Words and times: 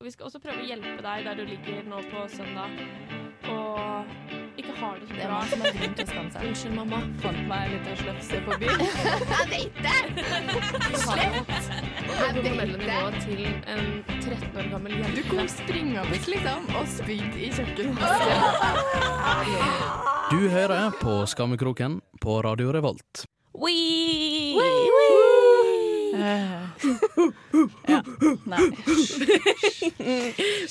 Vi 0.00 0.10
skal 0.10 0.30
også 0.30 0.38
prøve 0.40 0.62
å 0.62 0.64
hjelpe 0.64 1.02
deg 1.04 1.26
der 1.26 1.34
du 1.36 1.42
ligger 1.44 1.82
nå 1.84 1.98
på 2.08 2.22
søndag 2.32 2.70
og 3.52 4.06
ikke 4.56 4.72
har 4.78 4.94
det 4.96 5.08
så 5.08 5.14
Det 5.14 5.24
er 5.24 5.28
bra. 5.28 5.40
som 5.50 5.60
har 5.60 5.74
grunn 5.76 5.94
til 5.98 6.04
å 6.04 6.06
skamme 6.08 6.30
seg. 6.32 6.40
Unnskyld, 6.48 6.74
mamma. 6.78 7.00
Fant 7.20 7.42
meg 7.50 7.60
en 7.66 7.72
liten 7.74 7.96
slefse 8.00 8.40
på 8.46 8.56
byen. 8.62 8.80
Jeg 8.80 9.46
vet 9.50 9.74
det! 9.84 10.00
På 10.94 12.16
formelle 12.40 12.80
nivået 12.80 13.18
til 13.26 13.42
en 13.74 13.84
13 14.22 14.56
år 14.62 14.70
gammel 14.72 14.96
jente. 14.96 15.12
Du 15.18 15.22
kom 15.28 15.44
springende 15.52 16.04
liksom 16.14 16.60
og 16.80 16.88
spydde 16.96 17.36
i 17.36 17.52
kjøkkenvasken. 17.58 18.38
Du 20.30 20.38
hører 20.48 20.94
på 21.00 21.26
Skammekroken 21.26 22.00
på 22.22 22.40
Radio 22.46 22.70
Revolt. 22.72 23.26
Wee! 23.58 25.39
Ja. 26.10 28.02
Nei. 28.50 28.66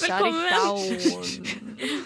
Velkommen. 0.02 0.46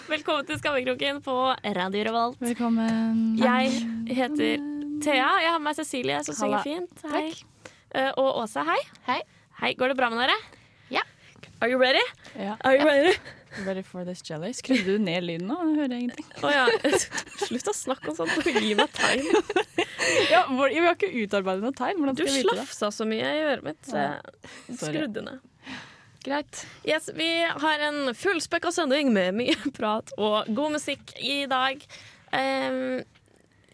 Velkommen 0.08 0.46
til 0.48 0.58
Skammekroken 0.60 1.20
på 1.24 1.34
Radio 1.76 2.04
Revolt. 2.08 2.38
Velkommen. 2.42 3.34
Jeg 3.40 3.72
heter 4.14 4.62
Thea. 5.02 5.30
Jeg 5.42 5.50
har 5.50 5.58
med 5.58 5.68
meg 5.70 5.78
Cecilie, 5.80 6.20
som 6.26 6.36
synger 6.38 6.62
fint. 6.66 7.04
Hei. 7.10 7.26
Eh, 7.94 8.10
og 8.20 8.42
Åse, 8.44 8.62
hei. 8.68 8.78
Hei. 9.08 9.20
Hei, 9.62 9.72
Går 9.78 9.92
det 9.92 9.98
bra 9.98 10.10
med 10.12 10.24
dere? 10.24 10.36
Ja. 10.94 11.02
Are 11.60 11.70
you 11.70 11.80
ready? 11.80 12.02
Ja. 12.38 12.54
Are 12.64 12.78
you 12.78 12.86
ready? 12.86 13.14
Ready 13.62 13.82
for 13.86 14.04
this 14.04 14.22
jelly. 14.26 14.50
Skrudde 14.56 14.84
du 14.84 14.98
ned 14.98 15.22
lyden 15.24 15.46
nå? 15.46 15.56
Jeg 15.68 15.76
hører 15.78 15.94
ingenting. 16.00 16.26
Å 16.42 16.50
ja. 16.50 16.64
Slutt 17.46 17.70
å 17.70 17.74
snakke 17.76 18.10
om 18.10 18.16
sånt 18.18 18.34
og 18.40 18.58
gi 18.60 18.74
meg 18.78 18.90
tegn. 18.96 19.30
Ja, 20.28 20.42
vi 20.50 20.80
har 20.84 20.92
ikke 20.98 21.08
utarbeidet 21.22 21.62
noe 21.64 21.72
tegn. 21.76 22.02
Du 22.18 22.26
slafsa 22.28 22.90
så 22.92 23.06
mye 23.08 23.24
i 23.24 23.38
øret 23.46 23.64
mitt, 23.64 23.78
så 23.88 23.96
Ja. 24.02 24.10
skrudde 24.76 25.22
ned. 25.24 25.38
Greit. 26.24 26.60
Yes, 26.84 27.08
vi 27.16 27.28
har 27.44 27.84
en 27.88 28.10
fullspekka 28.16 28.72
sending 28.72 29.12
med 29.14 29.36
mye 29.38 29.56
prat 29.78 30.12
og 30.18 30.50
god 30.56 30.76
musikk 30.76 31.14
i 31.20 31.44
dag. 31.48 31.80
Um, 32.34 33.00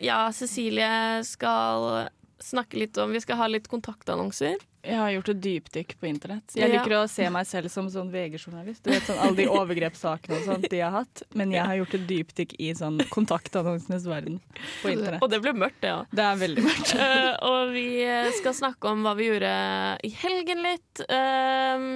ja, 0.02 0.20
Cecilie 0.34 1.24
skal 1.26 2.08
snakke 2.40 2.78
litt 2.80 2.98
om 3.02 3.10
Vi 3.12 3.20
skal 3.24 3.40
ha 3.42 3.50
litt 3.50 3.66
kontaktannonser. 3.70 4.60
Jeg 4.82 4.96
har 4.96 5.10
gjort 5.12 5.28
et 5.28 5.40
dypdykk 5.44 5.94
på 6.00 6.08
internett. 6.08 6.54
Jeg 6.56 6.70
liker 6.72 6.94
å 6.96 7.02
se 7.10 7.26
meg 7.32 7.48
selv 7.48 7.68
som 7.72 7.88
sånn 7.92 8.08
VG-journalist. 8.12 8.82
Du 8.84 8.92
vet 8.92 9.04
sånn 9.04 9.18
Alle 9.20 9.36
de 9.36 9.46
overgrepssakene 9.52 10.38
og 10.38 10.46
sånt 10.46 10.68
de 10.72 10.80
har 10.80 10.94
hatt. 10.94 11.24
Men 11.36 11.52
jeg 11.52 11.66
har 11.68 11.76
gjort 11.82 11.96
et 11.98 12.06
dypdykk 12.08 12.54
i 12.56 12.70
sånn 12.78 13.00
kontaktannonsenes 13.12 14.06
verden 14.08 14.38
på 14.80 14.94
internett. 14.94 15.20
Og 15.20 15.32
det 15.32 15.42
ble 15.44 15.52
mørkt, 15.56 15.82
det 15.84 15.92
ja. 15.92 15.98
Det 16.10 16.24
er 16.24 16.40
veldig 16.44 16.64
mørkt. 16.64 16.94
Uh, 16.96 17.32
og 17.50 17.74
vi 17.74 17.88
skal 18.38 18.56
snakke 18.56 18.94
om 18.94 19.04
hva 19.04 19.16
vi 19.18 19.28
gjorde 19.28 19.52
i 20.06 20.14
helgen 20.22 20.64
litt. 20.64 21.04
Ehm, 21.12 21.90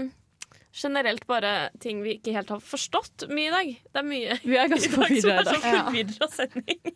generelt 0.75 1.27
bare 1.31 1.71
ting 1.81 2.03
vi 2.03 2.17
ikke 2.19 2.35
helt 2.35 2.51
har 2.51 2.63
forstått 2.65 3.27
mye 3.31 3.49
i 3.49 3.55
dag. 3.55 3.73
Det 3.95 4.03
er 4.03 4.09
mye 4.09 4.39
Vi 4.43 4.59
er 4.59 4.71
ganske 4.73 4.93
i 4.95 5.01
dag 5.01 5.17
som 5.23 5.33
er 5.35 5.51
sånn 5.51 5.65
forvirra 5.65 6.31
sending. 6.35 6.95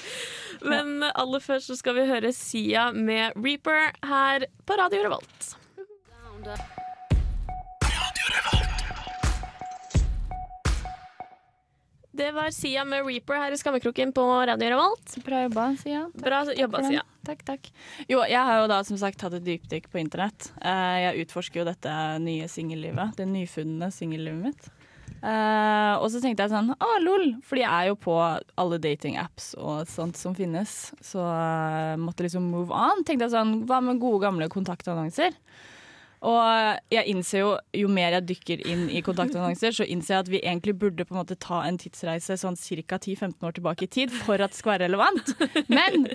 Men 0.70 0.94
aller 1.10 1.44
først 1.44 1.72
så 1.72 1.78
skal 1.80 1.98
vi 1.98 2.06
høre 2.08 2.32
Sia 2.36 2.90
med 2.94 3.36
Reaper 3.40 3.92
her 4.06 4.48
på 4.68 4.80
Radio 4.80 5.04
Revolt. 5.08 5.54
Det 12.14 12.30
var 12.30 12.50
Sia 12.54 12.84
med 12.86 13.02
Reaper 13.06 13.40
her 13.42 13.52
i 13.52 13.56
Skammekroken 13.58 14.12
på 14.14 14.22
Radio 14.46 14.68
Revolt. 14.70 15.16
Bra 15.26 15.40
jobba, 15.42 15.64
Sia. 15.80 16.04
Bra 16.14 16.44
jobba, 16.54 16.78
for. 16.78 16.86
Sia. 16.92 17.02
Takk, 17.26 17.42
takk. 17.42 17.70
Jo, 18.06 18.20
jeg 18.30 18.38
har 18.38 18.60
jo 18.60 18.68
da 18.70 18.76
som 18.86 19.00
sagt 19.00 19.24
hatt 19.26 19.34
et 19.34 19.42
dypdykk 19.42 19.88
på 19.90 19.98
internett. 19.98 20.52
Eh, 20.62 20.98
jeg 21.02 21.24
utforsker 21.24 21.64
jo 21.64 21.66
dette 21.66 21.94
nye 22.22 22.46
singellivet. 22.46 23.16
Det 23.18 23.26
nyfunne 23.26 23.90
singellivet 23.90 24.46
mitt. 24.46 24.70
Eh, 25.24 25.94
og 25.98 26.06
så 26.12 26.20
tenkte 26.22 26.44
jeg 26.44 26.52
sånn 26.52 26.70
Å, 26.76 26.88
lol! 27.02 27.30
Fordi 27.48 27.64
jeg 27.64 27.72
er 27.72 27.90
jo 27.90 27.98
på 27.98 28.14
alle 28.20 28.78
datingapps 28.86 29.54
og 29.58 29.90
sånt 29.90 30.20
som 30.20 30.38
finnes. 30.38 30.92
Så 31.02 31.18
jeg 31.18 31.98
måtte 31.98 32.28
liksom 32.28 32.46
move 32.46 32.70
on. 32.70 33.02
Tenkte 33.02 33.26
jeg 33.26 33.34
sånn 33.34 33.64
Hva 33.66 33.82
med 33.82 33.98
gode, 33.98 34.22
gamle 34.28 34.46
kontaktannonser? 34.54 35.34
Og 36.24 36.92
jeg 36.92 37.04
innser 37.12 37.42
jo, 37.42 37.50
jo 37.76 37.88
mer 37.92 38.16
jeg 38.16 38.26
dykker 38.30 38.62
inn 38.70 38.86
i 38.88 39.02
kontaktannonser, 39.04 39.74
så 39.76 39.84
innser 39.84 40.14
jeg 40.14 40.24
at 40.24 40.30
vi 40.32 40.40
egentlig 40.40 40.76
burde 40.80 41.04
på 41.04 41.12
en 41.12 41.20
måte 41.20 41.36
ta 41.40 41.60
en 41.66 41.76
tidsreise 41.80 42.38
sånn 42.40 42.56
ca. 42.56 42.96
10-15 42.96 43.44
år 43.44 43.58
tilbake 43.58 43.84
i 43.84 43.92
tid 43.98 44.14
for 44.24 44.40
at 44.40 44.54
det 44.54 44.60
skal 44.60 44.76
være 44.76 44.88
relevant. 44.88 45.34
Men 45.68 46.08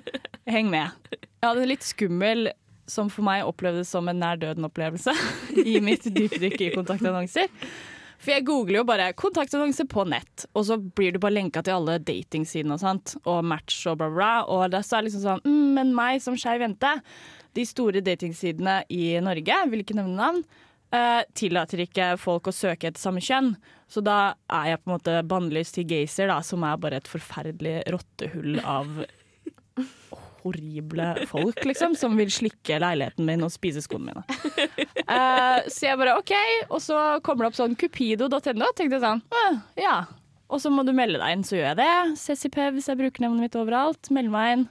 heng 0.49 0.71
med. 0.73 0.97
Jeg 1.13 1.45
hadde 1.45 1.63
en 1.63 1.71
litt 1.71 1.85
skummel, 1.85 2.49
som 2.89 3.11
for 3.13 3.21
meg 3.27 3.45
opplevdes 3.45 3.91
som 3.93 4.09
en 4.09 4.17
nær 4.17 4.39
døden-opplevelse 4.41 5.13
i 5.61 5.77
mitt 5.83 6.09
dypdykk 6.09 6.57
i 6.65 6.73
kontaktannonser. 6.73 7.53
For 8.19 8.33
jeg 8.33 8.43
googler 8.49 8.81
jo 8.81 8.87
bare 8.87 9.13
'kontaktannonse 9.13 9.85
på 9.87 10.03
nett', 10.09 10.45
og 10.53 10.65
så 10.67 10.75
blir 10.75 11.13
du 11.13 11.19
bare 11.23 11.37
lenka 11.37 11.61
til 11.63 11.77
alle 11.77 11.99
datingsidene 12.03 12.75
og 12.75 12.81
sånt, 12.81 13.15
og 13.23 13.45
Match 13.45 13.85
og 13.87 14.01
bla, 14.01 14.09
bla. 14.11 14.31
Og 14.43 14.71
det 14.71 14.81
er 14.83 15.05
liksom 15.05 15.23
sånn 15.23 15.45
mm, 15.45 15.73
Men 15.77 15.93
meg 15.95 16.19
som 16.21 16.35
skeiv 16.35 16.59
jente, 16.59 16.99
de 17.57 17.65
store 17.67 18.01
datingsidene 18.05 18.81
i 18.93 19.15
Norge, 19.23 19.61
vil 19.71 19.83
ikke 19.83 19.97
nevne 19.97 20.17
navn, 20.19 20.43
eh, 20.93 21.21
tillater 21.37 21.83
ikke 21.85 22.11
folk 22.21 22.49
å 22.49 22.55
søke 22.55 22.89
etter 22.89 23.01
samme 23.01 23.23
kjønn. 23.23 23.55
Så 23.89 24.03
da 24.05 24.35
er 24.49 24.71
jeg 24.73 24.83
på 24.83 24.89
en 24.91 24.95
måte 24.97 25.17
bannlyst 25.27 25.77
til 25.79 25.87
Gazer, 25.89 26.29
da, 26.29 26.39
som 26.45 26.63
er 26.67 26.77
bare 26.77 27.01
et 27.01 27.09
forferdelig 27.09 27.79
rottehull 27.89 28.59
av 28.61 29.05
horrible 30.43 31.25
folk, 31.27 31.57
liksom, 31.67 31.95
som 31.99 32.15
vil 32.19 32.29
slikke 32.31 32.79
leiligheten 32.79 33.27
min 33.27 33.43
og 33.43 33.51
spise 33.53 33.83
skoene 33.83 34.13
mine. 34.13 34.23
Eh, 35.09 35.65
så 35.71 35.87
jeg 35.87 35.97
bare 35.97 36.13
OK, 36.19 36.31
og 36.69 36.79
så 36.85 36.95
kommer 37.25 37.47
det 37.47 37.49
opp 37.49 37.57
sånn 37.57 37.75
cupido.no, 37.79 38.67
tenkte 38.77 38.99
jeg 38.99 39.01
sånn, 39.01 39.23
«Åh, 39.33 39.55
ja. 39.81 39.95
Og 40.49 40.61
så 40.61 40.71
må 40.73 40.83
du 40.85 40.91
melde 40.97 41.19
deg 41.21 41.33
inn, 41.35 41.43
så 41.45 41.57
gjør 41.57 41.67
jeg 41.67 41.77
det. 41.77 42.17
Cecipevs 42.17 42.87
er 42.89 42.97
brukernavnet 42.97 43.43
mitt 43.45 43.57
overalt. 43.59 44.09
Meld 44.13 44.31
meg 44.33 44.53
inn. 44.55 44.63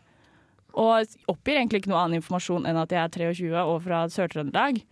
Og 0.78 1.19
oppgir 1.33 1.59
egentlig 1.59 1.83
ikke 1.83 1.93
noe 1.93 2.05
annen 2.05 2.21
informasjon 2.21 2.69
enn 2.69 2.78
at 2.78 2.94
jeg 2.94 3.03
er 3.03 3.15
23 3.34 3.53
og 3.65 3.78
fra 3.84 4.05
Sør-Trøndelag. 4.15 4.83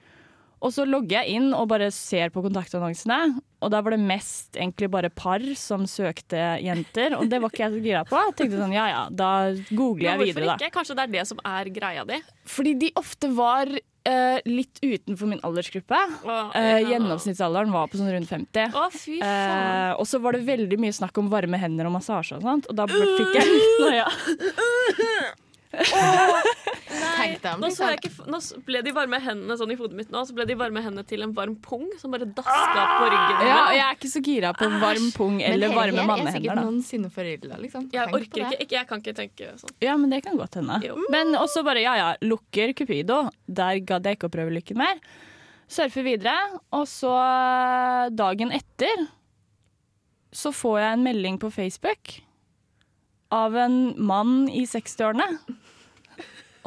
Og 0.65 0.73
så 0.73 0.87
logger 0.89 1.21
jeg 1.21 1.37
inn 1.37 1.51
og 1.55 1.69
bare 1.69 1.91
ser 1.93 2.33
på 2.33 2.41
kontaktannonsene, 2.43 3.37
og 3.61 3.73
da 3.73 3.83
var 3.85 3.93
det 3.93 4.01
mest 4.03 4.57
egentlig 4.57 4.89
bare 4.93 5.11
par 5.13 5.43
som 5.59 5.85
søkte 5.91 6.41
jenter, 6.65 7.13
og 7.19 7.29
det 7.31 7.43
var 7.43 7.53
ikke 7.53 7.67
jeg 7.67 7.75
så 7.75 7.83
gira 7.85 8.05
på. 8.09 8.17
Jeg 8.25 8.37
tenkte 8.39 8.63
sånn, 8.63 8.73
ja 8.75 8.87
ja, 8.89 9.03
da 9.13 9.31
googler 9.69 10.09
jeg 10.15 10.23
videre, 10.23 10.47
da. 10.47 10.55
Hvorfor 10.55 10.65
ikke? 10.65 10.73
Kanskje 10.79 10.97
det 10.97 11.05
er 11.05 11.13
det 11.13 11.27
som 11.29 11.45
er 11.53 11.71
greia 11.77 12.07
di? 12.09 12.19
Fordi 12.57 12.75
de 12.87 12.95
ofte 13.03 13.33
var 13.37 13.77
Uh, 14.07 14.39
litt 14.47 14.79
utenfor 14.85 15.27
min 15.27 15.41
aldersgruppe. 15.43 15.99
Eh, 16.55 16.63
ja. 16.63 16.93
gjennomsnittsalderen 16.93 17.73
var 17.75 17.89
på 17.91 17.99
sånn 17.99 18.13
rundt 18.15 18.31
50. 18.31 18.69
Å, 18.71 18.85
fy 18.95 19.17
faen. 19.19 19.65
Eh, 19.91 19.95
og 19.99 20.07
så 20.07 20.21
var 20.23 20.39
det 20.39 20.45
veldig 20.47 20.79
mye 20.79 20.95
snakk 20.95 21.19
om 21.19 21.27
varme 21.33 21.59
hender 21.59 21.89
og 21.91 21.97
massasje 21.97 22.39
og 22.39 22.47
sånt, 22.47 22.71
og 22.71 22.79
da 22.79 22.87
fikk 22.87 23.35
jeg 23.35 23.59
noia. 23.83 24.07
Tenk 25.77 27.41
deg 27.43 27.61
Nå, 27.61 27.69
så 27.75 27.91
jeg 27.91 28.01
ikke, 28.01 28.27
nå 28.31 28.39
ble 28.67 28.81
de 28.85 28.93
varme 28.97 29.19
hendene 29.23 29.57
sånn 29.59 29.73
i 29.73 29.77
hodet 29.79 29.99
mitt 29.99 30.13
nå, 30.13 30.23
så 30.29 30.35
ble 30.37 30.47
de 30.49 30.57
varme 30.59 30.83
hendene 30.85 31.05
til 31.09 31.25
en 31.27 31.33
varm 31.37 31.57
pung 31.63 31.85
som 32.01 32.15
bare 32.15 32.29
daska 32.29 32.87
på 32.97 33.09
ryggen. 33.13 33.43
Ja, 33.49 33.59
og 33.63 33.75
jeg 33.77 33.85
er 33.87 33.99
ikke 33.99 34.11
så 34.13 34.23
gira 34.25 34.53
på 34.57 34.69
varm 34.83 35.09
pung 35.17 35.39
eller 35.45 35.73
her, 35.73 35.77
varme 35.77 36.03
er 36.03 36.11
mannehender. 36.11 36.39
sikkert 36.39 36.61
da. 36.61 36.67
noensinne 36.67 37.63
liksom. 37.65 37.89
Jeg 37.93 38.11
Tenk 38.11 38.19
orker 38.19 38.43
ikke, 38.47 38.61
ikke. 38.65 38.77
Jeg 38.77 38.91
kan 38.91 39.05
ikke 39.05 39.17
tenke 39.21 39.53
sånn. 39.61 39.77
Ja, 39.85 39.97
men 40.01 40.13
det 40.13 40.23
kan 40.27 40.37
godt 40.41 40.59
hende. 40.61 40.81
Jo. 40.87 40.99
Men 41.13 41.35
også 41.39 41.65
bare, 41.67 41.83
ja 41.85 41.97
ja, 41.99 42.11
lukker 42.25 42.75
Cupido. 42.77 43.27
Der 43.47 43.81
gadd 43.87 44.07
jeg 44.07 44.19
ikke 44.19 44.31
å 44.31 44.37
prøve 44.37 44.55
lykken 44.57 44.81
mer. 44.81 45.01
Surfer 45.67 46.05
videre, 46.07 46.37
og 46.77 46.87
så 46.87 47.11
eh, 47.19 48.15
dagen 48.15 48.53
etter 48.55 49.09
så 50.37 50.53
får 50.55 50.81
jeg 50.83 50.97
en 50.99 51.05
melding 51.07 51.39
på 51.43 51.51
Facebook 51.51 52.19
av 53.35 53.57
en 53.57 53.95
mann 53.97 54.49
i 54.49 54.67
60-årene. 54.69 55.31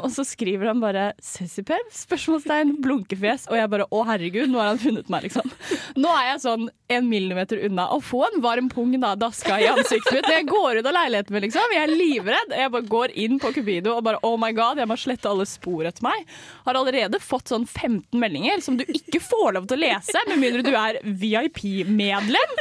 Og 0.04 0.12
så 0.14 0.24
skriver 0.28 0.70
han 0.70 0.80
bare 0.80 1.14
'Cecipev?' 1.20 1.92
spørsmålstegn, 1.92 2.78
blunkefjes. 2.84 3.48
Og 3.50 3.58
jeg 3.58 3.70
bare 3.70 3.88
'Å, 3.88 4.04
herregud, 4.08 4.50
nå 4.50 4.60
har 4.62 4.72
han 4.72 4.82
funnet 4.82 5.10
meg', 5.12 5.28
liksom. 5.28 5.52
Nå 6.00 6.10
er 6.16 6.26
jeg 6.32 6.44
sånn 6.46 6.70
en 6.90 7.10
millimeter 7.10 7.60
unna 7.68 7.90
å 7.92 8.00
få 8.02 8.24
en 8.28 8.42
varm 8.42 8.70
pung 8.70 8.94
da, 9.00 9.16
daska 9.16 9.60
i 9.60 9.68
ansiktet 9.68 10.14
mitt. 10.14 10.30
Jeg 10.30 10.48
går 10.48 10.80
ut 10.80 10.86
av 10.86 10.96
leiligheten 10.96 11.36
min, 11.36 11.44
liksom. 11.48 11.76
Jeg 11.76 11.84
er 11.84 11.96
livredd. 11.96 12.56
Jeg 12.56 12.72
bare 12.72 12.92
går 12.96 13.16
inn 13.16 13.40
på 13.40 13.54
Cupido 13.54 13.98
og 13.98 14.04
bare 14.04 14.20
'Oh 14.24 14.38
my 14.38 14.52
god, 14.52 14.78
jeg 14.78 14.88
må 14.88 14.98
slette 14.98 15.30
alle 15.30 15.46
spor 15.46 15.84
etter 15.86 16.04
meg'. 16.04 16.26
Har 16.66 16.76
allerede 16.76 17.20
fått 17.20 17.50
sånn 17.52 17.68
15 17.68 18.20
meldinger 18.20 18.62
som 18.62 18.78
du 18.78 18.86
ikke 18.86 19.20
får 19.20 19.54
lov 19.54 19.68
til 19.68 19.78
å 19.78 19.84
lese, 19.84 20.28
med 20.28 20.40
mindre 20.40 20.64
du 20.64 20.74
er 20.76 21.02
VIP-medlem. 21.04 22.56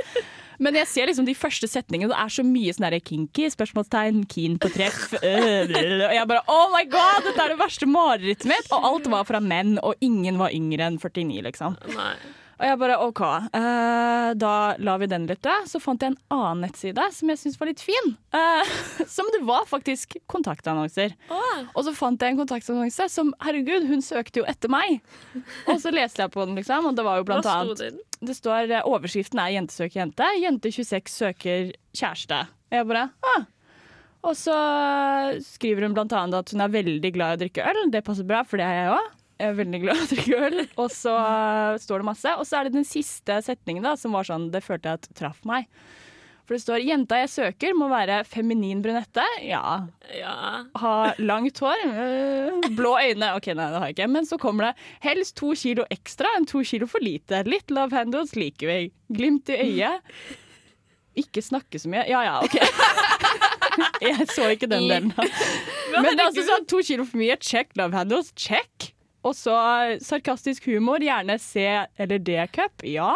Men 0.58 0.74
jeg 0.74 0.88
ser 0.90 1.06
liksom 1.10 1.26
de 1.28 1.36
første 1.38 1.68
setningene, 1.70 2.10
det 2.10 2.18
er 2.18 2.32
så 2.34 2.44
mye 2.46 2.72
sånn 2.74 2.88
der 2.88 2.98
kinky, 3.04 3.46
spørsmålstegn, 3.54 4.24
keen 4.30 4.58
på 4.58 4.70
treff. 4.74 5.12
øh, 5.22 5.70
Og 5.70 6.16
jeg 6.16 6.26
bare 6.32 6.42
oh 6.50 6.66
my 6.74 6.82
god, 6.90 7.28
dette 7.28 7.44
er 7.44 7.54
det 7.54 7.60
verste 7.60 7.88
marerittet 7.90 8.48
mitt! 8.50 8.72
Og 8.74 8.90
alt 8.90 9.08
var 9.12 9.28
fra 9.28 9.40
menn, 9.44 9.76
og 9.82 10.02
ingen 10.04 10.40
var 10.40 10.54
yngre 10.54 10.90
enn 10.90 10.98
49, 10.98 11.42
liksom. 11.46 11.78
Nei. 11.94 12.12
Og 12.58 12.64
jeg 12.66 12.78
bare 12.80 12.98
OK, 13.06 13.20
Uh, 13.54 14.34
da 14.36 14.74
lar 14.82 14.98
vi 15.00 15.06
den 15.10 15.26
litt 15.28 15.40
dø. 15.44 15.54
Så 15.70 15.80
fant 15.80 16.02
jeg 16.02 16.12
en 16.12 16.18
annen 16.34 16.64
nettside 16.66 17.04
som 17.14 17.30
jeg 17.30 17.40
syntes 17.40 17.58
var 17.60 17.70
litt 17.70 17.82
fin. 17.82 18.10
Uh, 18.34 18.72
som 19.16 19.28
det 19.34 19.40
var 19.46 19.68
faktisk 19.70 20.18
kontaktannonser. 20.30 21.14
Og 21.30 21.80
så 21.86 21.94
fant 21.96 22.20
jeg 22.20 22.34
en 22.34 22.40
kontaktannonse 22.40 23.08
som 23.12 23.30
herregud, 23.44 23.86
hun 23.88 24.02
søkte 24.04 24.42
jo 24.42 24.48
etter 24.50 24.72
meg. 24.72 24.98
Og 25.68 25.78
så 25.82 25.92
leste 25.94 26.24
jeg 26.24 26.34
på 26.34 26.44
den, 26.44 26.58
liksom, 26.58 26.90
og 26.90 26.98
det 26.98 27.06
var 27.06 27.20
jo 27.20 27.26
Hva 27.26 27.30
blant 27.30 27.46
sto 27.46 27.54
annet 27.54 27.84
den? 27.84 28.02
det 28.28 28.34
står 28.34 28.72
eh, 28.74 28.86
overskriften 28.88 29.38
er 29.38 29.52
'Jente 29.54 29.76
søker 29.76 30.00
jente'. 30.02 30.28
Jente 30.42 30.72
26 30.74 31.12
søker 31.14 31.70
kjæreste. 31.94 32.40
Og 32.50 32.74
Jeg 32.80 32.88
bare 32.90 33.04
ah. 33.22 33.46
Og 34.26 34.34
så 34.34 34.54
skriver 35.46 35.86
hun 35.86 35.94
blant 35.94 36.12
annet 36.12 36.40
at 36.42 36.50
hun 36.50 36.64
er 36.64 36.72
veldig 36.74 37.12
glad 37.14 37.36
i 37.36 37.38
å 37.38 37.42
drikke 37.44 37.68
øl. 37.70 37.84
Det 37.94 38.02
passer 38.04 38.26
bra, 38.26 38.42
for 38.42 38.58
det 38.58 38.66
er 38.66 38.80
jeg 38.82 38.96
òg. 38.96 39.14
Jeg 39.38 39.52
er 39.52 39.58
veldig 39.60 39.78
glad 39.84 40.00
i 40.00 40.02
å 40.02 40.10
drikke 40.10 40.38
øl. 40.48 40.60
Og 40.82 40.90
så 40.90 41.14
står 41.78 42.02
det 42.02 42.08
masse. 42.08 42.32
Og 42.40 42.46
så 42.48 42.58
er 42.58 42.66
det 42.66 42.74
den 42.74 42.86
siste 42.88 43.38
setningen 43.46 43.86
da, 43.86 43.94
som 43.98 44.16
var 44.16 44.26
sånn, 44.26 44.48
det 44.50 44.64
følte 44.66 44.90
jeg 44.90 45.00
at 45.00 45.10
traff 45.20 45.44
meg. 45.46 45.68
For 46.48 46.56
det 46.56 46.62
står 46.62 46.80
'Jenta 46.80 47.18
jeg 47.20 47.28
søker 47.28 47.74
må 47.76 47.90
være 47.92 48.22
feminin 48.24 48.80
brunette'. 48.80 49.24
Ja. 49.44 49.84
Ja. 50.16 50.64
Ha 50.80 51.12
langt 51.20 51.60
hår. 51.60 51.82
øh, 51.84 52.68
blå 52.72 52.94
øyne. 52.96 53.34
OK, 53.36 53.50
nei, 53.52 53.66
det 53.68 53.78
har 53.78 53.86
jeg 53.90 53.96
ikke. 53.98 54.08
Men 54.08 54.24
så 54.24 54.38
kommer 54.40 54.70
det 54.70 54.74
'helst 55.04 55.36
to 55.36 55.52
kilo 55.52 55.84
ekstra 55.92 56.26
enn 56.38 56.46
to 56.48 56.64
kilo 56.64 56.86
for 56.86 57.04
lite'. 57.04 57.44
Litt 57.46 57.70
love 57.70 57.92
handles 57.92 58.32
liker 58.34 58.66
vi. 58.66 58.92
Glimt 59.12 59.48
i 59.52 59.60
øyet. 59.60 60.00
Ikke 61.14 61.42
snakke 61.44 61.78
så 61.78 61.88
mye. 61.92 62.08
Ja 62.08 62.22
ja, 62.24 62.40
OK. 62.40 62.56
Jeg 64.00 64.26
så 64.32 64.48
ikke 64.48 64.66
den 64.66 64.88
delen. 64.88 65.12
Men 65.14 66.16
det 66.16 66.20
er 66.20 66.26
altså 66.30 66.46
sånn 66.48 66.64
to 66.66 66.80
kilo 66.80 67.04
for 67.04 67.18
mye. 67.20 67.36
Check 67.36 67.76
love 67.76 67.92
handles. 67.92 68.32
Check. 68.34 68.94
Og 69.26 69.34
så 69.34 69.54
sarkastisk 70.04 70.68
humor. 70.70 71.02
Gjerne 71.02 71.38
C 71.42 71.64
eller 71.98 72.18
D-cup. 72.18 72.84
Ja. 72.86 73.14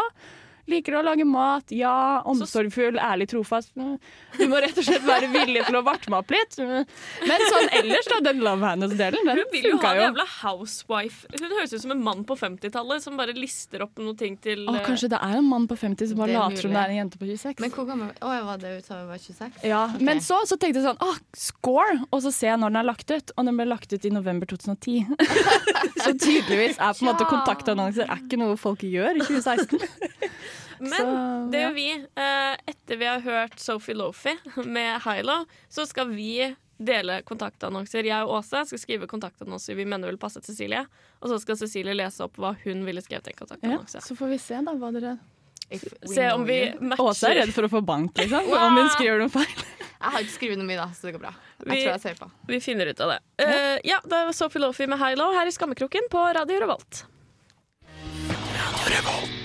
Liker 0.71 0.95
å 1.01 1.03
lage 1.03 1.25
mat. 1.27 1.73
Ja. 1.75 2.23
Omsorgfull, 2.29 2.99
ærlig, 3.03 3.27
trofast. 3.33 3.73
Du 3.75 4.45
må 4.51 4.61
rett 4.63 4.77
og 4.79 4.87
slett 4.87 5.03
være 5.07 5.27
villig 5.33 5.65
til 5.67 5.79
å 5.81 5.83
varme 5.87 6.21
opp 6.21 6.31
litt. 6.31 6.55
Men 6.63 7.45
sånn 7.51 7.69
ellers, 7.81 8.07
da, 8.13 8.21
den 8.29 8.43
love 8.45 8.63
handles-delen, 8.67 9.27
den 9.27 9.41
Hun 9.43 9.51
vil 9.53 9.69
jo 9.73 9.81
ha 9.83 9.91
en 9.97 10.03
jævla 10.05 10.27
housewife. 10.39 11.27
Hun 11.35 11.49
høres 11.57 11.75
ut 11.75 11.83
som 11.83 11.95
en 11.97 12.05
mann 12.07 12.23
på 12.29 12.37
50-tallet 12.39 13.03
som 13.03 13.19
bare 13.19 13.35
lister 13.37 13.83
opp 13.87 13.99
noe 14.03 14.15
ting 14.19 14.37
til 14.43 14.63
Å, 14.71 14.77
eh, 14.79 14.85
kanskje 14.87 15.11
det 15.13 15.19
er 15.19 15.41
en 15.41 15.49
mann 15.51 15.67
på 15.71 15.77
50 15.81 16.13
som 16.13 16.23
bare 16.23 16.31
er 16.37 16.39
later 16.39 16.63
som 16.67 16.77
det 16.77 16.83
er 16.85 16.95
en 16.95 17.01
jente 17.03 17.19
på 17.21 17.27
26. 17.29 17.61
Men 17.65 17.75
hvor 17.75 17.89
gammel 17.91 18.13
Å, 18.23 18.31
jeg 18.37 18.47
var 18.47 18.63
det 18.63 18.73
ut 18.79 18.89
da 18.89 19.01
jeg 19.01 19.09
var 19.11 19.23
26? 19.27 19.61
ja, 19.67 19.83
Okay. 19.93 20.07
Men 20.07 20.21
så, 20.25 20.39
så 20.47 20.57
tenkte 20.57 20.79
jeg 20.81 20.87
sånn 20.87 21.01
Åh, 21.03 21.19
score! 21.37 21.97
Og 22.15 22.23
så 22.25 22.31
ser 22.33 22.53
jeg 22.53 22.61
når 22.63 22.71
den 22.73 22.81
er 22.81 22.87
lagt 22.87 23.11
ut. 23.11 23.33
Og 23.37 23.47
den 23.49 23.59
ble 23.59 23.67
lagt 23.69 23.93
ut 23.93 24.05
i 24.07 24.13
november 24.15 24.47
2010. 24.47 25.11
så 26.05 26.13
tydeligvis 26.15 26.79
er 26.79 26.95
på 26.95 27.03
en 27.03 27.11
måte 27.11 27.27
kontaktannonser 27.29 28.07
er 28.07 28.23
ikke 28.23 28.39
noe 28.41 28.57
folk 28.61 28.85
gjør 28.87 29.19
i 29.19 29.27
2016. 29.27 29.83
Men 30.83 30.99
Så, 30.99 31.07
det 31.53 31.61
ja. 31.61 31.69
gjør 31.69 31.75
vi. 31.77 31.87
Eh, 32.27 32.57
etter 32.75 32.99
vi 33.01 33.09
har 33.09 33.23
hørt 33.25 33.59
Sophie 33.63 33.95
Lofi 33.97 34.35
med 34.67 35.03
Hilo, 35.07 35.45
så 35.71 35.87
skal 35.87 36.11
vi 36.11 36.51
dele 36.83 37.21
kontaktannonser. 37.23 38.07
Jeg 38.09 38.27
og 38.27 38.41
Åse 38.41 38.65
skal 38.67 38.81
skrive 38.83 39.07
kontaktannonser 39.11 39.79
vi 39.79 39.87
mener 39.87 40.11
vil 40.11 40.19
passe 40.21 40.43
Cecilie. 40.43 40.83
Og 41.23 41.31
så 41.31 41.39
skal 41.43 41.59
Cecilie 41.61 41.95
lese 41.95 42.25
opp 42.27 42.41
hva 42.43 42.55
hun 42.65 42.83
ville 42.89 43.03
skrevet 43.05 43.31
i 43.31 43.37
en 43.37 43.77
Ja, 43.77 43.79
så 43.87 44.17
får 44.19 44.35
vi 44.35 44.41
se 44.43 44.59
da 44.67 44.75
hva 44.75 44.91
dere 44.95 45.19
Se 46.13 46.33
om 46.35 46.45
vi 46.45 46.59
matcher. 46.81 47.05
Åse 47.05 47.31
er 47.31 47.39
redd 47.43 47.53
for 47.55 47.65
å 47.65 47.71
få 47.73 47.81
bank, 47.81 48.19
liksom. 48.19 48.51
Om 48.67 48.77
hun 48.77 48.91
skriver 48.93 49.23
noe 49.23 49.33
feil. 49.33 49.55
Jeg 50.03 50.15
har 50.15 50.25
ikke 50.25 50.35
skrevet 50.35 50.61
noe 50.61 50.69
mye, 50.69 50.81
da, 50.83 50.89
så 50.93 51.09
det 51.09 51.15
går 51.17 51.23
bra. 51.23 51.33
Jeg 51.63 51.69
Vi- 51.71 51.83
tror 51.85 51.93
jeg 51.95 52.03
ser 52.03 52.19
på. 52.21 52.31
Vi 52.51 52.61
finner 52.61 52.91
ut 52.93 53.01
av 53.01 53.15
det. 53.15 53.21
Uh, 53.41 53.79
ja, 53.89 54.01
det 54.05 54.25
var 54.29 54.37
Sophie 54.37 54.61
Lofi 54.61 54.89
med 54.91 55.01
Hilo 55.01 55.31
her 55.33 55.49
i 55.49 55.55
Skammekroken 55.55 56.11
på 56.13 56.27
Radio 56.37 56.61
Revolt. 56.61 57.05
Radio 58.27 58.99
Revolt. 58.99 59.42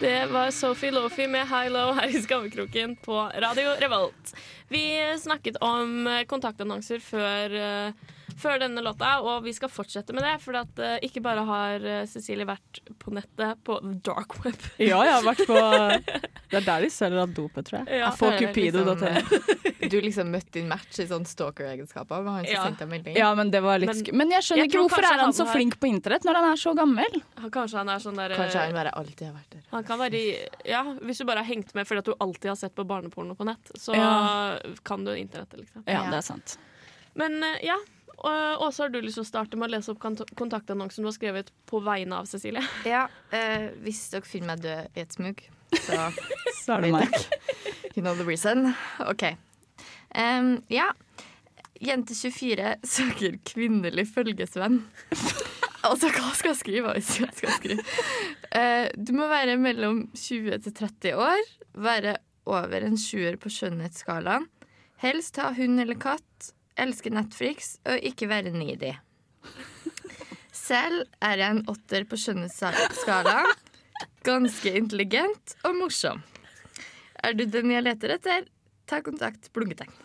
Det 0.00 0.26
var 0.26 0.50
Sophie 0.50 0.90
Lofi 0.90 1.26
med 1.30 1.46
Hilo 1.48 1.92
her 1.94 2.10
i 2.10 2.22
Skammekroken 2.22 2.96
på 2.96 3.14
Radio 3.14 3.76
Revolt. 3.80 4.32
Vi 4.68 4.82
snakket 5.22 5.56
om 5.62 6.08
kontaktannonser 6.26 6.98
før, 6.98 7.54
eh, 7.54 7.92
før 8.36 8.58
denne 8.60 8.82
låta, 8.82 9.20
og 9.22 9.42
vi 9.44 9.52
skal 9.52 9.68
fortsette 9.68 10.12
med 10.14 10.22
det. 10.24 10.34
For 10.42 10.56
at, 10.56 10.78
uh, 10.78 10.96
ikke 11.02 11.22
bare 11.22 11.44
har 11.46 11.84
eh, 11.84 12.04
Cecilie 12.06 12.44
vært 12.48 12.80
på 12.98 13.12
nettet, 13.14 13.58
på 13.64 13.78
the 13.82 13.94
dark 14.04 14.36
web. 14.44 14.54
Ja, 14.78 15.02
jeg 15.04 15.12
har 15.14 15.22
vært 15.22 15.46
på 15.46 15.58
Det 16.54 16.60
er 16.60 16.66
der 16.66 16.84
de 16.84 16.90
selger 16.92 17.22
av 17.24 17.32
dopet, 17.34 17.66
tror 17.66 17.80
jeg. 17.80 17.98
Ja. 17.98 18.08
jeg 18.10 18.18
får 18.18 18.34
Føler 18.34 18.52
cupido.no. 18.52 18.94
liksom, 18.94 19.08
eh, 19.74 19.88
Du 19.94 19.96
liksom 20.00 20.30
møtte 20.32 20.52
din 20.58 20.68
match 20.70 20.98
i 21.02 21.06
sånn 21.10 21.24
stalker-egenskaper. 21.26 22.22
Var 22.24 22.36
han 22.38 22.44
som 22.46 22.54
Ja. 22.54 22.62
sendte 22.68 22.86
melding? 22.88 23.16
Ja, 23.18 23.32
men 23.34 23.50
det 23.50 23.60
var 23.64 23.78
litt 23.82 23.90
Men- 23.90 23.98
sk 24.02 24.12
Men 24.14 24.30
jeg 24.30 24.42
skjønner 24.46 24.62
Jeg 24.64 24.70
ikke 24.72 24.82
hvorfor 24.84 25.04
er 25.04 25.10
han 25.16 25.24
han 25.26 25.32
så 25.36 25.44
har- 25.46 25.54
flink 25.56 25.78
på 25.82 25.88
internett 25.90 26.24
når 26.24 26.34
han 26.40 26.50
er 26.52 26.60
så 26.62 26.74
gammel. 26.78 27.18
Han- 27.42 27.50
Kanskje 27.54 27.78
han 27.82 27.88
er 27.94 27.98
sånn 28.04 28.16
der 28.16 28.36
Kanskje 28.38 28.60
han 28.64 28.72
bare 28.78 28.92
alltid 28.94 29.26
har 29.26 29.34
vært 29.34 29.50
der. 29.56 29.62
Han 29.72 29.84
kan 29.84 29.98
være 29.98 30.14
i, 30.14 30.36
ja, 30.70 30.82
Hvis 31.02 31.18
du 31.18 31.24
bare 31.24 31.42
har 31.44 31.48
hengt 31.50 31.74
med 31.74 31.86
fordi 31.86 31.98
at 32.04 32.04
du 32.04 32.14
alltid 32.20 32.48
har 32.54 32.56
sett 32.56 32.74
på 32.74 32.86
barneporno 32.86 33.34
på 33.36 33.44
nett, 33.44 33.70
så 33.78 33.94
Ja. 33.94 34.58
kan 34.84 35.04
du 35.04 35.10
internettet, 35.12 35.58
liksom. 35.60 35.82
Ja, 35.86 36.04
Ja. 36.04 36.10
det 36.10 36.18
er 36.18 36.22
sant. 36.22 36.56
Men 37.14 37.42
eh, 37.42 37.60
ja. 37.70 37.78
Åse, 38.24 38.82
har 38.82 38.88
du 38.88 39.00
lyst 39.02 39.18
til 39.18 39.24
å 39.24 39.28
starte 39.28 39.58
med 39.58 39.68
å 39.68 39.74
lese 39.74 39.90
opp 39.92 40.00
kontaktannonsen 40.38 41.04
du 41.04 41.08
har 41.10 41.16
skrevet 41.16 41.50
på 41.68 41.80
vegne 41.84 42.22
av 42.22 42.28
Cecilie? 42.30 42.62
Ja, 42.88 43.06
eh, 43.34 43.70
Hvis 43.84 44.06
dere 44.12 44.24
finner 44.28 44.54
meg 44.54 44.62
død 44.64 44.96
i 44.96 45.02
et 45.02 45.16
smug, 45.16 45.42
så 45.74 46.06
Så 46.62 46.78
er 46.78 46.86
det 46.86 46.92
meg. 46.94 47.18
You 47.94 48.02
know 48.02 48.14
the 48.16 48.24
reason. 48.24 48.70
OK. 49.04 49.26
Um, 50.14 50.62
ja. 50.72 50.92
Jente 51.84 52.14
24 52.16 52.76
søker 52.86 53.36
kvinnelig 53.44 54.06
følgesvenn. 54.14 54.80
altså, 55.88 56.08
hva 56.14 56.30
skal 56.38 56.54
jeg 56.54 56.60
skrive? 56.62 56.94
Jeg 56.96 57.28
skal 57.34 57.52
skrive? 57.58 57.84
Uh, 58.54 58.88
du 58.96 59.12
må 59.18 59.28
være 59.28 59.58
mellom 59.60 60.06
20 60.16 60.62
til 60.64 60.76
30 60.80 61.20
år, 61.20 61.44
være 61.76 62.16
over 62.48 62.86
en 62.86 62.96
sjuer 63.00 63.36
på 63.40 63.52
skjønnhetsskalaen, 63.52 64.46
helst 65.04 65.36
ha 65.42 65.50
hund 65.56 65.82
eller 65.82 65.98
katt, 66.00 66.54
elske 66.80 67.10
Netflix 67.14 67.76
og 67.86 68.02
ikke 68.02 68.28
være 68.30 68.52
needy. 68.54 68.94
Selv 70.54 71.04
er 71.22 71.40
jeg 71.42 71.56
en 71.56 71.64
åtter 71.70 72.06
på 72.08 72.18
skjønnhetsskalaen, 72.20 73.50
ganske 74.24 74.72
intelligent 74.78 75.56
og 75.64 75.76
morsom. 75.82 76.22
Er 77.24 77.36
du 77.36 77.44
den 77.48 77.72
jeg 77.72 77.84
leter 77.84 78.16
etter? 78.16 78.46
Ta 78.86 78.98
kontakt. 79.00 79.48
Blunketegn. 79.52 79.92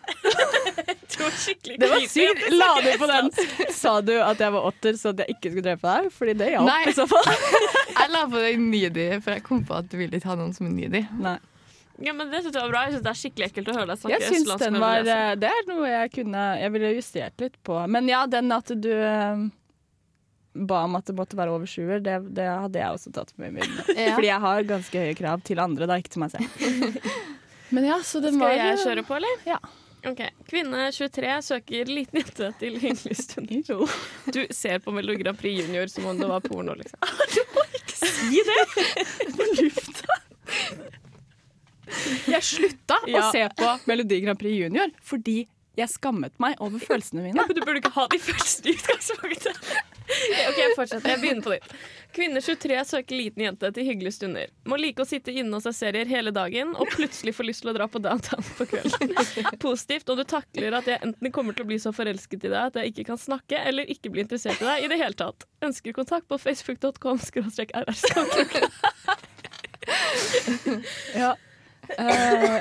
Det 1.20 1.88
var 1.90 2.00
sykt. 2.08 2.46
La 2.54 2.68
du 2.80 2.88
på 2.98 3.06
den? 3.10 3.26
Sa 3.76 3.98
du 4.00 4.14
at 4.24 4.40
jeg 4.40 4.54
var 4.54 4.68
åtter 4.70 4.96
så 4.96 5.12
at 5.12 5.20
jeg 5.20 5.34
ikke 5.34 5.50
skulle 5.52 5.66
drepe 5.66 5.84
deg? 5.90 6.08
Fordi 6.16 6.34
det 6.40 6.48
hjalp 6.54 6.88
i 6.88 6.94
så 6.96 7.04
fall. 7.10 7.28
Jeg 8.00 8.12
la 8.14 8.22
på 8.30 8.40
deg 8.40 8.62
needy, 8.62 9.06
for 9.20 9.34
jeg 9.36 9.42
kom 9.44 9.60
på 9.68 9.74
at 9.76 9.90
du 9.92 9.98
ville 10.00 10.16
ikke 10.16 10.30
ha 10.30 10.36
noen 10.38 10.54
som 10.56 10.70
er 10.70 10.72
needy. 10.72 11.02
Nei. 11.20 11.34
Ja, 12.00 12.12
men 12.16 12.30
Det 12.32 12.42
synes 12.42 12.54
jeg 12.56 12.64
var 12.64 12.72
bra. 12.72 12.82
Jeg 12.86 12.94
synes 12.96 13.04
Det 13.04 13.10
er 13.12 13.20
skikkelig 13.20 13.48
ekkelt 13.50 13.70
å 13.72 13.76
høre 13.76 13.88
deg 13.92 14.00
snakke 14.00 14.16
Jeg 14.16 14.26
synes 14.26 14.42
østlandsk 14.46 14.64
den 14.66 14.78
var 14.80 15.10
eh, 15.14 15.32
Det 15.40 15.50
er 15.52 15.66
noe 15.68 15.88
jeg 15.90 16.12
kunne 16.14 16.44
Jeg 16.62 16.74
ville 16.76 16.92
justert 16.96 17.44
litt 17.44 17.58
på. 17.66 17.80
Men 17.96 18.08
ja, 18.08 18.22
den 18.30 18.54
at 18.56 18.72
du 18.86 18.92
eh, 18.94 19.42
ba 20.54 20.84
om 20.84 20.96
at 20.98 21.06
det 21.06 21.14
måtte 21.14 21.38
være 21.38 21.52
over 21.54 21.68
sjuer, 21.70 22.00
det, 22.02 22.16
det 22.34 22.46
hadde 22.48 22.80
jeg 22.80 22.96
også 22.96 23.12
tatt 23.14 23.30
med 23.38 23.52
i 23.52 23.58
munnen. 23.60 23.84
Ja. 24.00 24.14
Fordi 24.16 24.30
jeg 24.30 24.42
har 24.46 24.64
ganske 24.66 25.04
høye 25.04 25.18
krav 25.18 25.44
til 25.46 25.60
andre, 25.62 25.86
da, 25.86 25.98
ikke 26.00 26.14
til 26.16 26.24
meg 26.24 26.32
selv. 26.34 27.06
Men 27.74 27.86
ja, 27.86 28.00
så 28.02 28.18
den 28.24 28.34
Skal 28.34 28.48
var 28.48 28.56
jeg 28.58 28.80
kjøre 28.82 29.04
på, 29.06 29.20
eller? 29.20 29.44
Ja. 29.46 29.60
Ok. 30.10 30.22
Kvinne 30.48 30.86
23 30.96 31.34
søker 31.44 31.90
liten 31.92 32.22
jente 32.22 32.48
til 32.58 32.78
hyggelig 32.82 33.18
stund. 33.20 33.52
Du 34.34 34.40
ser 34.50 34.80
på 34.82 34.94
Melodi 34.96 35.20
Grand 35.22 35.38
Prix 35.38 35.60
Junior 35.60 35.86
som 35.92 36.08
om 36.10 36.18
det 36.18 36.30
var 36.30 36.42
porno, 36.42 36.74
liksom. 36.74 36.98
Du 37.36 37.42
må 37.54 37.66
ikke 37.78 37.98
Si 38.00 38.42
det 38.46 38.64
på 39.36 39.46
lufta! 39.60 40.18
Jeg 42.30 42.42
slutta 42.46 43.00
Ja. 43.10 43.22
å 43.28 43.30
se 43.34 43.46
på 43.56 43.72
Melodi 43.90 44.20
Grand 44.24 44.38
Prix 44.40 44.56
Junior 44.64 44.92
fordi 45.02 45.46
jeg 45.78 45.88
skammet 45.88 46.34
meg 46.42 46.58
over 46.60 46.82
følelsene 46.82 47.22
mine. 47.22 47.40
Men 47.46 47.54
du 47.56 47.60
burde 47.62 47.78
ikke 47.80 47.92
ha 47.94 48.02
de 48.10 48.18
følelsene 48.20 48.72
i 48.72 48.74
utgangspunktet. 48.76 49.56
Ok, 50.10 50.56
jeg 50.58 50.72
fortsetter. 50.74 51.08
Jeg 51.12 51.20
begynner 51.22 51.44
på 51.46 51.52
nytt. 51.54 51.74
Kvinne 52.12 52.40
23 52.42 52.80
søker 52.90 53.14
liten 53.16 53.44
jente 53.44 53.70
til 53.76 53.86
hyggelige 53.86 54.16
stunder. 54.16 54.50
Må 54.68 54.76
like 54.82 54.98
å 55.00 55.06
sitte 55.06 55.30
inne 55.30 55.54
og 55.56 55.62
se 55.62 55.70
serier 55.78 56.10
hele 56.10 56.32
dagen 56.34 56.74
og 56.74 56.90
plutselig 56.90 57.32
få 57.38 57.46
lyst 57.46 57.62
til 57.62 57.70
å 57.70 57.76
dra 57.78 57.86
på 57.88 58.02
downtown 58.02 58.42
på 58.58 58.66
kvelden. 58.72 59.14
Positivt 59.62 60.10
om 60.10 60.18
du 60.18 60.24
takler 60.28 60.74
at 60.80 60.90
jeg 60.90 60.98
enten 61.06 61.30
kommer 61.32 61.54
til 61.56 61.64
å 61.64 61.70
bli 61.70 61.78
så 61.80 61.94
forelsket 61.96 62.48
i 62.48 62.50
deg 62.50 62.58
at 62.58 62.80
jeg 62.82 62.90
ikke 62.92 63.06
kan 63.12 63.22
snakke, 63.22 63.62
eller 63.70 63.86
ikke 63.94 64.10
bli 64.10 64.26
interessert 64.26 64.58
i 64.60 64.66
deg 64.66 64.84
i 64.84 64.90
det 64.90 64.98
hele 65.00 65.14
tatt. 65.22 65.46
Ønsker 65.64 65.94
kontakt 65.96 66.26
på 66.28 66.36
facebook.com. 66.42 67.22
Ja. 71.14 71.36
Eh, 71.88 72.60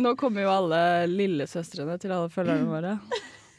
nå 0.00 0.14
kommer 0.16 0.46
jo 0.46 0.52
alle 0.52 0.82
lillesøstrene 1.10 1.98
til 2.00 2.14
alle 2.14 2.32
følgerne 2.32 2.68
våre. 2.70 2.96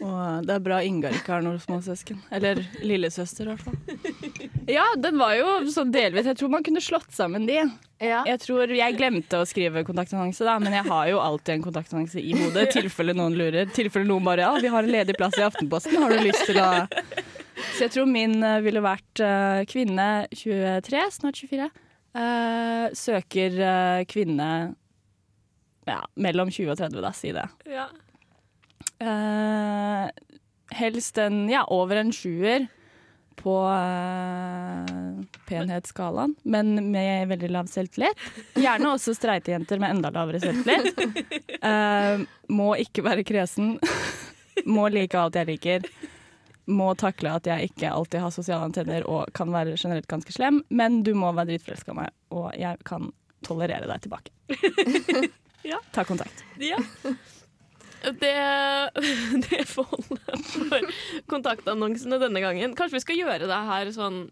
Og 0.03 0.47
det 0.47 0.55
er 0.55 0.63
bra 0.63 0.79
Ingar 0.83 1.13
ikke 1.15 1.35
har 1.35 1.43
noen 1.45 1.59
småsøsken. 1.61 2.19
Eller 2.33 2.59
lillesøster, 2.83 3.47
i 3.47 3.53
hvert 3.53 3.63
fall. 3.63 4.49
Ja, 4.67 4.83
den 4.99 5.17
var 5.19 5.33
jo 5.35 5.47
sånn 5.71 5.91
delvis 5.91 6.27
Jeg 6.29 6.37
tror 6.39 6.51
man 6.53 6.63
kunne 6.63 6.79
slått 6.83 7.11
sammen 7.15 7.47
de. 7.47 7.57
Ja. 8.03 8.23
Jeg 8.27 8.41
tror 8.43 8.71
jeg 8.71 8.97
glemte 8.97 9.39
å 9.39 9.47
skrive 9.47 9.85
kontaktannonse, 9.87 10.43
da, 10.47 10.57
men 10.59 10.75
jeg 10.75 10.87
har 10.89 11.07
jo 11.11 11.21
alltid 11.23 11.57
en 11.57 11.65
kontaktannonse 11.67 12.19
i 12.19 12.33
hodet. 12.35 12.67
I 12.67 12.81
tilfelle 12.81 13.15
noen 13.15 13.37
lurer. 13.39 13.69
Tilfelle 13.75 14.07
noen 14.09 14.27
bare 14.27 14.47
Ja, 14.47 14.51
vi 14.59 14.71
har 14.73 14.83
en 14.83 14.95
ledig 14.95 15.15
plass 15.19 15.37
i 15.39 15.45
Aftenposten. 15.45 15.99
Har 16.03 16.11
du 16.11 16.23
lyst 16.23 16.47
til 16.49 16.59
å 16.63 16.69
Så 17.73 17.85
jeg 17.85 17.93
tror 17.93 18.09
min 18.09 18.39
eh, 18.43 18.59
ville 18.65 18.81
vært 18.83 19.21
eh, 19.23 19.63
kvinne 19.69 20.07
23, 20.33 21.03
snart 21.15 21.39
24. 21.39 21.69
Uh, 22.13 22.91
søker 22.93 23.55
uh, 23.57 24.01
kvinne 24.05 24.47
ja, 25.89 25.99
mellom 26.15 26.51
20 26.51 26.71
og 26.73 26.79
30, 26.79 27.01
da, 27.03 27.11
si 27.15 27.33
det. 27.35 27.47
Ja. 27.71 27.89
Uh, 29.03 30.07
helst 30.73 31.17
en 31.19 31.45
ja, 31.51 31.65
over 31.73 31.99
en 31.99 32.13
sjuer 32.15 32.67
på 33.35 33.55
uh, 33.65 35.23
penhetsskalaen, 35.47 36.35
men 36.43 36.91
med 36.91 37.27
veldig 37.27 37.49
lav 37.51 37.69
selvtillit. 37.71 38.19
Gjerne 38.55 38.93
også 38.93 39.15
streite 39.17 39.53
jenter 39.53 39.81
med 39.81 39.97
enda 39.97 40.13
lavere 40.13 40.41
selvtillit. 40.43 40.99
Uh, 41.63 42.23
må 42.53 42.73
ikke 42.83 43.05
være 43.05 43.25
kresen. 43.27 43.75
må 44.69 44.87
like 44.93 45.19
alt 45.19 45.39
jeg 45.39 45.49
liker. 45.49 45.87
Må 46.71 46.93
takle 46.95 47.35
at 47.35 47.49
jeg 47.49 47.73
ikke 47.73 47.91
alltid 47.91 48.23
har 48.23 48.31
sosiale 48.31 48.69
antenner 48.69 49.03
og 49.09 49.33
kan 49.35 49.51
være 49.51 49.75
generelt 49.75 50.07
ganske 50.07 50.31
slem, 50.31 50.61
men 50.69 51.01
du 51.03 51.11
må 51.17 51.33
være 51.35 51.51
dritforelska 51.51 51.91
i 51.91 51.97
meg, 51.97 52.13
og 52.31 52.53
jeg 52.55 52.79
kan 52.87 53.11
tolerere 53.43 53.89
deg 53.89 54.05
tilbake. 54.05 55.33
Ja. 55.63 55.79
Ta 55.95 56.03
kontakt. 56.07 56.43
Ja. 56.61 56.77
Det, 58.03 58.31
det 59.49 59.61
får 59.69 59.85
holde 59.87 60.37
for 60.43 60.87
kontaktannonsene 61.31 62.17
denne 62.19 62.41
gangen. 62.43 62.73
Kanskje 62.75 62.97
vi 62.99 63.03
skal 63.05 63.15
gjøre 63.21 63.47
det 63.47 63.59
her 63.69 63.91
sånn 63.95 64.25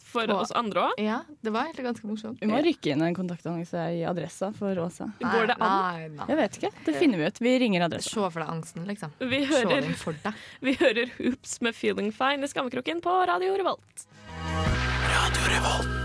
for 0.00 0.30
På- 0.30 0.36
oss 0.40 0.52
andre 0.56 0.84
òg? 0.86 1.00
Ja, 1.02 1.16
det 1.44 1.50
var 1.52 1.66
egentlig 1.66 1.84
ganske 1.88 2.06
morsomt. 2.08 2.38
Vi 2.40 2.46
må 2.48 2.60
rykke 2.64 2.94
inn 2.94 3.02
en 3.04 3.16
kontaktannonse 3.18 3.82
i 3.98 4.04
adressa 4.08 4.52
for 4.56 4.78
Åsa. 4.80 5.10
Går 5.20 5.50
det 5.50 5.56
an? 5.58 5.74
Nei, 5.74 6.06
nei. 6.14 6.28
Jeg 6.30 6.38
vet 6.38 6.60
ikke. 6.60 6.70
Det 6.86 6.94
finner 7.02 7.18
vi 7.20 7.26
ut. 7.26 7.42
Vi 7.44 7.56
ringer 7.64 7.84
adressa. 7.88 8.14
Se 8.14 8.30
for 8.30 8.40
deg 8.44 8.54
angsten, 8.54 8.86
liksom. 8.88 9.12
Vi 9.18 9.42
hører, 9.50 9.90
for 9.98 10.16
deg. 10.24 10.40
vi 10.64 10.76
hører 10.80 11.12
Hoops 11.18 11.58
med 11.66 11.74
'Feeling 11.74 12.14
Fine' 12.14 12.46
i 12.46 12.54
Skammekroken 12.54 13.02
på 13.04 13.18
Radio 13.28 13.58
Revolt. 13.58 14.06
Radio 14.38 15.44
Revolt. 15.52 16.03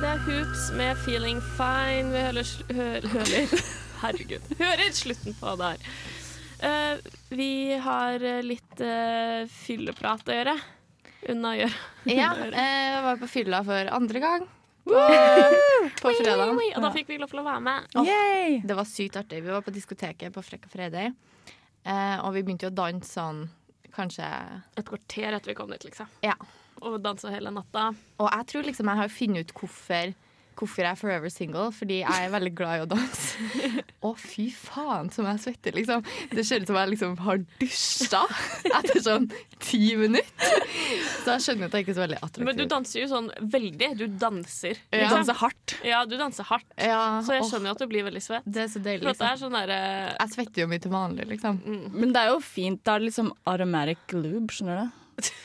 Det 0.00 0.08
er 0.08 0.20
Hoops 0.24 0.70
med 0.72 0.96
'Feeling 0.96 1.40
Fine'. 1.58 2.08
Vi 2.08 2.20
hører, 2.24 2.46
hører, 2.72 3.06
hører 3.12 3.50
Herregud. 4.02 4.46
Hører 4.56 4.92
slutten 4.96 5.34
på 5.36 5.50
det 5.60 5.66
her. 5.68 5.98
Eh, 6.68 7.10
vi 7.28 7.48
har 7.76 8.24
eh, 8.24 8.38
litt 8.40 8.80
uh, 8.80 9.44
fylleprat 9.52 10.24
å 10.24 10.36
gjøre. 10.38 10.54
Unna 11.28 11.50
å 11.52 11.58
gjøre. 11.58 11.82
Ja, 12.20 12.30
eh, 12.46 12.86
jeg 12.94 13.02
var 13.04 13.20
på 13.20 13.28
fylla 13.28 13.60
for 13.66 13.90
andre 13.98 14.22
gang 14.24 14.46
på, 14.88 15.02
på 16.00 16.14
fredag. 16.22 16.54
Og 16.56 16.80
da 16.86 16.92
fikk 16.96 17.12
vi 17.12 17.20
lov 17.20 17.34
til 17.34 17.42
å 17.42 17.44
være 17.50 17.64
med. 17.66 17.92
Oh, 18.00 18.08
Det 18.64 18.78
var 18.80 18.88
sykt 18.88 19.20
artig. 19.20 19.42
Vi 19.44 19.52
var 19.52 19.66
på 19.66 19.74
diskoteket 19.74 20.32
på 20.32 20.46
Frekka 20.46 20.72
Fredag, 20.72 21.12
uh, 21.84 22.24
og 22.24 22.32
vi 22.38 22.46
begynte 22.46 22.70
jo 22.70 22.72
å 22.72 22.78
danse 22.80 23.12
sånn 23.18 23.44
kanskje 23.92 24.24
Et 24.80 24.86
kvarter 24.86 25.36
etter 25.36 25.52
vi 25.52 25.58
kom 25.60 25.68
dit, 25.76 25.84
liksom. 25.90 26.08
Ja. 26.24 26.38
Og 26.80 26.98
dansa 27.04 27.30
hele 27.34 27.52
natta. 27.52 27.90
Og 28.20 28.28
jeg 28.32 28.46
tror 28.52 28.68
liksom 28.70 28.90
jeg 28.92 29.02
har 29.04 29.14
funnet 29.20 29.48
ut 29.48 29.56
hvorfor 29.60 30.14
Hvorfor 30.60 30.82
jeg 30.82 30.90
er 30.90 30.98
forever 30.98 31.30
single, 31.32 31.70
fordi 31.72 32.00
jeg 32.02 32.24
er 32.26 32.32
veldig 32.34 32.50
glad 32.58 32.74
i 32.76 32.82
å 32.82 32.88
danse. 32.90 33.46
Å, 34.04 34.10
fy 34.18 34.50
faen 34.52 35.08
som 35.14 35.24
jeg 35.24 35.40
svetter, 35.40 35.72
liksom. 35.72 36.02
Det 36.34 36.44
ser 36.44 36.60
ut 36.60 36.68
som 36.68 36.76
jeg 36.76 36.90
liksom 36.90 37.14
har 37.24 37.38
dusja 37.62 38.20
etter 38.68 39.00
sånn 39.00 39.30
ti 39.62 39.94
minutter. 39.96 40.66
Så 41.22 41.38
jeg 41.38 41.44
skjønner 41.46 41.70
at 41.70 41.78
jeg 41.78 41.86
ikke 41.86 41.94
er 41.94 41.98
så 42.00 42.04
veldig 42.04 42.20
attraktiv. 42.20 42.44
Men 42.50 42.60
du 42.60 42.64
danser 42.68 43.00
jo 43.00 43.08
sånn 43.08 43.32
veldig. 43.56 43.90
Du 44.02 44.06
danser. 44.20 44.76
Ja. 44.90 45.00
liksom. 45.06 45.16
Danse 45.22 45.38
hardt. 45.40 45.76
Ja, 45.94 46.04
du 46.04 46.16
danser 46.20 46.50
hardt. 46.50 46.68
ja, 46.76 47.00
Så 47.24 47.38
jeg 47.38 47.48
skjønner 47.48 47.72
jo 47.72 47.76
at 47.78 47.84
du 47.86 47.88
blir 47.94 48.08
veldig 48.10 48.24
svett. 48.26 48.44
Det 48.44 48.66
er 48.66 48.72
så 48.74 48.84
deilig. 48.84 49.06
Liksom. 49.08 49.28
er 49.30 49.40
sånn 49.46 49.58
derre 49.62 49.82
Jeg 50.10 50.34
svetter 50.36 50.66
jo 50.66 50.70
mye 50.74 50.84
til 50.84 50.92
vanlig, 50.92 51.30
liksom. 51.38 51.62
Men 51.96 52.12
det 52.12 52.26
er 52.26 52.34
jo 52.34 52.40
fint. 52.44 52.84
Da 52.84 52.98
er 52.98 53.06
det 53.06 53.14
liksom 53.14 53.32
automatic 53.48 54.12
lube, 54.12 54.50
skjønner 54.52 54.84
du. 54.84 54.99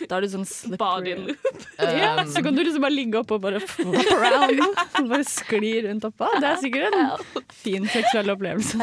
Da 0.09 0.17
er 0.17 0.21
du 0.25 0.27
sånn 0.31 0.45
slippery. 0.47 0.77
body 0.77 1.15
loop. 1.15 1.47
Ja, 1.99 2.11
så 2.29 2.41
kan 2.45 2.55
du 2.55 2.61
liksom 2.63 2.81
bare 2.85 2.93
ligge 2.95 3.19
oppå 3.21 3.35
og 3.39 3.43
bare 3.43 3.59
flop 3.59 4.11
around. 4.15 4.61
Bare 5.11 5.25
skli 5.27 5.73
rundt 5.87 6.05
oppå. 6.07 6.29
Det 6.39 6.47
er 6.51 6.61
sikkert 6.61 6.95
en 6.95 7.43
fin 7.51 7.87
seksuell 7.91 8.31
opplevelse. 8.31 8.77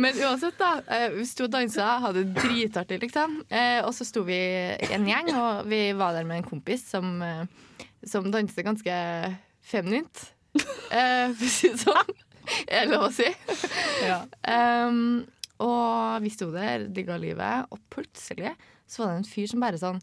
Men 0.00 0.14
uansett, 0.22 0.56
da. 0.58 0.70
eh, 0.86 1.08
Vi 1.18 1.24
sto 1.26 1.44
og 1.48 1.52
dansa, 1.52 1.86
hadde 2.04 2.22
det 2.24 2.40
dritartig, 2.44 3.00
liksom. 3.02 3.40
Eh, 3.50 3.80
Og 3.84 3.92
så 3.96 4.06
sto 4.08 4.22
vi 4.24 4.38
en 4.86 5.08
gjeng, 5.08 5.32
og 5.36 5.66
vi 5.68 5.80
var 5.98 6.14
der 6.16 6.24
med 6.28 6.40
en 6.40 6.46
kompis 6.48 6.86
som, 6.88 7.20
eh, 7.22 7.44
som 8.06 8.30
danset 8.32 8.64
ganske 8.64 8.94
feminint. 9.66 10.28
Eh, 10.90 11.34
For 11.34 11.44
å 11.46 11.50
si 11.50 11.72
det 11.74 11.82
sånn. 11.84 12.14
Er 12.66 12.86
det 12.86 12.90
lov 12.94 13.04
å 13.10 13.12
si? 13.14 13.28
Ja. 14.02 14.22
Um, 14.88 15.26
og 15.60 16.24
vi 16.24 16.32
sto 16.32 16.48
der, 16.54 16.88
digga 16.88 17.18
livet, 17.20 17.68
og 17.70 17.80
plutselig 17.92 18.54
så 18.90 19.04
var 19.04 19.12
det 19.12 19.20
en 19.20 19.30
fyr 19.30 19.50
som 19.50 19.62
bare 19.64 19.80
sånn 19.80 20.00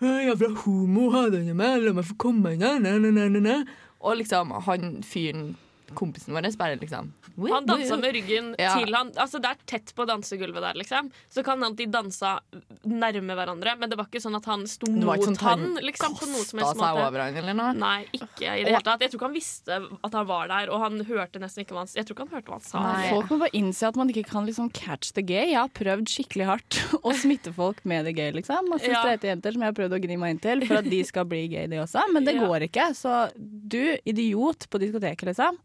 «Hei, 0.00 0.24
Jeg 0.24 0.30
er 0.32 0.38
fra 0.40 0.62
homo, 0.62 1.10
ha 1.12 1.26
deg 1.28 1.50
med, 1.52 1.82
la 1.84 1.92
meg 1.92 2.06
få 2.08 2.14
komme 2.22 2.54
inn, 2.56 3.42
na. 3.44 3.56
Og 4.00 4.16
liksom, 4.16 4.54
han 4.64 5.02
fyren, 5.04 5.50
kompisen 5.94 6.34
vår, 6.34 6.46
bare 6.56 6.76
liksom 6.80 7.12
Han 7.50 7.66
dansa 7.66 7.96
med 7.98 8.14
ryggen 8.14 8.54
Ja. 8.58 8.74
til 8.78 8.94
han 8.94 9.10
Altså 9.16 9.40
Det 9.40 9.50
er 9.50 9.56
tett 9.66 9.92
på 9.96 10.06
dansegulvet 10.06 10.60
der, 10.60 10.74
liksom. 10.74 11.10
Så 11.30 11.42
kan 11.44 11.60
han 11.62 11.74
de 11.74 11.86
dansa 11.86 12.40
nærme 12.84 13.34
hverandre, 13.36 13.76
men 13.78 13.90
det 13.90 13.96
var 13.98 14.06
ikke 14.06 14.20
sånn 14.22 14.36
at 14.36 14.44
han 14.50 14.66
sto 14.66 14.90
mot 14.90 15.20
sånn 15.24 15.36
han 15.40 15.64
liksom, 15.82 16.14
på 16.18 16.26
noe 16.30 16.44
som 16.44 16.58
helst 16.62 16.76
seg 16.76 16.80
måte. 16.80 17.06
over 17.06 17.20
han 17.24 17.36
eller 17.36 17.54
noe. 17.54 17.72
Nei, 17.74 18.04
ikke 18.12 18.46
i 18.48 18.64
det 18.64 18.72
hele 18.74 18.82
tatt. 18.86 19.00
Jeg 19.04 19.10
tror 19.12 19.20
ikke 19.20 19.28
han 19.30 19.36
visste 19.36 19.78
at 20.04 20.12
han 20.18 20.26
var 20.26 20.48
der, 20.48 20.70
og 20.70 20.80
han 20.84 21.00
hørte 21.08 21.40
nesten 21.42 21.64
ikke 21.64 21.74
hva 21.76 21.84
han 21.84 21.92
Jeg 21.94 22.06
tror 22.06 22.16
ikke 22.16 22.26
han 22.28 22.34
hørte 22.36 22.50
hva 22.50 22.58
han 22.58 22.66
sa. 22.66 22.82
Nei. 22.84 23.08
Folk 23.10 23.30
må 23.30 23.38
bare 23.44 23.54
innse 23.60 23.88
at 23.88 23.96
man 23.96 24.08
ikke 24.12 24.26
kan 24.30 24.46
liksom 24.46 24.70
catch 24.72 25.12
the 25.12 25.22
gay. 25.22 25.50
Jeg 25.52 25.58
har 25.60 25.68
prøvd 25.68 26.06
skikkelig 26.08 26.46
hardt 26.46 26.80
å 27.06 27.12
smitte 27.16 27.52
folk 27.54 27.84
med 27.84 28.04
det 28.08 28.14
gay, 28.16 28.30
liksom. 28.32 28.68
Masse 28.70 28.88
Ja. 28.90 29.02
streite 29.02 29.28
jenter 29.30 29.52
som 29.52 29.62
jeg 29.62 29.74
har 29.74 29.78
prøvd 29.80 29.96
å 29.98 30.02
gni 30.04 30.18
meg 30.18 30.30
inn 30.36 30.42
til 30.42 30.66
for 30.66 30.80
at 30.80 30.88
de 30.90 31.02
skal 31.04 31.24
bli 31.24 31.46
gay, 31.48 31.66
de 31.66 31.76
også. 31.82 32.04
Men 32.12 32.24
det 32.24 32.34
Ja. 32.36 32.46
går 32.46 32.68
ikke. 32.68 32.90
Så 32.96 33.32
du, 33.36 33.96
idiot 34.06 34.66
på 34.70 34.78
diskoteket, 34.80 35.26
liksom. 35.34 35.58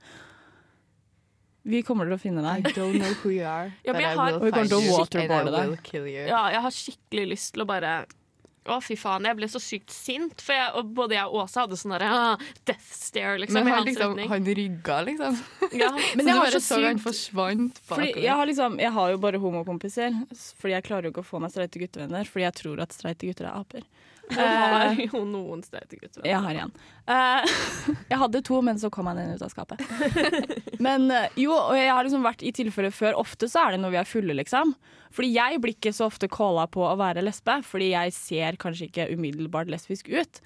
Vi 1.65 1.81
kommer 1.81 2.05
til 2.05 2.13
å 2.13 2.21
finne 2.21 2.43
I 2.45 2.61
deg. 2.61 2.75
don't 2.77 2.99
know 3.01 3.13
who 3.23 3.31
you 3.33 3.45
are. 3.49 3.71
Ja, 3.83 3.93
but 3.93 4.01
jeg 4.03 4.11
I 4.11 4.15
har- 4.19 4.25
will 4.31 4.35
Og 4.35 4.43
vi 4.45 4.51
kommer 4.51 4.61
find 4.61 4.69
til 4.69 4.77
å 4.77 4.83
you, 4.85 4.97
waterboarde 4.99 5.47
and 5.47 5.55
I 5.55 5.59
deg. 5.61 5.69
will 5.69 5.83
kill 5.83 6.05
you. 6.05 6.27
Ja, 6.29 6.43
jeg 6.53 6.61
har 6.61 6.71
skikkelig 6.71 7.25
lyst 7.31 7.53
til 7.55 7.63
å 7.63 7.67
bare 7.67 8.05
å, 8.65 8.79
fy 8.81 8.95
faen. 8.97 9.25
Jeg 9.29 9.37
ble 9.37 9.45
så 9.45 9.59
sykt 9.61 9.91
sint. 9.93 10.41
For 10.41 10.53
jeg, 10.57 10.71
og 10.73 10.87
både 10.97 11.13
jeg 11.13 11.25
og 11.29 11.35
Åsa 11.43 11.61
hadde 11.67 11.77
sånn 11.77 11.91
derre 11.93 12.07
ah, 12.09 12.37
death 12.65 12.87
stare, 12.97 13.37
liksom. 13.41 13.59
Men 13.61 13.67
han, 13.67 13.77
hans 13.77 13.85
liksom, 13.91 14.17
han 14.29 14.45
rygga, 14.45 14.95
liksom. 15.05 15.37
Ja, 15.81 15.91
Men 16.17 16.25
så 16.25 16.29
jeg 16.31 16.35
har 16.39 16.47
så 16.55 16.61
sykt 16.65 16.85
han 16.87 17.01
forsvant 17.03 17.77
Fordi 17.85 18.07
bakover. 18.09 18.23
jeg 18.25 18.33
har, 18.39 18.45
liksom, 18.49 18.79
jeg 18.81 18.91
har 18.91 19.11
jo 19.11 19.17
bare 19.21 19.37
homokompiser, 19.41 20.17
fordi 20.57 20.73
jeg 20.73 20.83
klarer 20.87 21.03
jo 21.09 21.11
ikke 21.13 21.21
å 21.25 21.29
få 21.29 21.41
meg 21.41 21.51
streite 21.53 21.77
guttevenner. 21.81 22.25
Fordi 22.25 22.45
jeg 22.47 22.53
tror 22.61 22.81
at 22.81 22.93
streite 22.97 23.29
gutter 23.29 23.45
er 23.51 23.53
aper. 23.61 23.85
Jeg 24.33 24.41
har 24.41 24.99
jo 25.05 25.21
noen 25.27 25.61
steder 25.65 25.99
gutter. 25.99 26.25
Jeg 26.25 26.41
har 26.41 26.55
igjen. 26.55 26.73
Eh, 27.05 27.55
jeg 28.09 28.19
hadde 28.21 28.41
to, 28.47 28.59
men 28.65 28.79
så 28.81 28.89
kom 28.93 29.09
han 29.11 29.19
inn 29.21 29.35
ut 29.37 29.45
av 29.45 29.51
skapet. 29.53 29.81
Men 30.85 31.09
eh, 31.13 31.27
jo, 31.39 31.53
og 31.53 31.75
jeg 31.77 31.91
har 31.91 32.07
liksom 32.07 32.25
vært 32.25 32.45
i 32.45 32.53
tilfeller 32.55 32.93
før. 32.95 33.19
Ofte 33.21 33.49
så 33.51 33.65
er 33.65 33.75
det 33.75 33.83
når 33.83 33.93
vi 33.95 33.99
er 34.01 34.09
fulle, 34.09 34.37
liksom. 34.41 34.73
Fordi 35.15 35.31
jeg 35.35 35.61
blir 35.63 35.77
ikke 35.77 35.93
så 35.95 36.09
ofte 36.09 36.29
calla 36.31 36.65
på 36.71 36.83
å 36.83 36.95
være 36.99 37.23
lesbe, 37.23 37.59
fordi 37.65 37.91
jeg 37.93 38.15
ser 38.17 38.57
kanskje 38.61 38.89
ikke 38.89 39.09
umiddelbart 39.13 39.71
lesbisk 39.71 40.09
ut. 40.11 40.41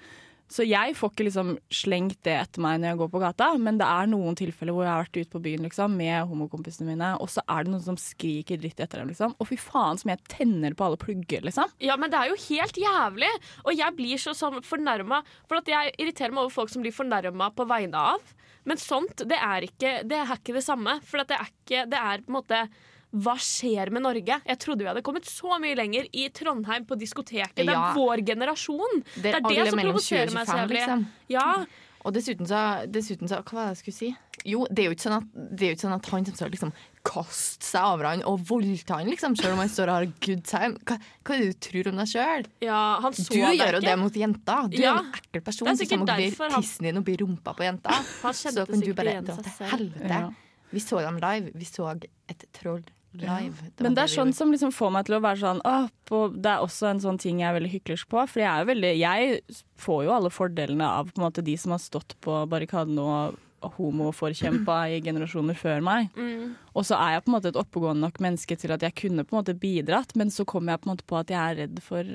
Så 0.50 0.64
jeg 0.66 0.96
får 0.98 1.12
ikke 1.12 1.26
liksom 1.28 1.52
slengt 1.70 2.18
det 2.26 2.34
etter 2.34 2.62
meg 2.64 2.80
når 2.80 2.90
jeg 2.90 2.98
går 3.00 3.10
på 3.12 3.22
gata, 3.22 3.50
men 3.62 3.78
det 3.78 3.86
er 3.86 4.08
noen 4.10 4.38
tilfeller 4.38 4.74
hvor 4.74 4.86
jeg 4.86 4.90
har 4.92 5.04
vært 5.04 5.20
ute 5.20 5.34
på 5.36 5.42
byen 5.44 5.66
liksom, 5.66 5.94
med 6.00 6.26
homokompisene 6.30 6.88
mine, 6.88 7.12
og 7.22 7.30
så 7.30 7.44
er 7.46 7.66
det 7.66 7.74
noen 7.74 7.84
som 7.84 7.98
skriker 8.00 8.58
dritt 8.58 8.82
etter 8.82 9.02
dem. 9.02 9.12
Liksom. 9.12 9.36
Og 9.38 9.46
fy 9.46 9.60
faen 9.60 10.00
som 10.00 10.10
jeg 10.10 10.24
tenner 10.32 10.74
på 10.74 10.88
alle 10.88 10.98
plugger, 11.00 11.46
liksom. 11.46 11.70
Ja, 11.78 11.94
men 12.00 12.10
det 12.10 12.18
er 12.18 12.32
jo 12.32 12.40
helt 12.48 12.82
jævlig. 12.82 13.30
Og 13.62 13.72
jeg 13.78 13.96
blir 13.98 14.20
så 14.22 14.34
sånn 14.36 14.58
fornærma. 14.66 15.22
For 15.46 15.60
at 15.60 15.70
jeg 15.70 15.94
irriterer 15.96 16.34
meg 16.34 16.48
over 16.48 16.56
folk 16.58 16.74
som 16.74 16.82
blir 16.82 16.94
fornærma 16.94 17.52
på 17.54 17.66
vegne 17.70 18.06
av. 18.14 18.34
Men 18.68 18.80
sånt, 18.80 19.22
det 19.30 19.38
er 19.38 19.64
ikke 19.64 20.00
det, 20.08 20.18
er 20.18 20.34
ikke 20.34 20.58
det 20.58 20.66
samme. 20.66 20.98
For 21.06 21.22
det 21.22 21.38
er 21.38 21.52
ikke 21.52 21.86
Det 21.90 22.00
er 22.00 22.24
på 22.24 22.32
en 22.32 22.40
måte 22.40 22.64
hva 23.12 23.34
skjer 23.42 23.90
med 23.90 24.02
Norge? 24.02 24.40
Jeg 24.46 24.58
trodde 24.62 24.84
vi 24.84 24.90
hadde 24.92 25.02
kommet 25.02 25.24
så 25.26 25.58
mye 25.60 25.74
lenger 25.74 26.06
i 26.12 26.28
Trondheim 26.30 26.84
på 26.86 26.94
diskoteket. 27.00 27.56
Det 27.56 27.66
er 27.68 27.94
vår 27.96 28.22
generasjon. 28.24 29.02
Det 29.16 29.34
er 29.34 29.40
det 29.40 29.44
alle 29.50 29.70
som 29.70 29.78
provoserer 29.82 30.32
meg 30.34 30.46
så 30.46 30.58
jævlig. 30.60 30.78
liksom. 30.80 31.06
Ja, 31.28 31.64
Og 32.02 32.14
dessuten 32.14 32.46
så, 32.48 32.86
dessuten 32.88 33.28
så 33.28 33.42
Hva 33.44 33.52
var 33.58 33.64
det 33.66 33.72
jeg 33.74 33.80
skulle 33.82 33.96
si? 33.98 34.16
Jo, 34.48 34.62
det 34.72 34.78
er 34.78 34.86
jo 34.88 34.94
ikke 34.94 35.04
sånn 35.04 35.16
at, 35.18 35.24
det 35.34 35.60
er 35.66 35.68
jo 35.68 35.74
ikke 35.76 35.84
sånn 35.84 35.96
at 35.98 36.06
han 36.08 36.24
som 36.24 36.34
står 36.38 36.50
liksom 36.54 36.70
kaste 37.04 37.66
seg 37.66 37.84
over 37.90 38.06
han 38.08 38.22
og 38.24 38.38
voldta 38.48 38.96
han, 38.96 39.10
liksom, 39.12 39.34
selv 39.36 39.52
om 39.52 39.58
han 39.60 39.68
står 39.68 39.90
og 39.92 39.98
har 39.98 40.06
good 40.24 40.40
time. 40.48 40.78
Hva, 40.88 40.96
hva 40.96 41.34
er 41.34 41.42
det 41.42 41.50
du 41.50 41.58
tror 41.66 41.90
om 41.90 42.00
deg 42.00 42.08
sjøl? 42.08 42.46
ja, 42.64 42.78
Du 43.04 43.36
gjør 43.36 43.74
jo 43.76 43.80
det 43.84 43.96
mot 44.00 44.16
jenta. 44.16 44.56
Du 44.70 44.78
Ja. 44.80 44.94
er 44.94 44.98
en 45.02 45.12
ekkel 45.12 45.44
person 45.44 45.68
Det 45.68 45.80
er 45.82 45.90
som 45.90 46.00
og 46.00 46.06
derfor 46.08 46.48
tissen 46.56 46.88
din 46.88 46.96
oppi 47.02 47.16
rumpa 47.20 47.52
på 47.58 47.66
jenta. 47.68 47.90
Han 48.22 48.32
Så 48.32 48.64
kan 48.64 48.80
du 48.80 48.94
bare 48.94 49.20
dra 49.20 49.36
til 49.36 49.66
helvete. 49.74 50.08
Ja. 50.08 50.30
Vi 50.72 50.80
så 50.80 51.00
dem 51.04 51.18
live. 51.20 51.50
Vi 51.54 51.64
så 51.66 51.90
et 52.30 52.44
troll 52.54 52.80
live. 53.18 53.70
Men 53.82 53.96
det 53.96 54.04
er 54.04 54.12
sånn 54.12 54.32
som 54.36 54.52
liksom 54.52 54.72
får 54.74 54.92
meg 54.94 55.08
til 55.08 55.16
å 55.18 55.22
være 55.24 55.40
sånn 55.42 55.60
Åh, 55.66 55.88
på, 56.06 56.22
Det 56.34 56.50
er 56.52 56.64
også 56.64 56.90
en 56.90 57.02
sånn 57.02 57.18
ting 57.20 57.42
jeg 57.42 57.50
er 57.50 57.56
veldig 57.58 57.72
hyklersk 57.72 58.10
på. 58.10 58.22
For 58.30 58.42
jeg 58.42 58.50
er 58.50 58.68
veldig 58.68 58.92
Jeg 59.00 59.60
får 59.82 60.04
jo 60.06 60.16
alle 60.16 60.32
fordelene 60.34 60.88
av 61.00 61.10
på 61.10 61.20
en 61.20 61.26
måte 61.26 61.44
de 61.46 61.56
som 61.58 61.74
har 61.74 61.82
stått 61.82 62.16
på 62.24 62.42
barrikaden 62.50 62.98
og 63.02 63.38
homoforkjempa 63.60 64.76
i 64.88 65.00
generasjoner 65.04 65.58
før 65.58 65.82
meg. 65.84 66.08
Mm. 66.16 66.54
Og 66.72 66.86
så 66.88 66.96
er 66.96 67.16
jeg 67.16 67.24
på 67.26 67.30
en 67.30 67.36
måte 67.36 67.50
et 67.52 67.60
oppegående 67.60 68.06
nok 68.06 68.20
menneske 68.24 68.56
til 68.56 68.72
at 68.72 68.84
jeg 68.86 68.96
kunne 69.02 69.26
på 69.26 69.36
en 69.36 69.42
måte 69.42 69.56
bidratt, 69.58 70.14
men 70.16 70.32
så 70.32 70.46
kommer 70.48 70.72
jeg 70.72 70.80
på 70.80 70.88
en 70.88 70.94
måte 70.94 71.08
på 71.10 71.18
at 71.20 71.32
jeg 71.34 71.40
er 71.40 71.58
redd 71.64 71.82
for 71.84 72.08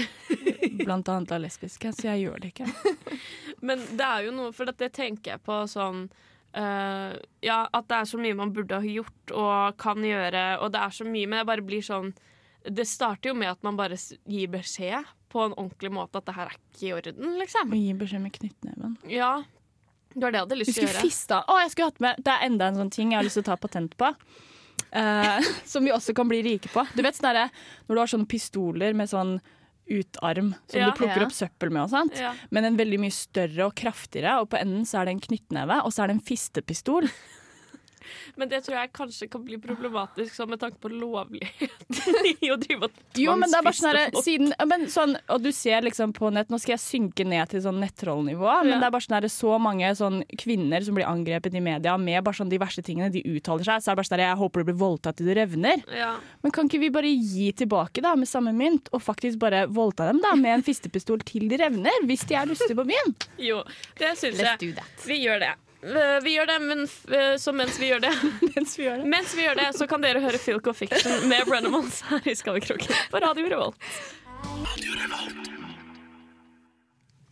blant 0.86 1.10
annet 1.12 1.34
av 1.36 1.42
lesbiske, 1.44 1.92
så 1.92 2.08
jeg 2.08 2.24
gjør 2.24 2.40
det 2.40 2.54
ikke. 2.54 2.70
Men 3.66 3.82
det 3.94 4.06
er 4.06 4.24
jo 4.26 4.32
noe, 4.34 4.52
for 4.56 4.66
det 4.66 4.88
tenker 4.96 5.36
jeg 5.36 5.42
på 5.46 5.60
sånn 5.70 6.06
eh, 6.58 7.14
Ja, 7.44 7.58
at 7.68 7.88
det 7.88 7.98
er 7.98 8.10
så 8.10 8.20
mye 8.20 8.36
man 8.38 8.52
burde 8.54 8.80
ha 8.82 8.92
gjort 8.98 9.34
og 9.34 9.80
kan 9.80 10.04
gjøre, 10.04 10.44
og 10.60 10.72
det 10.74 10.82
er 10.82 10.94
så 10.98 11.06
mye, 11.08 11.30
men 11.30 11.42
jeg 11.42 11.48
bare 11.48 11.66
blir 11.66 11.84
sånn 11.86 12.12
Det 12.62 12.86
starter 12.86 13.32
jo 13.32 13.38
med 13.38 13.50
at 13.50 13.66
man 13.66 13.78
bare 13.80 13.98
gir 13.98 14.52
beskjed 14.52 15.08
på 15.32 15.46
en 15.46 15.56
ordentlig 15.56 15.90
måte 15.94 16.20
at 16.20 16.28
det 16.28 16.36
her 16.36 16.50
er 16.50 16.58
ikke 16.58 16.86
i 16.86 16.92
orden, 16.94 17.34
liksom. 17.40 17.72
Og 17.72 17.80
gi 17.80 17.96
beskjed 17.98 18.22
med 18.22 18.34
knyttneven. 18.36 18.96
Ja. 19.10 19.32
Det 20.12 20.20
var 20.20 20.34
det 20.34 20.38
jeg 20.38 20.46
hadde 20.46 20.58
lyst 20.60 20.76
til 20.76 20.84
å 20.84 20.90
gjøre. 20.90 21.04
fista. 21.06 21.38
Å, 21.48 21.58
jeg 21.62 21.72
skulle 21.72 21.88
hatt 21.88 22.02
med 22.04 22.18
Det 22.20 22.32
er 22.34 22.46
enda 22.50 22.68
en 22.68 22.80
sånn 22.82 22.92
ting 22.92 23.14
jeg 23.14 23.18
har 23.18 23.26
lyst 23.26 23.38
til 23.40 23.46
å 23.46 23.48
ta 23.48 23.56
patent 23.60 23.96
på. 23.96 24.10
Uh, 24.92 25.40
som 25.72 25.88
vi 25.88 25.94
også 25.94 26.12
kan 26.16 26.28
bli 26.28 26.42
rike 26.44 26.68
på. 26.72 26.84
Du 26.92 27.00
vet 27.04 27.16
sånn 27.16 27.30
derre 27.30 27.48
når 27.86 27.94
du 27.94 28.02
har 28.02 28.12
sånne 28.12 28.28
pistoler 28.28 28.96
med 28.98 29.10
sånn 29.10 29.38
utarm 30.00 30.54
som 30.70 30.80
Ja. 30.80 30.90
du 30.90 30.96
plukker 30.98 31.26
opp 31.26 31.34
søppel 31.36 31.70
med 31.74 31.82
og 31.84 31.90
sånt. 31.92 32.16
Men 32.50 32.64
en 32.64 32.76
veldig 32.80 32.98
mye 33.04 33.12
større 33.14 33.66
og 33.68 33.74
kraftigere, 33.78 34.40
og 34.40 34.48
på 34.50 34.60
enden 34.60 34.84
så 34.88 35.00
er 35.02 35.04
det 35.10 35.14
en 35.16 35.24
knyttneve, 35.28 35.82
og 35.84 35.92
så 35.92 36.04
er 36.04 36.12
det 36.12 36.16
en 36.16 36.26
fistepistol. 36.32 37.08
Men 38.36 38.48
det 38.50 38.62
tror 38.66 38.78
jeg 38.78 38.92
kanskje 38.96 39.28
kan 39.32 39.44
bli 39.46 39.58
problematisk 39.62 40.34
sånn 40.36 40.50
med 40.52 40.60
tanke 40.62 40.78
på 40.82 40.90
lovligheten 40.92 42.28
i 42.44 42.50
å 42.52 42.56
drive 42.60 42.88
og 42.88 43.18
Jo, 43.18 43.34
men 43.38 43.50
det 43.52 43.58
er 43.60 43.66
bare 43.66 43.78
sånn 43.78 43.90
herre 43.92 44.04
folk. 44.12 44.24
siden 44.26 44.54
men 44.68 44.86
sånn, 44.92 45.16
Og 45.34 45.42
du 45.44 45.50
ser 45.54 45.82
liksom 45.86 46.12
på 46.16 46.30
nett 46.34 46.50
Nå 46.52 46.58
skal 46.62 46.74
jeg 46.76 46.82
synke 46.84 47.26
ned 47.28 47.50
til 47.52 47.62
sånn 47.64 47.80
nettrollnivå, 47.82 48.48
men 48.66 48.78
det 48.78 48.86
er 48.88 48.94
bare 48.94 49.04
sånn 49.06 49.16
herre 49.18 49.30
så 49.32 49.56
mange 49.62 49.90
sånn 49.98 50.22
kvinner 50.40 50.84
som 50.84 50.96
blir 50.98 51.08
angrepet 51.08 51.54
i 51.58 51.62
media 51.64 51.96
med 52.00 52.22
bare 52.24 52.38
sånn 52.38 52.50
de 52.52 52.58
verste 52.60 52.82
tingene. 52.84 53.10
De 53.12 53.22
uttaler 53.36 53.66
seg. 53.66 53.82
Så 53.82 53.90
er 53.90 53.94
det 53.94 54.00
bare 54.02 54.08
sånn 54.08 54.16
herre 54.18 54.28
Jeg 54.32 54.40
håper 54.42 54.62
du 54.64 54.68
blir 54.70 54.78
voldtatt 54.82 55.18
til 55.18 55.28
du 55.30 55.34
revner. 55.36 55.82
Ja. 55.94 56.12
Men 56.42 56.54
kan 56.54 56.68
ikke 56.70 56.80
vi 56.82 56.90
bare 56.94 57.10
gi 57.12 57.50
tilbake 57.62 58.02
da 58.04 58.14
med 58.18 58.30
samme 58.30 58.52
mynt, 58.56 58.88
og 58.92 59.02
faktisk 59.04 59.38
bare 59.42 59.64
voldta 59.72 60.08
dem 60.10 60.20
da 60.24 60.34
med 60.38 60.58
en 60.58 60.64
fistepistol 60.66 61.22
til 61.28 61.48
de 61.50 61.58
revner, 61.60 62.02
hvis 62.08 62.24
de 62.28 62.38
er 62.38 62.48
lystige 62.50 62.78
på 62.78 62.86
byen? 62.88 63.14
Jo, 63.42 63.62
det 64.00 64.14
syns 64.20 64.40
jeg. 64.42 64.74
Vi 65.06 65.20
gjør 65.24 65.42
det. 65.46 65.52
Eh, 65.82 66.18
Vi 66.22 66.36
gjør 66.36 66.46
det, 66.46 66.58
men 66.62 66.84
f- 66.86 67.08
eh, 67.10 67.34
så 67.42 67.52
mens 67.52 67.78
vi 67.80 67.88
gjør 67.90 68.00
det 68.04 68.12
Mens 68.54 68.76
vi 68.78 68.84
gjør 68.86 69.00
det. 69.02 69.06
Mens 69.10 69.34
vi 69.34 69.42
gjør 69.46 69.58
det, 69.58 69.68
så 69.78 69.88
kan 69.90 70.04
dere 70.04 70.22
høre 70.22 70.38
Filco 70.38 70.72
Fiction 70.78 71.28
med 71.30 71.46
Brennamons 71.48 72.02
her 72.10 72.28
i 72.30 72.34
Skammekroken 72.38 72.94
på 73.10 73.22
Radio 73.24 73.48
Revolt. 73.50 73.90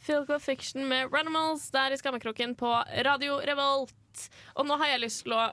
Filco 0.00 0.38
Fiction 0.42 0.88
med 0.88 1.10
Brennamons 1.12 1.68
der 1.70 1.92
i 1.94 1.98
Skammekroken 2.00 2.54
på 2.58 2.70
Radio 3.06 3.38
Revolt. 3.46 3.94
Og 4.58 4.66
nå 4.66 4.76
har 4.80 4.90
jeg 4.94 5.02
lyst 5.04 5.22
til 5.26 5.36
å 5.36 5.44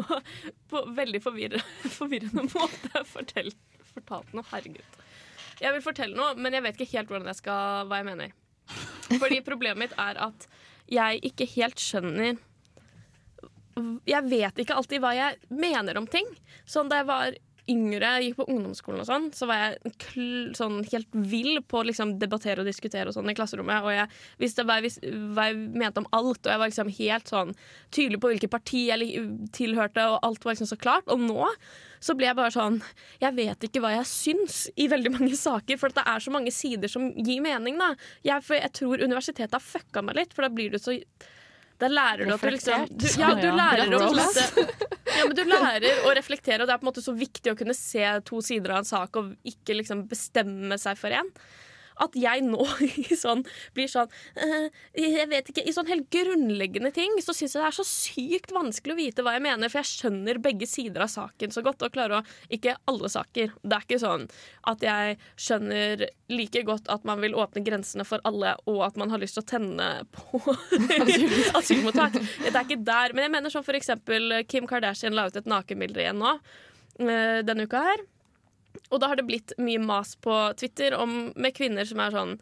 på 0.70 0.82
veldig 0.98 1.20
forvirrende, 1.24 1.62
forvirrende 1.94 2.44
måte 2.52 3.02
fortelle, 3.08 3.54
fortalt 3.94 4.34
noe. 4.36 4.44
Herregud. 4.50 4.98
Jeg 5.62 5.72
vil 5.72 5.84
fortelle 5.86 6.18
noe, 6.18 6.34
men 6.36 6.52
jeg 6.52 6.66
vet 6.66 6.76
ikke 6.82 6.98
helt 6.98 7.08
hvordan 7.14 7.30
jeg 7.32 7.38
skal, 7.40 7.86
hva 7.88 8.02
jeg 8.02 8.08
mener. 8.10 8.34
Fordi 9.16 9.38
problemet 9.46 9.80
mitt 9.86 9.94
er 10.02 10.18
at 10.28 10.44
jeg 10.92 11.22
ikke 11.26 11.48
helt 11.56 11.82
skjønner 11.82 12.36
jeg 14.08 14.24
vet 14.30 14.62
ikke 14.62 14.76
alltid 14.76 15.02
hva 15.04 15.12
jeg 15.16 15.36
mener 15.52 15.98
om 16.00 16.06
ting. 16.08 16.28
Sånn 16.64 16.88
Da 16.88 17.02
jeg 17.02 17.08
var 17.10 17.34
yngre, 17.66 18.10
gikk 18.22 18.36
på 18.38 18.46
ungdomsskolen 18.46 19.02
og 19.02 19.08
sånn, 19.08 19.24
så 19.34 19.48
var 19.50 19.58
jeg 19.58 20.52
sånn 20.54 20.84
helt 20.86 21.16
vill 21.32 21.58
på 21.66 21.80
å 21.80 21.86
liksom 21.88 22.12
debattere 22.20 22.62
og 22.62 22.68
diskutere 22.70 23.10
og 23.10 23.16
sånn 23.16 23.32
i 23.32 23.34
klasserommet. 23.34 23.82
Og 23.82 23.90
jeg 23.90 24.06
visste 24.42 24.62
hva 24.66 24.78
jeg, 24.78 24.94
hva 25.34 25.48
jeg 25.50 25.58
mente 25.74 26.02
om 26.02 26.06
alt, 26.14 26.44
og 26.44 26.52
jeg 26.52 26.62
var 26.62 26.70
liksom 26.70 26.92
helt 27.00 27.32
sånn 27.32 27.50
tydelig 27.90 28.22
på 28.22 28.30
hvilket 28.30 28.54
parti 28.54 28.84
jeg 28.86 29.26
tilhørte, 29.56 30.06
og 30.12 30.22
alt 30.28 30.46
var 30.46 30.54
liksom 30.54 30.70
så 30.70 30.78
klart. 30.78 31.10
Og 31.10 31.26
nå 31.26 31.50
så 32.06 32.14
ble 32.18 32.28
jeg 32.28 32.38
bare 32.38 32.54
sånn 32.54 32.80
Jeg 33.22 33.34
vet 33.36 33.66
ikke 33.68 33.82
hva 33.82 33.92
jeg 33.96 34.08
syns 34.10 34.58
i 34.78 34.88
veldig 34.90 35.14
mange 35.16 35.38
saker, 35.46 35.80
for 35.80 35.94
det 35.94 36.04
er 36.06 36.22
så 36.22 36.34
mange 36.34 36.52
sider 36.54 36.92
som 36.92 37.08
gir 37.14 37.42
mening, 37.44 37.80
da. 37.80 37.94
Jeg, 38.26 38.44
for 38.46 38.58
jeg 38.58 38.74
tror 38.78 39.02
universitetet 39.02 39.58
har 39.58 39.64
fucka 39.64 40.04
meg 40.06 40.20
litt, 40.20 40.36
for 40.36 40.46
da 40.46 40.52
blir 40.52 40.74
du 40.74 40.80
så 40.82 40.96
da 41.76 41.90
lærer 41.92 42.24
du 42.24 42.32
at 42.32 42.40
du 42.40 42.48
liksom 42.54 42.86
du, 42.88 43.06
Ja, 43.20 43.34
du 43.36 43.50
lærer 43.52 43.90
å 43.92 43.98
ja, 44.16 45.26
men 45.26 45.34
du 45.36 45.42
lærer 45.44 46.06
å 46.08 46.14
reflektere, 46.16 46.62
og 46.62 46.70
det 46.70 46.72
er 46.72 46.80
på 46.80 46.86
en 46.86 46.88
måte 46.88 47.04
så 47.04 47.12
viktig 47.16 47.52
å 47.52 47.58
kunne 47.58 47.76
se 47.76 48.04
to 48.24 48.40
sider 48.44 48.72
av 48.72 48.80
en 48.80 48.88
sak 48.88 49.18
og 49.20 49.34
ikke 49.44 49.76
liksom 49.76 50.06
bestemme 50.08 50.78
seg 50.80 50.96
for 50.96 51.12
én. 51.12 51.28
At 52.02 52.16
jeg 52.18 52.44
nå 52.44 52.64
i 53.02 53.16
sånn, 53.16 53.44
blir 53.76 53.88
sånn 53.90 54.10
uh, 54.10 54.66
Jeg 54.96 55.28
vet 55.30 55.50
ikke, 55.52 55.64
I 55.64 55.74
sånn 55.74 55.88
helt 55.90 56.08
grunnleggende 56.12 56.92
ting 56.94 57.14
så 57.24 57.34
syns 57.36 57.56
jeg 57.56 57.62
det 57.62 57.70
er 57.70 57.76
så 57.78 57.86
sykt 57.88 58.52
vanskelig 58.54 58.94
å 58.94 58.98
vite 58.98 59.24
hva 59.24 59.36
jeg 59.36 59.44
mener, 59.46 59.72
for 59.72 59.80
jeg 59.80 59.92
skjønner 59.92 60.40
begge 60.42 60.68
sider 60.70 61.06
av 61.06 61.10
saken 61.12 61.54
så 61.54 61.64
godt. 61.64 61.84
Og 61.86 61.94
klarer 61.94 62.20
å 62.20 62.24
Ikke 62.52 62.76
alle 62.90 63.10
saker. 63.12 63.54
Det 63.62 63.78
er 63.78 63.86
ikke 63.86 64.02
sånn 64.02 64.26
at 64.70 64.82
jeg 64.84 65.16
skjønner 65.40 66.06
like 66.32 66.62
godt 66.66 66.90
at 66.92 67.06
man 67.08 67.22
vil 67.22 67.36
åpne 67.38 67.62
grensene 67.66 68.06
for 68.06 68.22
alle, 68.28 68.56
og 68.70 68.82
at 68.86 68.98
man 69.00 69.12
har 69.12 69.22
lyst 69.22 69.38
til 69.38 69.44
å 69.44 69.50
tenne 69.50 69.88
på 70.14 70.40
asylmottak. 71.58 72.18
Det 72.18 72.52
er 72.52 72.62
ikke 72.64 72.82
der. 72.86 73.14
Men 73.14 73.26
jeg 73.26 73.34
mener 73.36 73.54
sånn 73.54 73.66
for 73.66 73.78
eksempel 73.78 74.40
Kim 74.50 74.68
Kardashian 74.70 75.16
la 75.16 75.28
ut 75.28 75.38
et 75.38 75.48
nakenbilde 75.50 76.02
igjen 76.02 76.20
nå 76.20 76.36
eh, 76.36 77.40
denne 77.46 77.66
uka 77.66 77.82
her. 77.90 78.04
Og 78.90 79.00
da 79.02 79.10
har 79.10 79.18
det 79.18 79.26
blitt 79.28 79.56
mye 79.62 79.82
mas 79.82 80.14
på 80.22 80.34
Twitter 80.60 80.96
om, 80.98 81.32
med 81.36 81.56
kvinner 81.56 81.88
som 81.88 82.02
er 82.04 82.14
sånn 82.14 82.38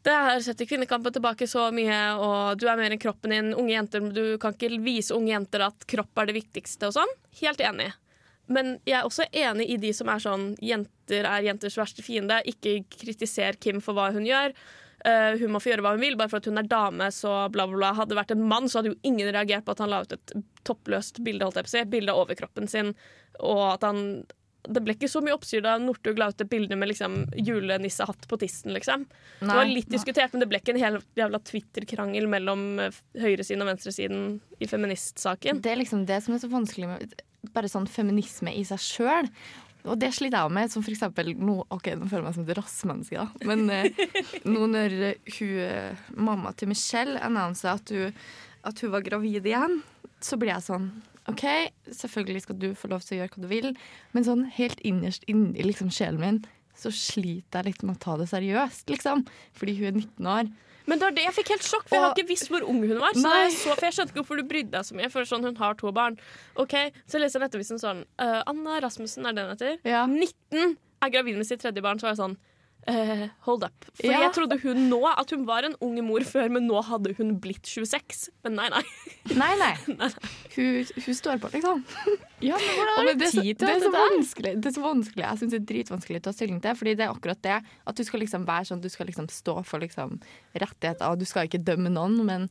det 0.00 0.12
her 0.16 0.38
setter 0.40 0.64
kvinnekampen 0.64 1.12
tilbake 1.12 1.44
så 1.44 1.66
mye, 1.76 1.96
og 2.16 2.60
du 2.60 2.64
er 2.70 2.78
mer 2.80 2.94
enn 2.94 3.00
kroppen 3.00 3.34
din. 3.34 3.50
Unge 3.52 3.74
jenter, 3.74 4.06
Du 4.16 4.38
kan 4.40 4.54
ikke 4.56 4.78
vise 4.80 5.12
unge 5.12 5.34
jenter 5.34 5.66
at 5.66 5.84
kropp 5.84 6.22
er 6.22 6.30
det 6.30 6.38
viktigste 6.38 6.88
og 6.88 6.96
sånn. 6.96 7.12
Helt 7.42 7.60
enig. 7.60 7.90
Men 8.50 8.78
jeg 8.88 8.96
er 8.98 9.06
også 9.06 9.28
enig 9.28 9.68
i 9.70 9.76
de 9.82 9.92
som 9.94 10.08
er 10.08 10.22
sånn 10.24 10.46
jenter 10.64 11.28
er 11.28 11.44
jenters 11.44 11.76
verste 11.78 12.02
fiende. 12.02 12.40
Ikke 12.48 12.80
kritiser 12.90 13.60
Kim 13.60 13.82
for 13.84 13.98
hva 13.98 14.08
hun 14.14 14.24
gjør. 14.26 14.56
Uh, 15.00 15.36
hun 15.40 15.54
må 15.54 15.60
få 15.62 15.70
gjøre 15.70 15.84
hva 15.84 15.94
hun 15.94 16.02
vil, 16.02 16.16
bare 16.18 16.28
for 16.32 16.42
at 16.42 16.48
hun 16.48 16.60
er 16.60 16.66
dame, 16.68 17.06
så 17.14 17.46
bla, 17.52 17.64
bla, 17.68 17.76
bla. 17.76 17.92
Hadde 17.96 18.12
det 18.12 18.18
vært 18.18 18.34
en 18.34 18.48
mann, 18.48 18.68
så 18.68 18.80
hadde 18.80 18.92
jo 18.92 18.98
ingen 19.08 19.30
reagert 19.32 19.64
på 19.64 19.76
at 19.76 19.84
han 19.84 19.92
la 19.92 20.02
ut 20.04 20.16
et 20.16 20.34
toppløst 20.68 21.22
bilde, 21.24 21.46
holdt 21.46 21.60
jeg 21.60 21.68
på 21.68 21.72
å 21.72 21.76
si. 21.76 21.84
Bilde 21.92 22.12
av 22.12 22.24
overkroppen 22.24 22.68
sin, 22.68 22.92
og 23.38 23.62
at 23.70 23.86
han 23.86 24.02
det 24.68 24.82
ble 24.84 24.94
ikke 24.96 25.08
så 25.08 25.22
mye 25.24 25.34
oppstyr 25.36 25.62
da 25.64 25.76
Northug 25.80 26.18
la 26.20 26.28
ut 26.30 26.42
et 26.42 26.50
bilde 26.50 26.76
med 26.76 26.90
liksom 26.90 27.22
julenissehatt 27.36 28.26
på 28.28 28.38
tissen. 28.42 28.74
liksom. 28.76 29.06
det 29.40 29.48
var 29.48 29.68
litt 29.68 29.88
diskutert, 29.92 30.34
men 30.34 30.44
det 30.44 30.50
ble 30.50 30.60
ikke 30.60 30.74
en 30.74 30.82
hel 30.82 31.00
jævla 31.18 31.40
Twitter-krangel 31.48 32.28
mellom 32.30 32.66
eh, 32.82 33.00
høyresiden 33.20 33.64
og 33.64 33.72
venstresiden 33.72 34.28
i 34.60 34.68
feministsaken. 34.68 35.62
Det 35.64 35.72
er 35.72 35.80
liksom 35.80 36.04
det 36.08 36.20
som 36.26 36.36
er 36.36 36.44
så 36.44 36.52
vanskelig 36.52 36.90
med 36.90 37.18
bare 37.56 37.70
sånn 37.72 37.88
feminisme 37.88 38.52
i 38.52 38.64
seg 38.68 38.82
sjøl. 38.84 39.30
Og 39.88 39.96
det 39.96 40.10
sliter 40.12 40.44
jeg 40.44 40.52
med. 40.52 40.72
Som 40.72 40.84
for 40.84 40.92
eksempel 40.92 41.32
nå, 41.40 41.56
ok, 41.72 41.94
nå 41.96 42.10
føler 42.10 42.20
jeg 42.20 42.28
meg 42.28 42.36
som 42.36 42.44
et 42.44 42.58
rassmenneske, 42.58 43.24
da. 43.24 43.48
Men 43.48 43.64
eh, 43.72 44.04
nå 44.52 44.68
når 44.74 44.98
hun, 45.38 45.54
eh, 45.64 46.08
mamma 46.20 46.52
til 46.52 46.72
Michelle 46.74 47.20
annonsa 47.24 47.78
at, 47.78 47.94
at 48.68 48.84
hun 48.84 48.92
var 48.92 49.06
gravid 49.06 49.48
igjen, 49.48 49.80
så 50.20 50.36
blir 50.36 50.52
jeg 50.52 50.68
sånn 50.68 50.90
OK, 51.28 51.44
selvfølgelig 51.92 52.46
skal 52.46 52.58
du 52.62 52.70
få 52.78 52.88
lov 52.88 53.04
til 53.04 53.18
å 53.18 53.20
gjøre 53.20 53.34
hva 53.34 53.44
du 53.44 53.50
vil, 53.50 53.68
men 54.16 54.26
sånn 54.26 54.46
helt 54.56 54.80
innerst 54.86 55.26
inni 55.30 55.66
liksom, 55.66 55.92
sjelen 55.92 56.22
min 56.22 56.40
så 56.80 56.90
sliter 56.94 57.60
jeg 57.60 57.74
litt 57.74 57.84
med 57.84 57.98
å 57.98 58.00
ta 58.00 58.16
det 58.16 58.30
seriøst, 58.30 58.88
liksom. 58.88 59.26
Fordi 59.58 59.74
hun 59.76 59.88
er 59.90 59.96
19 59.98 60.28
år. 60.32 60.50
Men 60.88 60.98
det 60.98 61.04
var 61.06 61.16
det 61.16 61.24
jeg 61.26 61.36
fikk 61.36 61.50
helt 61.54 61.66
sjokk, 61.66 61.84
for 61.86 61.96
jeg 61.96 62.04
har 62.06 62.14
ikke 62.16 62.30
visst 62.30 62.48
hvor 62.50 62.64
ung 62.66 62.80
hun 62.82 63.02
var. 63.02 63.14
Så 63.14 63.32
jeg, 63.36 63.50
så, 63.58 63.74
for 63.76 63.86
jeg 63.86 63.96
skjønte 63.96 64.14
ikke 64.14 64.22
hvorfor 64.22 64.40
du 64.40 64.46
brydde 64.48 64.72
deg 64.72 64.86
så 64.88 64.96
mye, 64.98 65.10
for 65.12 65.28
sånn, 65.28 65.44
hun 65.46 65.58
har 65.60 65.76
to 65.78 65.92
barn. 65.94 66.16
Ok, 66.58 66.76
Så 67.04 67.20
leser 67.20 67.38
jeg 67.38 67.46
Nettavisen 67.46 67.82
sånn 67.82 68.04
uh, 68.22 68.40
Anna 68.50 68.80
Rasmussen, 68.82 69.28
er 69.28 69.36
det 69.36 69.44
hun 69.44 69.52
heter? 69.54 69.76
Ja. 69.86 70.06
19 70.08 70.78
er 71.04 71.12
gravid 71.12 71.38
med 71.38 71.48
sitt 71.48 71.62
tredje 71.62 71.84
barn, 71.84 72.00
så 72.00 72.08
var 72.08 72.16
jeg 72.16 72.22
sånn 72.22 72.38
eh, 72.88 73.28
Hold 73.46 73.64
up. 73.64 73.84
For 73.94 74.06
Ja. 74.06 74.20
jeg 74.22 74.32
trodde 74.34 74.58
hun 74.62 74.88
nå 74.88 75.00
at 75.10 75.30
hun 75.30 75.44
var 75.46 75.64
en 75.64 75.74
ung 75.80 75.98
mor 76.06 76.20
før, 76.20 76.48
men 76.50 76.66
nå 76.66 76.80
hadde 76.84 77.14
hun 77.18 77.38
blitt 77.40 77.62
26. 77.68 78.28
Men 78.44 78.54
nei, 78.56 78.68
nei. 78.70 78.82
Nei, 79.40 79.50
nei. 79.60 79.74
Hun, 80.56 80.86
hun 81.04 81.14
står 81.14 81.38
på, 81.42 81.50
liksom. 81.52 81.84
Ja, 82.40 82.56
men 82.56 82.70
hvordan 82.72 82.94
har 82.96 83.04
du 83.04 83.18
det, 83.20 83.26
er 83.26 83.32
så, 83.34 83.42
det, 83.44 83.68
er 83.68 83.82
så 83.84 83.90
vanskelig, 83.92 84.52
det 84.64 84.70
er 84.70 84.72
så 84.72 84.80
vanskelig. 84.80 85.24
Jeg 85.26 85.38
syns 85.42 85.52
det 85.52 85.58
er 85.60 85.66
dritvanskelig 85.68 86.20
å 86.22 86.24
ta 86.24 86.32
stilling 86.32 86.60
til. 86.64 86.78
Fordi 86.80 86.94
det 86.96 87.04
er 87.04 87.12
akkurat 87.12 87.42
det. 87.44 87.58
At 87.84 87.98
du 88.00 88.02
skal 88.08 88.22
liksom 88.24 88.46
være 88.48 88.64
sånn, 88.70 88.80
du 88.80 88.88
skal 88.88 89.10
liksom 89.10 89.28
stå 89.28 89.58
for 89.68 89.84
liksom 89.84 90.14
rettigheter. 90.56 91.04
Og 91.12 91.20
du 91.20 91.26
skal 91.28 91.50
ikke 91.50 91.60
dømme 91.60 91.92
noen, 91.92 92.16
men 92.24 92.48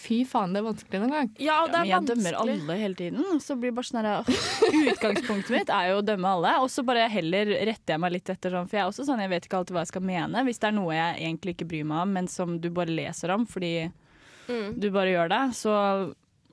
fy 0.00 0.22
faen, 0.24 0.54
det 0.56 0.62
er 0.62 0.64
vanskelig 0.66 1.00
noen 1.02 1.12
gang. 1.12 1.30
Ja, 1.44 1.58
og 1.64 1.72
det 1.74 1.82
Ja, 1.90 1.96
er 1.98 2.00
men 2.00 2.08
jeg 2.08 2.16
dømmer 2.16 2.38
alle 2.40 2.76
hele 2.80 2.96
tiden. 2.96 3.40
Så 3.44 3.56
blir 3.60 3.70
det 3.70 3.76
bare 3.76 3.88
sånn 3.90 4.06
her, 4.08 4.22
Utgangspunktet 4.94 5.50
mitt 5.54 5.72
er 5.74 5.90
jo 5.90 5.98
å 6.00 6.04
dømme 6.06 6.30
alle, 6.36 6.54
og 6.64 6.70
så 6.72 6.84
bare 6.86 7.08
heller 7.12 7.50
retter 7.68 7.94
jeg 7.96 8.00
meg 8.02 8.14
litt 8.16 8.30
etter 8.32 8.54
sånn. 8.56 8.68
For 8.70 8.78
jeg 8.78 8.84
er 8.86 8.92
også 8.92 9.06
sånn, 9.08 9.20
jeg 9.24 9.32
vet 9.34 9.48
ikke 9.48 9.58
alltid 9.60 9.76
hva 9.76 9.84
jeg 9.84 9.92
skal 9.92 10.06
mene. 10.08 10.44
Hvis 10.46 10.60
det 10.62 10.70
er 10.70 10.76
noe 10.78 10.94
jeg 10.96 11.20
egentlig 11.20 11.54
ikke 11.56 11.68
bryr 11.72 11.84
meg 11.92 12.04
om, 12.06 12.14
men 12.16 12.30
som 12.32 12.56
du 12.62 12.70
bare 12.70 12.94
leser 12.96 13.34
om 13.36 13.46
fordi 13.46 13.74
Mm. 14.50 14.80
du 14.80 14.88
bare 14.90 15.12
gjør 15.12 15.28
det, 15.30 15.40
så 15.54 15.72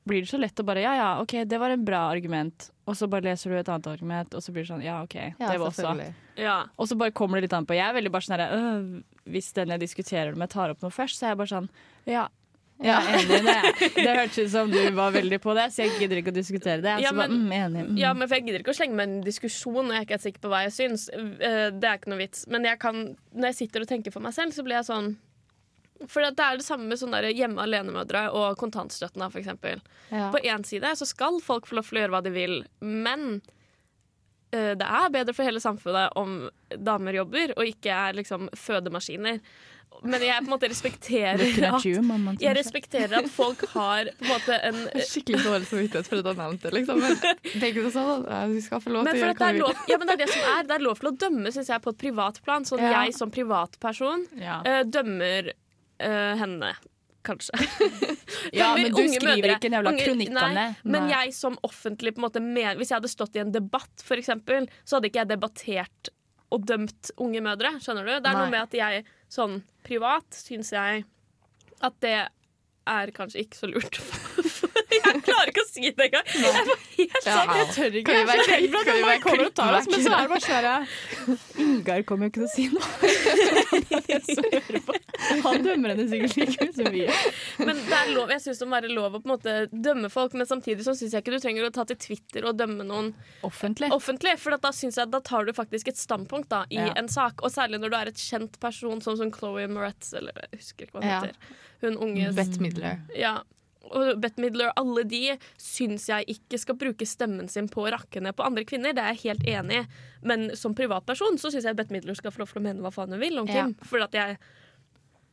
blir 0.05 0.21
det 0.21 0.29
så 0.29 0.37
lett 0.37 0.59
å 0.61 0.63
bare 0.67 0.83
ja 0.83 0.91
ja, 0.95 1.07
OK, 1.23 1.31
det 1.49 1.57
var 1.59 1.71
en 1.73 1.83
bra 1.83 2.03
argument. 2.13 2.67
Og 2.85 2.93
så 2.95 3.07
bare 3.09 3.25
leser 3.25 3.49
du 3.49 3.57
et 3.57 3.67
annet 3.73 3.87
argument, 3.89 4.35
og 4.37 4.43
så 4.43 4.51
blir 4.53 4.63
det 4.67 4.69
sånn 4.69 4.83
ja 4.85 4.99
OK, 5.01 5.15
det 5.39 5.57
var 5.57 5.71
også. 5.71 6.13
Ja. 6.37 6.59
Og 6.77 6.87
så 6.87 6.95
bare 6.99 7.11
kommer 7.11 7.41
det 7.41 7.47
litt 7.47 7.55
an 7.57 7.65
på. 7.65 7.73
Jeg 7.73 7.87
er 7.89 7.95
veldig 7.97 8.11
bare 8.13 8.21
sånn 8.27 8.37
her, 8.37 8.53
øh, 8.53 9.01
Hvis 9.27 9.49
den 9.57 9.67
jeg 9.73 9.79
diskuterer 9.81 10.29
det 10.31 10.37
med, 10.37 10.49
tar 10.53 10.69
opp 10.69 10.81
noe 10.85 10.91
først, 10.93 11.17
så 11.17 11.25
er 11.25 11.29
jeg 11.33 11.37
bare 11.41 11.51
sånn 11.55 11.69
Ja, 12.05 12.27
Ja, 12.83 12.99
enig. 13.09 13.39
Det, 13.41 13.53
det 13.95 14.11
hørtes 14.13 14.37
ut 14.37 14.51
som 14.53 14.69
du 14.71 14.79
var 14.93 15.13
veldig 15.15 15.39
på 15.41 15.53
det, 15.57 15.67
så 15.73 15.81
jeg 15.85 15.95
gidder 15.97 16.19
ikke 16.21 16.29
å 16.33 16.35
diskutere 16.35 16.81
det. 16.83 16.97
Ja, 17.01 17.11
men, 17.15 17.33
bare, 17.49 17.69
mm. 17.73 17.87
Mm. 17.91 17.97
Ja, 17.97 18.11
men 18.13 18.27
for 18.29 18.37
Jeg 18.37 18.45
gidder 18.45 18.61
ikke 18.61 18.75
å 18.75 18.77
slenge 18.77 18.97
meg 18.99 19.07
en 19.09 19.21
diskusjon 19.25 19.89
Jeg 19.89 19.97
jeg 19.97 20.05
ikke 20.05 20.17
helt 20.17 20.25
sikker 20.27 20.43
på 20.43 20.51
hva 20.51 20.59
jeg 20.67 20.75
syns. 20.75 21.07
Eh, 21.09 21.71
Det 21.73 21.89
er 21.89 21.97
ikke 21.97 22.11
noe 22.13 22.21
vits. 22.21 22.43
Men 22.53 22.67
jeg 22.69 22.79
kan, 22.83 22.99
når 23.33 23.49
jeg 23.51 23.57
sitter 23.63 23.81
og 23.85 23.89
tenker 23.89 24.13
for 24.13 24.25
meg 24.27 24.35
selv, 24.37 24.53
så 24.53 24.65
blir 24.67 24.77
jeg 24.77 24.89
sånn 24.91 25.09
For 26.05 26.21
det 26.21 26.37
er 26.45 26.59
det 26.61 26.67
samme 26.67 26.85
med 26.91 27.01
sånne 27.01 27.23
hjemme 27.33 27.63
alene-mødre 27.65 28.27
og 28.37 28.57
kontantstøtten. 28.61 29.25
For 29.25 29.41
eksempel. 29.41 29.81
Ja. 30.13 30.29
På 30.35 30.37
én 30.45 30.65
side 30.67 30.93
så 30.99 31.07
skal 31.09 31.41
folk 31.41 31.65
få 31.65 31.79
lov 31.79 31.89
til 31.89 31.97
å 31.97 32.03
gjøre 32.05 32.13
hva 32.13 32.21
de 32.27 32.33
vil, 32.35 32.59
men 32.85 33.41
eh, 34.53 34.75
det 34.77 34.85
er 34.85 35.09
bedre 35.17 35.33
for 35.33 35.49
hele 35.49 35.63
samfunnet 35.63 36.13
om 36.15 36.43
damer 36.77 37.17
jobber 37.17 37.55
og 37.57 37.65
ikke 37.73 37.89
er 37.89 38.13
liksom 38.21 38.51
fødemaskiner. 38.53 39.41
Men 40.03 40.21
jeg 40.21 40.37
på 40.43 40.45
en 40.45 40.51
måte 40.53 40.69
respekterer 40.69 41.41
at 41.41 41.85
jeg 42.41 42.55
respekterer 42.57 43.15
at 43.21 43.29
folk 43.33 43.63
har 43.73 44.09
på 44.19 44.25
en 44.25 44.29
måte 44.33 44.57
en 44.69 44.77
Skikkelig 45.09 45.39
dårlig 45.45 45.69
samvittighet 45.69 46.09
for 46.11 46.19
at 46.19 46.27
du 46.27 46.29
har 46.33 46.39
nevnt 46.43 46.61
det, 46.67 46.73
liksom. 46.75 46.99
Men 47.01 47.15
begge 47.63 47.85
deg 47.85 47.93
sånn, 47.95 48.27
vi 48.53 48.61
skal 48.65 48.83
få 48.83 48.93
lov 48.93 49.07
Men, 49.07 49.15
til 49.17 49.23
å 49.23 49.29
gjøre 49.31 49.39
hva 49.41 49.49
vi 49.55 49.63
vil. 49.63 49.79
ja, 49.93 49.97
men 50.01 50.11
det 50.11 50.17
er 50.17 50.21
det 50.25 50.29
som 50.33 50.51
er. 50.53 50.67
Det 50.69 50.75
er 50.77 50.85
lov 50.85 50.99
til 51.01 51.09
å 51.09 51.15
dømme, 51.25 51.53
synes 51.55 51.71
jeg, 51.73 51.83
på 51.87 51.93
et 51.95 52.01
privat 52.03 52.41
plan. 52.45 52.67
Sånn 52.67 52.83
Ja. 52.83 52.91
jeg 53.03 53.15
som 53.17 53.31
privatperson 53.33 54.27
Ja. 54.41 54.59
uh, 54.67 54.83
dømmer 54.85 55.49
uh, 55.53 56.35
henne, 56.43 56.73
kanskje. 57.27 57.57
ja, 58.59 58.69
men 58.77 58.91
du 58.93 59.01
skriver 59.11 59.33
mødre. 59.33 59.55
ikke 59.57 59.67
en 59.71 59.77
jævla 59.79 59.95
kronikkene. 59.99 60.67
men 60.85 61.09
jeg 61.11 61.33
som 61.35 61.57
offentlig 61.67 62.13
på 62.15 62.21
en 62.21 62.27
måte 62.29 62.39
mener, 62.43 62.77
Hvis 62.79 62.91
jeg 62.93 63.01
hadde 63.01 63.11
stått 63.11 63.35
i 63.35 63.43
en 63.43 63.51
debatt, 63.51 63.91
for 64.05 64.15
eksempel, 64.19 64.69
så 64.85 64.97
hadde 64.97 65.09
ikke 65.11 65.23
jeg 65.25 65.31
debattert 65.33 66.13
og 66.55 66.63
dømt 66.63 67.09
unge 67.19 67.41
mødre. 67.43 67.73
Skjønner 67.83 68.05
du? 68.07 68.11
Det 68.23 68.29
er 68.29 68.37
Nei. 68.37 68.43
noe 68.45 68.51
med 68.53 68.61
at 68.61 68.71
jeg 68.77 69.03
sånn 69.27 69.57
privat 69.87 70.41
syns 70.43 70.73
jeg 70.75 71.05
at 71.83 72.01
det 72.03 72.17
er 72.87 73.11
kanskje 73.15 73.39
ikke 73.43 73.57
så 73.59 73.67
lurt. 73.69 73.95
jeg 74.97 75.01
klarer 75.27 75.47
ikke 75.51 75.63
å 75.63 75.67
si 75.69 75.81
det 75.91 76.03
engang. 76.07 76.25
Jeg 76.27 76.33
helt 76.97 77.23
sånn. 77.23 77.49
au. 77.49 77.53
tør 77.75 77.89
Kan 78.07 78.15
vi 78.15 78.23
være- 78.31 78.47
Jeg 78.47 78.53
at 78.67 78.71
kan 78.87 78.95
vi 78.97 79.03
være 79.07 79.21
kommer 79.21 79.45
oss, 79.77 79.87
men 79.91 79.99
så 80.01 80.09
er 80.13 80.15
det 80.23 80.31
bare 80.33 80.45
sånn 80.47 80.57
Ingar 81.67 82.01
kommer 82.07 82.23
jo 82.25 82.29
ikke 82.31 82.41
til 82.41 82.47
å 82.47 82.53
si 82.55 82.63
noe. 82.71 82.87
Han 85.47 85.63
dømmer 85.65 85.89
henne 85.93 86.05
sikkert 86.09 86.35
like 86.37 86.57
mye 86.61 86.73
som 86.77 86.87
vi 86.93 86.99
gjør. 87.03 87.15
Men 87.67 87.75
det 87.87 87.97
er 87.97 88.07
lov, 88.13 88.27
jeg 88.33 88.41
syns 88.43 88.59
det 88.61 88.67
må 88.69 88.75
være 88.77 88.91
lov 88.93 89.11
å 89.17 89.21
på 89.21 89.27
en 89.27 89.33
måte 89.33 89.53
dømme 89.73 90.09
folk, 90.13 90.31
men 90.37 90.47
samtidig 90.49 90.83
så 90.85 90.93
syns 90.97 91.13
jeg 91.15 91.21
ikke 91.25 91.35
du 91.35 91.39
trenger 91.43 91.63
å 91.67 91.71
ta 91.75 91.83
til 91.89 91.99
Twitter 92.01 92.41
og 92.49 92.53
dømme 92.59 92.83
noen 92.87 93.07
Offentlig. 93.47 93.89
offentlig. 93.95 94.33
For 94.41 94.51
at 94.57 94.63
da 94.65 94.71
synes 94.75 94.95
jeg 95.01 95.07
da 95.13 95.19
tar 95.25 95.41
du 95.47 95.51
faktisk 95.57 95.85
et 95.91 95.99
standpunkt 95.99 96.49
da, 96.53 96.61
i 96.69 96.75
Ja. 96.79 96.83
en 96.97 97.09
sak. 97.11 97.35
Og 97.43 97.49
særlig 97.53 97.77
når 97.81 97.89
du 97.89 97.95
er 97.97 98.07
et 98.13 98.19
kjent 98.21 98.53
person, 98.63 98.97
sånn 99.01 99.17
som 99.17 99.31
Chloé 99.33 99.67
Moretz, 99.69 100.13
eller 100.13 100.31
jeg 100.51 100.59
husker 100.61 100.83
ikke 100.87 100.95
hva 100.97 101.01
hun 101.03 101.09
Ja. 101.09 101.21
heter. 101.21 101.35
Hun 101.83 101.97
unge 102.01 102.33
Bette 102.37 102.61
Midler. 102.63 103.01
Ja. 103.17 103.39
Og 103.87 104.17
Bette 104.19 104.41
Midler, 104.43 104.73
alle 104.75 105.05
de 105.07 105.37
syns 105.61 106.09
jeg 106.09 106.27
ikke 106.33 106.59
skal 106.59 106.77
bruke 106.79 107.07
stemmen 107.07 107.47
sin 107.51 107.69
på 107.71 107.85
å 107.85 107.91
rakke 107.93 108.21
ned 108.23 108.35
på 108.35 108.43
andre 108.43 108.65
kvinner. 108.67 108.95
Det 108.95 109.03
er 109.03 109.15
jeg 109.15 109.23
helt 109.29 109.47
enig 109.47 109.81
i. 109.83 109.87
Men 110.27 110.49
som 110.59 110.75
privatperson 110.75 111.39
så 111.39 111.53
syns 111.53 111.69
jeg 111.69 111.77
Bette 111.77 111.95
Midler 111.95 112.17
skal 112.17 112.33
få 112.35 112.43
lov 112.43 112.51
til 112.51 112.61
å 112.61 112.67
mene 112.67 112.83
hva 112.83 112.91
faen 112.93 113.15
hun 113.15 113.23
vil 113.23 113.39
om 113.39 113.51
Ja. 113.51 113.69
For 113.87 114.03
at 114.03 114.15
jeg 114.17 114.39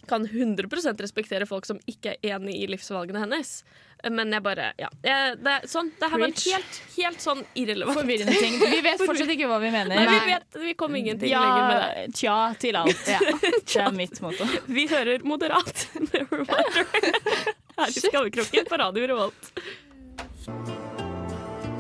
kan 0.08 0.26
100% 0.26 1.00
respektere 1.00 1.46
folk 1.46 1.66
som 1.68 1.80
ikke 1.90 2.16
er 2.16 2.36
enig 2.36 2.56
i 2.62 2.68
livsvalgene 2.70 3.22
hennes. 3.24 3.62
Men 4.10 4.32
jeg 4.32 4.42
bare 4.44 4.72
Ja. 4.78 4.88
Jeg, 5.02 5.36
det, 5.40 5.52
er 5.52 5.68
sånn, 5.70 5.90
det 6.00 6.10
her 6.12 6.20
var 6.20 6.32
helt, 6.32 6.80
helt 6.96 7.22
sånn 7.24 7.40
irrelevant. 7.56 7.98
Forvirrende 7.98 8.34
ting. 8.36 8.58
Vi 8.60 8.80
vet 8.84 9.00
fortsatt 9.00 9.32
ikke 9.32 9.48
hva 9.48 9.58
vi 9.62 9.70
mener. 9.72 9.94
Nei, 9.96 10.04
vi 10.10 10.32
vet 10.32 10.58
Vi 10.64 10.74
kom 10.80 10.96
ingenting 10.98 11.32
lenger 11.32 11.68
med 11.68 11.76
det. 11.80 11.88
Ja, 12.24 12.44
tja 12.52 12.60
til 12.60 12.80
alt. 12.80 13.06
Det 13.74 13.80
er 13.80 13.96
mitt 13.96 14.20
motto. 14.22 14.46
Vi 14.66 14.86
hører 14.90 15.24
moderat 15.24 15.86
her 17.74 17.88
i 17.88 18.00
Skallekroken 18.00 18.68
på 18.68 18.78
Radio 18.78 19.08
Revolt. 19.10 19.50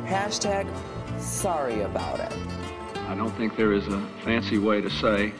Hashtag 0.08 0.66
sorry 1.20 1.82
about 1.82 2.20
it. 2.20 2.32
I 3.08 3.14
don't 3.14 3.34
think 3.36 3.56
there 3.56 3.72
is 3.72 3.86
a 3.88 4.00
fancy 4.24 4.58
way 4.58 4.80
to 4.80 4.90
say 4.90 5.32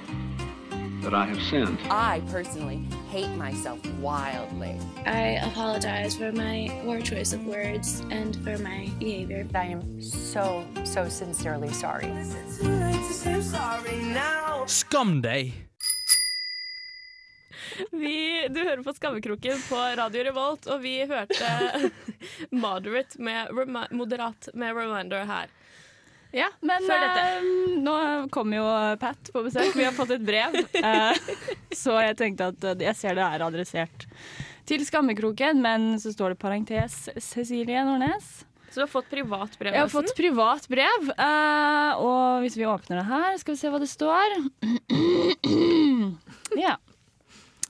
that 1.05 1.15
I 1.15 1.27
have 1.27 1.41
sinned. 1.43 1.79
I 1.91 2.23
personally 2.31 2.89
hate 3.11 3.31
myself 3.37 3.79
wildly. 4.01 4.79
I 5.07 5.39
apologize 5.45 6.17
for 6.17 6.33
my 6.33 6.69
poor 6.83 7.01
choice 7.01 7.33
of 7.33 7.45
words 7.47 8.03
and 8.11 8.37
for 8.43 8.57
my 8.59 8.91
behavior. 8.99 9.47
I 9.55 9.67
am 9.67 10.01
so, 10.01 10.65
so 10.85 11.09
sincerely 11.09 11.73
sorry. 11.73 12.11
Skam 14.67 15.21
deg! 15.23 15.53
Vi, 17.91 18.49
du 18.49 18.61
hører 18.61 18.83
på 18.83 18.93
Skammekroken 18.95 19.59
på 19.69 19.77
Radio 19.99 20.25
Revolt, 20.25 20.67
og 20.67 20.83
vi 20.83 21.01
hørte 21.11 21.91
Moderate 22.65 23.19
med 23.19 23.51
Moderat 23.91 24.49
med 24.55 24.77
Reminder 24.77 25.25
her. 25.25 25.51
Ja, 26.35 26.49
men 26.67 26.83
eh, 26.91 27.45
nå 27.79 27.95
kommer 28.35 28.59
jo 28.59 28.65
Pat 28.99 29.31
på 29.33 29.43
besøk. 29.47 29.71
Vi 29.79 29.85
har 29.87 29.95
fått 29.95 30.17
et 30.17 30.25
brev. 30.27 30.57
eh, 30.75 31.21
så 31.71 31.95
jeg 32.03 32.17
tenkte 32.19 32.49
at 32.51 32.67
eh, 32.73 32.81
jeg 32.89 32.99
ser 32.99 33.15
det 33.19 33.27
er 33.27 33.45
adressert 33.47 34.07
til 34.67 34.83
Skammekroken, 34.83 35.61
men 35.63 35.95
så 36.03 36.11
står 36.15 36.35
det 36.35 36.41
parentes 36.43 37.05
Cecilie 37.23 37.85
Nordnes. 37.87 38.43
Så 38.71 38.81
du 38.81 38.83
har 38.83 38.91
fått 38.91 39.11
privat 39.13 39.53
brev? 39.61 39.71
Jeg 39.71 39.79
har 39.79 39.87
nesten? 39.87 40.01
fått 40.03 40.17
privat 40.19 40.65
brev, 40.73 41.11
eh, 41.15 42.01
og 42.03 42.43
hvis 42.43 42.57
vi 42.59 42.67
åpner 42.67 42.99
det 42.99 43.07
her, 43.13 43.37
skal 43.39 43.55
vi 43.55 43.61
se 43.61 43.71
hva 43.71 43.79
det 43.79 43.91
står. 43.93 44.35
ja. 46.65 46.75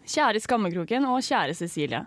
Kjære 0.09 0.41
Skammekroken 0.41 1.05
og 1.11 1.21
kjære 1.25 1.57
Cecilie. 1.59 2.01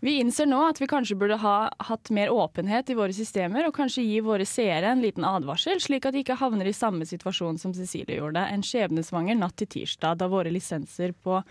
Vi 0.00 0.16
innser 0.20 0.48
nå 0.48 0.58
at 0.64 0.80
vi 0.80 0.88
kanskje 0.88 1.16
burde 1.20 1.36
ha 1.42 1.56
hatt 1.88 2.10
mer 2.14 2.32
åpenhet 2.32 2.88
i 2.90 2.96
våre 2.96 3.12
systemer, 3.12 3.66
og 3.68 3.76
kanskje 3.76 4.06
gi 4.06 4.22
våre 4.24 4.46
seere 4.48 4.94
en 4.94 5.02
liten 5.04 5.26
advarsel, 5.28 5.80
slik 5.82 6.08
at 6.08 6.16
de 6.16 6.22
ikke 6.24 6.38
havner 6.40 6.70
i 6.70 6.76
samme 6.76 7.04
situasjon 7.08 7.60
som 7.60 7.74
Cecilie 7.76 8.16
gjorde 8.16 8.46
en 8.48 8.64
skjebnesvanger 8.64 9.36
natt 9.36 9.58
til 9.60 9.68
tirsdag, 9.76 10.22
da 10.22 10.30
våre 10.32 10.52
lisenser 10.52 11.12
på 11.12 11.42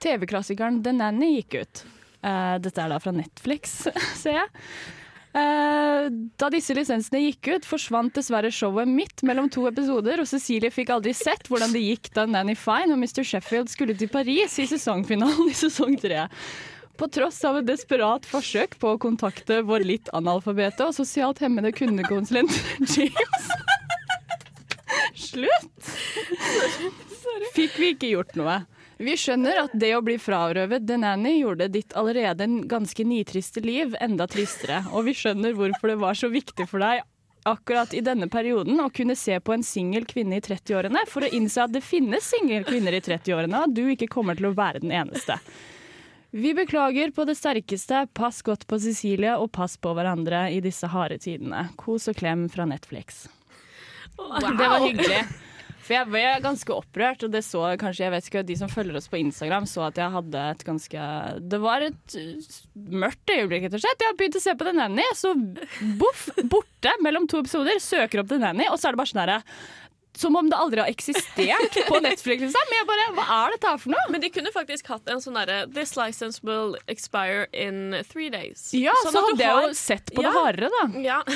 TV-klassikeren 0.00 0.80
The 0.84 0.96
Nanny 0.96 1.34
gikk 1.36 1.60
ut. 1.60 1.84
Uh, 2.24 2.56
dette 2.60 2.80
er 2.80 2.88
da 2.92 3.00
fra 3.00 3.12
Netflix, 3.12 3.82
ser 4.22 4.40
jeg. 4.40 4.50
Eh, 5.30 6.08
da 6.42 6.48
disse 6.50 6.74
lisensene 6.74 7.20
gikk 7.22 7.52
ut, 7.52 7.66
forsvant 7.68 8.16
dessverre 8.16 8.50
showet 8.50 8.88
midt 8.90 9.22
mellom 9.26 9.46
to 9.52 9.62
episoder, 9.68 10.18
og 10.18 10.26
Cecilie 10.26 10.72
fikk 10.74 10.90
aldri 10.90 11.12
sett 11.14 11.46
hvordan 11.46 11.70
det 11.76 11.84
gikk 11.84 12.10
da 12.16 12.24
Nanny 12.26 12.56
Fine 12.58 12.96
og 12.96 12.98
Mr. 12.98 13.22
Sheffield 13.22 13.70
skulle 13.70 13.94
til 13.94 14.10
Paris 14.10 14.58
i 14.58 14.66
sesongfinalen 14.72 15.52
i 15.52 15.54
sesong 15.54 15.94
tre. 16.02 16.26
På 17.00 17.08
tross 17.08 17.38
av 17.48 17.56
et 17.56 17.64
desperat 17.64 18.26
forsøk 18.28 18.74
på 18.80 18.90
å 18.92 18.98
kontakte 19.00 19.62
vår 19.64 19.86
litt 19.88 20.10
analfabete 20.12 20.84
og 20.84 20.92
sosialt 20.92 21.38
hemmede 21.40 21.72
kundekonsulent 21.72 22.52
James 22.92 23.46
Slutt! 25.16 25.88
Fikk 27.56 27.78
vi 27.80 27.88
ikke 27.94 28.10
gjort 28.10 28.36
noe. 28.36 28.58
Vi 29.00 29.14
skjønner 29.16 29.62
at 29.62 29.72
det 29.80 29.94
å 29.96 30.02
bli 30.04 30.18
frarøvet 30.20 30.84
The 30.84 30.98
Nanny 31.00 31.38
gjorde 31.38 31.70
ditt 31.72 31.96
allerede 31.96 32.44
en 32.44 32.60
ganske 32.68 33.04
nitriste 33.08 33.64
liv 33.64 33.96
enda 33.96 34.28
tristere, 34.28 34.82
og 34.92 35.08
vi 35.08 35.16
skjønner 35.16 35.56
hvorfor 35.56 35.94
det 35.94 35.98
var 36.04 36.20
så 36.20 36.28
viktig 36.28 36.68
for 36.68 36.84
deg 36.84 37.00
akkurat 37.48 37.96
i 37.96 38.04
denne 38.04 38.28
perioden 38.28 38.76
å 38.84 38.90
kunne 38.92 39.16
se 39.16 39.40
på 39.40 39.56
en 39.56 39.64
singel 39.64 40.04
kvinne 40.04 40.36
i 40.36 40.44
30-årene 40.44 41.08
for 41.08 41.24
å 41.24 41.32
innse 41.32 41.64
at 41.64 41.72
det 41.72 41.80
finnes 41.80 42.28
single 42.28 42.60
kvinner 42.68 42.92
i 42.92 43.00
30-årene, 43.08 43.64
og 43.64 43.72
du 43.72 43.86
ikke 43.88 44.12
kommer 44.12 44.36
til 44.36 44.50
å 44.50 44.56
være 44.60 44.84
den 44.84 44.92
eneste. 44.92 45.40
Vi 46.30 46.54
beklager 46.54 47.10
på 47.10 47.24
det 47.26 47.34
sterkeste. 47.34 48.06
Pass 48.14 48.42
godt 48.46 48.66
på 48.70 48.78
Cecilie, 48.78 49.34
og 49.34 49.50
pass 49.52 49.76
på 49.76 49.94
hverandre 49.96 50.46
i 50.54 50.60
disse 50.62 50.86
harde 50.92 51.18
tidene. 51.18 51.66
Kos 51.80 52.06
og 52.10 52.18
klem 52.20 52.46
fra 52.52 52.68
Netflix. 52.70 53.24
Det 54.14 54.68
var 54.68 54.84
hyggelig. 54.84 55.24
For 55.80 55.96
jeg 55.96 56.06
ble 56.06 56.22
ganske 56.44 56.74
opprørt, 56.76 57.24
og 57.26 57.32
det 57.34 57.40
så 57.42 57.64
kanskje 57.80 58.04
jeg 58.04 58.12
vet 58.14 58.26
ikke, 58.28 58.44
de 58.46 58.56
som 58.60 58.70
følger 58.70 59.00
oss 59.00 59.10
på 59.10 59.18
Instagram, 59.18 59.66
så 59.66 59.88
at 59.88 59.98
jeg 59.98 60.14
hadde 60.14 60.42
et 60.52 60.64
ganske 60.68 61.06
Det 61.50 61.58
var 61.58 61.82
et 61.82 62.14
uh, 62.14 62.50
mørkt 63.02 63.32
øyeblikk, 63.34 63.66
rett 63.66 63.74
og 63.74 63.82
slett. 63.82 64.04
Jeg 64.04 64.12
har 64.12 64.18
begynt 64.20 64.38
å 64.38 64.44
se 64.44 64.54
på 64.54 64.68
The 64.68 64.76
Nanny, 64.76 65.08
så 65.18 65.34
boff, 65.98 66.28
borte 66.52 66.94
mellom 67.02 67.26
to 67.26 67.42
episoder, 67.42 67.82
søker 67.82 68.22
opp 68.22 68.30
The 68.30 68.38
Nanny, 68.44 68.68
og 68.70 68.78
så 68.78 68.86
er 68.86 68.94
det 68.94 69.02
bare 69.02 69.10
sånn 69.10 69.24
herre 69.24 69.40
som 70.20 70.36
om 70.36 70.48
det 70.52 70.56
aldri 70.60 70.82
har 70.84 70.90
eksistert 70.92 71.78
på 71.88 72.00
Netflix. 72.04 72.42
Liksom. 72.46 72.68
Men 72.70 72.76
jeg 72.78 72.86
bare, 72.90 73.06
Hva 73.16 73.24
er 73.38 73.54
dette 73.56 73.70
her 73.72 73.78
for 73.80 73.94
noe? 73.94 74.04
Men 74.12 74.20
de 74.24 74.30
kunne 74.34 74.52
faktisk 74.54 74.90
hatt 74.92 75.08
en 75.10 75.22
sånn 75.24 75.38
derre 75.40 75.62
This 75.72 75.96
license 75.96 76.42
will 76.44 76.76
expire 76.92 77.46
in 77.56 77.96
three 78.10 78.28
days. 78.30 78.68
Ja, 78.76 78.92
Sånn 79.04 79.14
så 79.16 79.22
at 79.24 79.24
du 79.24 79.30
hadde 79.32 79.44
jeg 79.46 79.56
har- 79.56 79.68
jo 79.68 79.78
sett 79.80 80.12
på 80.14 80.22
Ja. 80.22 80.30
det 80.30 80.36
hardere, 80.38 80.70
da. 80.76 80.84
Ja. 81.00 81.22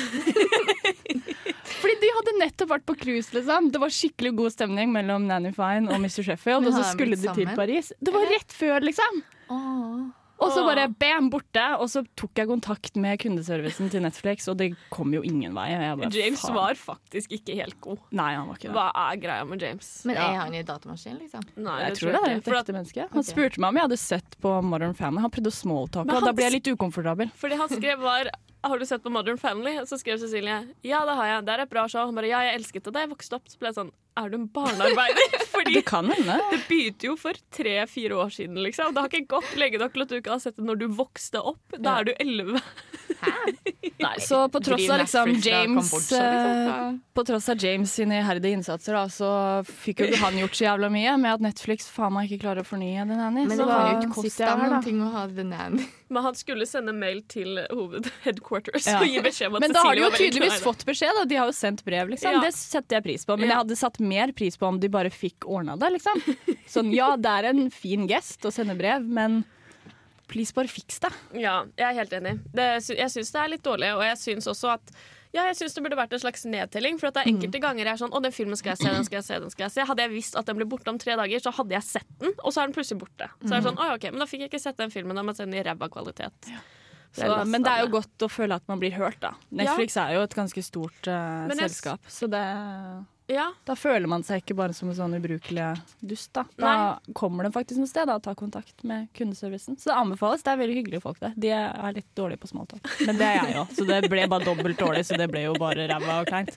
Fordi 1.75 1.95
de 2.01 2.09
hadde 2.15 2.33
nettopp 2.39 2.69
vært 2.71 2.85
på 2.87 2.95
cruise, 2.99 3.31
liksom. 3.35 3.71
Det 3.73 3.81
var 3.81 3.89
skikkelig 3.93 4.35
god 4.37 4.53
stemning 4.55 4.91
mellom 4.93 5.25
Nanny 5.29 5.51
Fine 5.55 5.89
og 5.91 5.99
Mr. 6.01 6.21
Sheffield, 6.25 6.67
og 6.69 6.73
så 6.77 6.83
skulle 6.93 7.17
de 7.19 7.33
til? 7.35 7.49
Paris. 7.57 7.91
Det 8.01 8.13
var 8.13 8.25
rett 8.31 8.53
før, 8.53 8.79
liksom. 8.85 9.23
Åh. 9.49 10.05
Og 10.43 10.51
så 10.51 10.63
bare 10.67 10.85
bam, 10.99 11.29
borte. 11.31 11.63
Og 11.79 11.89
så 11.91 12.03
tok 12.19 12.41
jeg 12.41 12.49
kontakt 12.49 12.97
med 12.99 13.19
kundeservicen 13.21 13.89
til 13.91 14.03
Netflix, 14.03 14.49
og 14.51 14.57
det 14.59 14.71
kom 14.93 15.13
jo 15.15 15.21
ingen 15.25 15.55
vei. 15.55 15.69
Jeg 15.71 15.99
bare, 16.01 16.11
James 16.15 16.43
faen. 16.43 16.57
var 16.57 16.79
faktisk 16.79 17.35
ikke 17.37 17.55
helt 17.61 17.77
god. 17.83 18.01
Nei, 18.15 18.31
han 18.35 18.49
var 18.49 18.59
ikke 18.59 18.67
det. 18.67 18.75
Hva 18.75 18.87
er 19.05 19.21
greia 19.23 19.47
med 19.47 19.65
James? 19.65 19.91
Men 20.09 20.19
er 20.21 20.39
han 20.41 20.57
i 20.57 20.63
datamaskin, 20.67 21.19
liksom? 21.23 21.45
Nei, 21.55 21.77
Jeg 21.85 21.99
tror 21.99 22.15
det 22.17 22.21
er 22.21 22.35
et 22.35 22.49
ekte 22.51 22.75
menneske. 22.75 23.07
Han 23.11 23.23
okay. 23.23 23.29
spurte 23.31 23.63
meg 23.63 23.71
om 23.71 23.79
jeg 23.79 23.89
hadde 23.89 24.01
sett 24.01 24.39
på 24.43 24.55
Modern 24.73 24.97
Family. 24.97 25.23
Han 25.25 25.33
prøvde 25.33 25.53
å 25.53 25.59
smalltalke, 25.59 26.09
Men 26.11 26.19
og 26.19 26.27
da 26.27 26.35
ble 26.35 26.49
jeg 26.49 26.57
litt 26.59 26.71
ukomfortabel. 26.75 27.31
Fordi 27.39 27.61
han 27.61 27.71
skrev 27.71 28.03
var 28.03 28.33
Har 28.65 28.81
du 28.81 28.85
sett 28.89 29.03
på 29.03 29.11
Modern 29.13 29.37
Family? 29.37 29.77
Så 29.85 29.99
skrev 30.01 30.17
Cecilie 30.19 30.63
ja, 30.83 31.03
det 31.05 31.15
har 31.19 31.27
jeg. 31.29 31.45
Det 31.47 31.53
er 31.53 31.63
et 31.65 31.71
bra 31.71 31.85
show. 31.87 32.07
Han 32.09 32.17
bare 32.17 32.31
ja, 32.31 32.41
jeg 32.47 32.59
elsket 32.59 32.87
det 32.87 32.95
da 32.95 33.05
jeg 33.05 33.13
vokste 33.13 33.37
opp. 33.37 33.47
Så 33.49 33.61
ble 33.61 33.71
jeg 33.71 33.77
sånn 33.77 33.93
er 34.17 34.29
du 34.31 34.37
en 34.39 34.47
barnearbeider? 34.55 35.37
Fordi 35.53 35.73
Det 35.77 35.85
kan 35.87 36.09
hende. 36.11 36.37
det 36.51 36.61
begynte 36.69 37.09
jo 37.09 37.15
for 37.19 37.37
tre-fire 37.55 38.17
år 38.25 38.31
siden, 38.35 38.59
liksom. 38.63 38.93
Det 38.95 39.03
har 39.03 39.11
ikke 39.11 39.27
gått 39.37 39.55
lenge 39.59 39.81
nok 39.81 39.93
til 39.95 40.05
at 40.05 40.13
du 40.13 40.17
ikke 40.21 40.35
har 40.35 40.43
sett 40.43 40.55
det 40.59 40.65
når 40.67 40.79
du 40.83 40.87
vokste 40.95 41.41
opp. 41.41 41.77
Da 41.77 41.99
er 42.01 42.09
du 42.09 42.13
elleve. 42.19 42.61
Nei, 44.05 44.15
så 44.19 44.45
på 44.51 44.59
tross 44.63 44.89
av 44.91 44.99
liksom 44.99 45.29
James 45.43 45.91
liksom, 45.93 46.17
eh, 46.19 46.95
På 47.15 47.23
tross 47.25 47.47
av 47.49 47.63
James 47.63 47.93
sine 47.93 48.19
iherdige 48.19 48.57
innsatser, 48.57 48.93
da, 48.97 49.05
så 49.09 49.29
fikk 49.67 50.03
jo 50.03 50.09
ikke 50.09 50.21
han 50.23 50.39
gjort 50.41 50.57
så 50.57 50.65
jævla 50.67 50.89
mye 50.93 51.13
med 51.21 51.37
at 51.37 51.45
Netflix 51.45 51.87
faen 51.91 52.13
meg 52.15 52.29
ikke 52.29 52.43
klarer 52.45 52.65
å 52.65 52.67
fornye 52.67 53.05
The 53.07 53.19
Nanny. 53.19 53.45
Men 53.49 53.61
det 53.61 53.69
har 53.69 53.91
jo 53.93 54.09
ikke 54.09 54.33
da. 54.39 54.55
noen 54.59 54.83
ting 54.85 54.99
å 55.05 55.11
ha 55.15 55.25
The 55.31 55.47
Nanny. 55.47 55.87
Men 56.07 56.27
han 56.27 56.35
skulle 56.37 56.67
sende 56.69 56.93
mail 56.93 57.23
til 57.31 57.57
hovedheadquarters 57.71 58.85
Ja. 58.87 58.99
og 59.01 59.09
gi 59.09 59.21
beskjed 59.25 59.49
om 59.49 59.55
at 59.57 59.65
Men 59.65 59.73
da 59.73 59.81
har 59.87 59.95
de 59.97 60.03
jo 60.03 60.09
tydeligvis 60.13 60.61
fått 60.61 60.85
beskjed, 60.85 61.15
da. 61.17 61.25
De 61.25 61.39
har 61.39 61.49
jo 61.49 61.55
sendt 61.57 61.81
brev, 61.87 62.11
liksom. 62.13 62.35
Ja. 62.37 62.43
Det 62.45 62.53
setter 62.57 62.99
jeg 62.99 63.05
pris 63.07 63.25
på. 63.25 63.37
Men 63.39 63.49
jeg 63.49 63.57
hadde 63.57 63.77
satt 63.79 63.97
mer 64.05 64.31
pris 64.37 64.57
på 64.61 64.69
om 64.69 64.79
de 64.81 64.89
bare 64.93 65.11
fikk 65.13 65.47
ordna 65.49 65.75
det, 65.81 65.89
liksom. 65.97 66.21
Sånn 66.75 66.93
ja, 66.95 67.11
det 67.17 67.33
er 67.41 67.49
en 67.51 67.65
fin 67.73 68.07
gest 68.09 68.45
å 68.47 68.53
sende 68.53 68.77
brev, 68.79 69.03
men 69.05 69.41
please, 70.31 70.53
bare 70.57 70.69
fiks 70.71 70.97
det. 71.03 71.11
Ja, 71.37 71.59
jeg 71.77 71.85
er 71.91 71.99
helt 71.99 72.15
enig. 72.17 72.37
Det, 72.55 72.69
jeg 72.97 73.11
syns 73.13 73.29
det 73.35 73.43
er 73.43 73.51
litt 73.57 73.65
dårlig, 73.65 73.91
og 73.97 74.01
jeg 74.07 74.17
syns 74.23 74.47
også 74.49 74.71
at 74.77 74.95
ja, 75.35 75.43
jeg 75.49 75.57
synes 75.59 75.73
det 75.75 75.81
burde 75.83 75.97
vært 75.99 76.13
en 76.15 76.21
slags 76.23 76.45
nedtelling. 76.47 76.95
For 76.95 77.09
at 77.09 77.17
det 77.17 77.25
er 77.25 77.29
enkelte 77.33 77.59
ganger 77.59 77.83
jeg 77.83 77.91
er 77.91 77.99
sånn 77.99 78.13
Å, 78.15 78.19
den 78.23 78.31
filmen 78.31 78.55
skal 78.55 78.71
jeg 78.71 78.79
se, 78.85 78.91
den 78.95 79.03
skal 79.03 79.17
jeg 79.19 79.25
se, 79.27 79.39
den 79.43 79.51
skal 79.51 79.65
jeg 79.65 79.73
se. 79.73 79.83
Hadde 79.89 80.05
jeg 80.05 80.13
visst 80.13 80.37
at 80.39 80.47
den 80.47 80.55
ble 80.61 80.67
borte 80.71 80.87
om 80.93 80.99
tre 81.01 81.17
dager, 81.19 81.41
så 81.43 81.51
hadde 81.57 81.75
jeg 81.75 81.83
sett 81.89 82.13
den, 82.23 82.31
og 82.39 82.53
så 82.55 82.61
er 82.63 82.69
den 82.69 82.75
plutselig 82.77 83.01
borte. 83.03 83.27
Så 83.43 83.49
er 83.51 83.57
det 83.59 83.65
sånn, 83.67 83.81
å, 83.83 83.89
ok, 83.97 84.07
Men 84.15 84.23
da 84.23 84.27
fikk 84.31 84.45
jeg 84.45 84.51
ikke 84.53 84.61
sett 84.63 84.79
den 84.79 84.93
filmen, 84.95 85.19
da 85.19 85.25
må 85.27 85.33
jeg 85.35 85.41
se 85.41 85.47
den 85.49 85.57
i 85.59 85.65
ræva 85.67 85.89
kvalitet. 85.91 86.53
Så, 87.15 87.27
men 87.51 87.63
det 87.67 87.71
er 87.73 87.83
jo 87.83 87.91
godt 87.97 88.25
å 88.25 88.31
føle 88.31 88.55
at 88.59 88.65
man 88.71 88.79
blir 88.79 88.95
hørt, 88.95 89.19
da. 89.23 89.33
Netflix 89.55 89.99
er 89.99 90.15
jo 90.17 90.23
et 90.23 90.33
ganske 90.39 90.63
stort 90.67 91.07
s- 91.11 91.59
selskap, 91.59 92.07
så 92.11 92.27
det 92.31 92.41
Ja, 93.27 93.47
Da 93.65 93.73
føler 93.73 94.05
man 94.07 94.21
seg 94.23 94.43
ikke 94.43 94.53
bare 94.57 94.73
som 94.77 94.89
en 94.91 94.95
sånn 94.97 95.15
ubrukelig 95.17 95.71
dust. 96.05 96.29
Da 96.35 96.43
Da 96.61 96.73
kommer 97.17 97.43
de 97.47 97.49
faktisk 97.55 97.79
noe 97.81 97.89
sted 97.89 98.05
da, 98.05 98.19
og 98.19 98.23
tar 98.23 98.35
kontakt 98.37 98.83
med 98.85 99.07
kundeservicen. 99.17 99.79
Så 99.81 99.89
det 99.89 99.95
anbefales. 99.97 100.43
Det 100.45 100.51
er 100.53 100.59
veldig 100.61 100.75
hyggelige 100.77 101.01
folk 101.01 101.19
der. 101.23 101.33
De 101.35 101.49
er 101.49 101.95
litt 101.97 102.11
dårlige 102.15 102.37
på 102.43 102.51
smalltalk. 102.51 102.85
Men 103.07 103.17
det 103.17 103.25
er 103.25 103.39
jeg 103.49 103.57
òg, 103.63 103.71
så 103.79 103.87
det 103.89 104.09
ble 104.11 104.27
bare 104.29 104.45
dobbelt 104.45 104.77
dårlig. 104.77 105.01
Så 105.09 105.17
det 105.17 105.27
ble 105.31 105.41
jo 105.47 105.55
bare 105.57 105.87
ræva 105.89 106.19
og 106.21 106.29
kleint. 106.29 106.53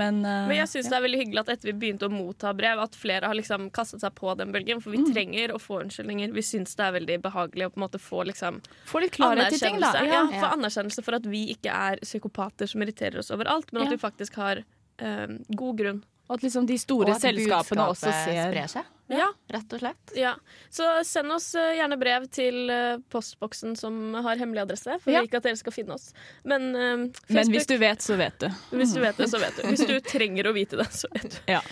Men, 0.00 0.22
uh, 0.24 0.46
Men 0.48 0.56
jeg 0.62 0.70
syns 0.72 0.88
det 0.88 0.96
er 0.96 1.04
veldig 1.04 1.20
hyggelig 1.20 1.42
at 1.44 1.52
etter 1.56 1.72
vi 1.72 1.76
begynte 1.84 2.08
å 2.08 2.14
motta 2.14 2.54
brev, 2.56 2.80
at 2.86 2.96
flere 2.96 3.28
har 3.28 3.36
liksom 3.36 3.68
kastet 3.74 4.00
seg 4.00 4.14
på 4.16 4.32
den 4.40 4.52
bølgen. 4.54 4.80
For 4.80 4.96
vi 4.96 5.04
trenger 5.12 5.52
å 5.52 5.60
få 5.60 5.82
unnskyldninger. 5.84 6.32
Vi 6.32 6.46
syns 6.46 6.72
det 6.78 6.88
er 6.88 6.96
veldig 6.96 7.20
behagelig 7.28 7.68
å 7.68 7.74
på 7.74 7.82
en 7.82 7.84
måte 7.84 8.00
få 8.00 8.24
liksom 8.32 8.62
få 8.88 9.04
litt 9.04 9.12
klarhet 9.12 9.52
i 9.52 9.60
ting, 9.60 9.76
da. 9.84 9.92
Ja. 10.00 10.24
Ja, 10.32 10.40
få 10.40 10.54
anerkjennelse 10.56 11.04
for 11.04 11.20
at 11.20 11.28
vi 11.28 11.44
ikke 11.52 11.68
er 11.74 12.00
psykopater 12.00 12.66
som 12.70 12.80
irriterer 12.80 13.20
oss 13.20 13.30
overalt, 13.34 13.72
men 13.72 13.82
at 13.84 13.90
Ja. 13.92 13.96
vi 13.96 14.02
faktisk 14.08 14.36
har 14.40 14.64
eh, 14.98 15.26
god 15.56 15.76
grunn. 15.78 16.04
Og 16.28 16.34
at 16.36 16.42
liksom 16.44 16.66
de 16.68 16.76
store 16.76 17.08
Og 17.08 17.14
at 17.16 17.22
selskapene 17.24 17.84
også 17.88 18.10
ser 18.12 18.50
sprer 18.50 18.66
seg, 18.68 18.88
Ja. 19.08 19.30
rett 19.48 19.72
og 19.72 19.80
slett. 19.80 20.10
Ja, 20.14 20.34
Så 20.68 20.84
send 21.08 21.32
oss 21.32 21.54
eh, 21.56 21.70
gjerne 21.78 21.96
brev 21.98 22.26
til 22.30 22.68
eh, 22.68 22.98
postboksen 23.08 23.74
som 23.80 24.12
har 24.12 24.36
hemmelig 24.36 24.60
adresse. 24.66 24.98
For 25.00 25.10
Ja. 25.10 25.22
ikke 25.24 25.38
at 25.40 25.42
dere 25.48 25.56
skal 25.56 25.72
finne 25.72 25.94
oss. 25.96 26.12
Men, 26.44 26.68
eh, 26.76 27.06
Men 27.32 27.48
hvis 27.48 27.66
du 27.66 27.78
vet, 27.78 27.98
så 28.04 28.18
vet 28.20 28.38
du. 28.38 28.48
hvis 28.76 28.92
du 28.92 29.00
vet 29.00 29.16
det, 29.16 29.30
så 29.32 29.40
vet 29.40 29.56
du. 29.56 29.62
Hvis 29.70 29.86
du 29.88 29.98
trenger 30.00 30.44
å 30.50 30.52
vite 30.52 30.76
det, 30.76 30.90
så 30.92 31.08
vet 31.14 31.30
du. 31.30 31.40
Ja. 31.48 31.62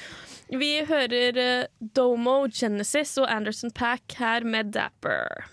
Vi 0.49 0.73
hører 0.87 1.37
eh, 1.37 1.67
Domo, 1.93 2.47
Genesis 2.49 3.19
og 3.19 3.29
Anderson 3.29 3.71
Pack 3.73 4.13
her 4.17 4.41
med 4.45 4.73
Dapper. 4.73 5.45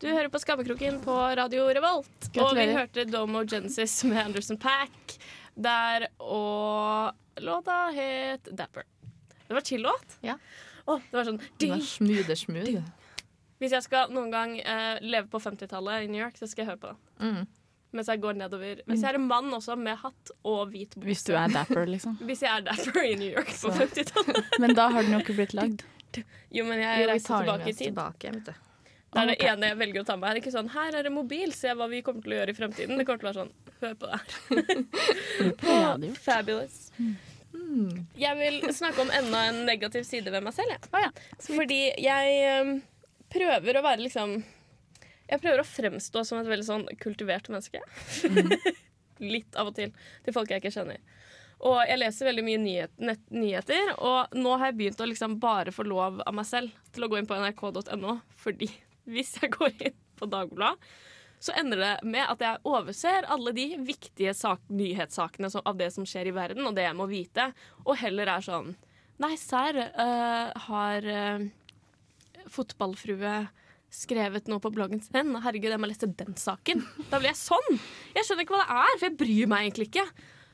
Du 0.00 0.06
hører 0.12 0.28
på 0.30 0.38
Skammekroken 0.38 1.00
på 1.02 1.14
Radio 1.36 1.64
Revolt. 1.74 2.28
Og 2.38 2.52
vi 2.54 2.66
hørte 2.74 3.04
Domo 3.10 3.40
Genesis 3.48 4.04
med 4.04 4.20
Anderson 4.26 4.58
Pack 4.58 5.07
der, 5.58 6.08
og 6.22 7.42
låta 7.42 7.90
het 7.94 8.48
Dapper. 8.50 8.86
Det 9.48 9.56
var 9.56 9.64
chill-låt. 9.66 10.18
Ja. 10.20 10.38
Oh, 10.84 11.00
det 11.10 11.16
var 11.16 11.26
sånn 11.28 11.40
Den 11.60 11.76
er 11.76 11.84
smoothe, 11.84 12.36
smooth. 12.36 12.82
Hvis 13.58 13.74
jeg 13.74 13.84
skal 13.84 14.12
noen 14.14 14.30
gang 14.32 14.54
eh, 14.60 14.98
leve 15.02 15.26
på 15.32 15.40
50-tallet 15.42 16.06
i 16.06 16.10
New 16.12 16.20
York, 16.20 16.36
så 16.38 16.46
skal 16.46 16.62
jeg 16.64 16.70
høre 16.70 16.82
på 16.82 16.92
det. 16.92 17.24
Mm. 17.26 17.48
Mens 17.98 18.10
jeg 18.12 18.20
går 18.22 18.36
nedover. 18.38 18.82
Hvis 18.86 19.02
jeg 19.02 19.10
er 19.10 19.18
en 19.18 19.26
mann 19.26 19.50
også, 19.56 19.74
med 19.80 19.98
hatt 20.02 20.32
og 20.46 20.72
hvit 20.74 20.94
bukse. 20.94 21.08
Hvis 21.08 21.24
du 21.26 21.32
er 21.40 21.52
dapper, 21.52 21.88
liksom. 21.88 22.18
Hvis 22.28 22.44
jeg 22.44 22.52
er 22.52 22.66
dapper 22.68 23.02
i 23.02 23.14
New 23.18 23.32
York 23.32 23.50
på 23.50 23.72
50-tallet. 23.80 24.58
Men 24.62 24.76
da 24.78 24.88
har 24.94 25.06
den 25.06 25.16
jo 25.16 25.22
ikke 25.24 25.38
blitt 25.40 25.56
lagd. 25.58 25.84
Jo, 26.54 26.64
men 26.68 26.80
jeg 26.84 27.08
reiser 27.08 27.34
den 27.34 27.48
tilbake 27.48 27.68
i 27.68 27.72
tid. 27.72 27.84
tilbake, 27.90 28.32
vet 28.36 28.50
du. 28.52 28.67
Det 29.08 29.22
er 29.22 29.30
det 29.30 29.36
ene 29.48 29.70
jeg 29.70 29.78
velger 29.80 30.02
å 30.02 30.06
ta 30.08 30.16
med. 30.18 30.28
Det 30.28 30.36
er 30.36 30.42
ikke 30.42 30.52
sånn 30.52 30.68
'her 30.68 30.98
er 30.98 31.06
det 31.06 31.12
mobil, 31.12 31.52
se 31.56 31.72
hva 31.72 31.88
vi 31.88 32.02
kommer 32.04 32.22
til 32.22 32.34
å 32.34 32.38
gjøre 32.38 32.52
i 32.52 32.58
fremtiden'. 32.58 32.98
Det 32.98 33.06
kommer 33.08 33.22
til 33.22 33.28
å 33.28 33.32
være 33.32 33.40
sånn 33.40 33.54
'hør 33.80 33.94
på 33.96 34.10
det 34.10 34.18
her'. 34.18 34.34
Ja, 35.64 35.96
det 36.00 36.10
er 36.10 36.20
Fabulous. 36.20 36.90
Jeg 38.18 38.36
vil 38.36 38.60
snakke 38.74 39.00
om 39.00 39.10
enda 39.10 39.46
en 39.48 39.64
negativ 39.66 40.04
side 40.04 40.30
ved 40.30 40.44
meg 40.44 40.52
selv. 40.52 40.76
Ja. 40.92 41.10
Fordi 41.40 41.80
jeg 41.96 42.60
um, 42.60 42.74
prøver 43.32 43.78
å 43.78 43.84
være 43.84 44.04
liksom 44.04 44.42
Jeg 45.28 45.40
prøver 45.42 45.60
å 45.60 45.68
fremstå 45.68 46.24
som 46.24 46.38
et 46.40 46.48
veldig 46.48 46.64
sånn 46.64 46.86
kultivert 47.00 47.48
menneske. 47.52 47.80
Litt 49.34 49.56
av 49.56 49.68
og 49.68 49.76
til. 49.76 49.92
Til 50.24 50.36
folk 50.36 50.52
jeg 50.52 50.62
ikke 50.62 50.72
kjenner. 50.72 51.00
Og 51.68 51.80
jeg 51.88 51.98
leser 51.98 52.28
veldig 52.30 52.44
mye 52.46 52.60
nyhet, 52.62 52.92
nett, 53.02 53.24
nyheter, 53.34 53.90
og 53.98 54.36
nå 54.38 54.52
har 54.60 54.70
jeg 54.70 54.76
begynt 54.78 55.00
å 55.02 55.08
liksom 55.10 55.40
bare 55.42 55.74
få 55.74 55.82
lov 55.90 56.20
av 56.22 56.36
meg 56.38 56.46
selv 56.46 56.70
til 56.94 57.04
å 57.04 57.08
gå 57.10 57.18
inn 57.18 57.26
på 57.26 57.34
nrk.no, 57.34 58.14
fordi 58.38 58.70
hvis 59.14 59.36
jeg 59.40 59.54
går 59.56 59.74
inn 59.90 59.98
på 60.18 60.28
Dagbladet, 60.30 60.92
så 61.38 61.54
ender 61.54 61.78
det 61.78 61.92
med 62.10 62.24
at 62.26 62.40
jeg 62.42 62.66
overser 62.66 63.28
alle 63.30 63.52
de 63.54 63.68
viktige 63.86 64.32
sak, 64.34 64.64
nyhetssakene 64.74 65.50
av 65.62 65.76
det 65.78 65.92
som 65.94 66.06
skjer 66.08 66.32
i 66.32 66.34
verden, 66.34 66.66
og 66.66 66.74
det 66.74 66.88
jeg 66.88 66.96
må 66.98 67.06
vite, 67.10 67.52
og 67.84 67.98
heller 68.00 68.32
er 68.34 68.44
sånn 68.44 68.74
Nei, 69.18 69.32
serr, 69.34 69.74
uh, 69.98 70.52
har 70.68 71.06
uh, 71.10 71.46
fotballfrue 72.54 73.32
skrevet 73.90 74.46
noe 74.46 74.62
på 74.62 74.70
bloggen 74.70 75.00
sin? 75.02 75.32
Herregud, 75.42 75.72
jeg 75.72 75.82
må 75.82 75.88
lese 75.90 76.06
den 76.20 76.36
saken. 76.38 76.84
Da 77.10 77.18
blir 77.18 77.32
jeg 77.32 77.40
sånn! 77.40 77.80
Jeg 78.14 78.28
skjønner 78.28 78.46
ikke 78.46 78.54
hva 78.54 78.62
det 78.62 78.76
er, 78.76 78.92
for 78.92 79.06
jeg 79.08 79.16
bryr 79.18 79.50
meg 79.50 79.64
egentlig 79.64 79.88
ikke. 79.88 80.04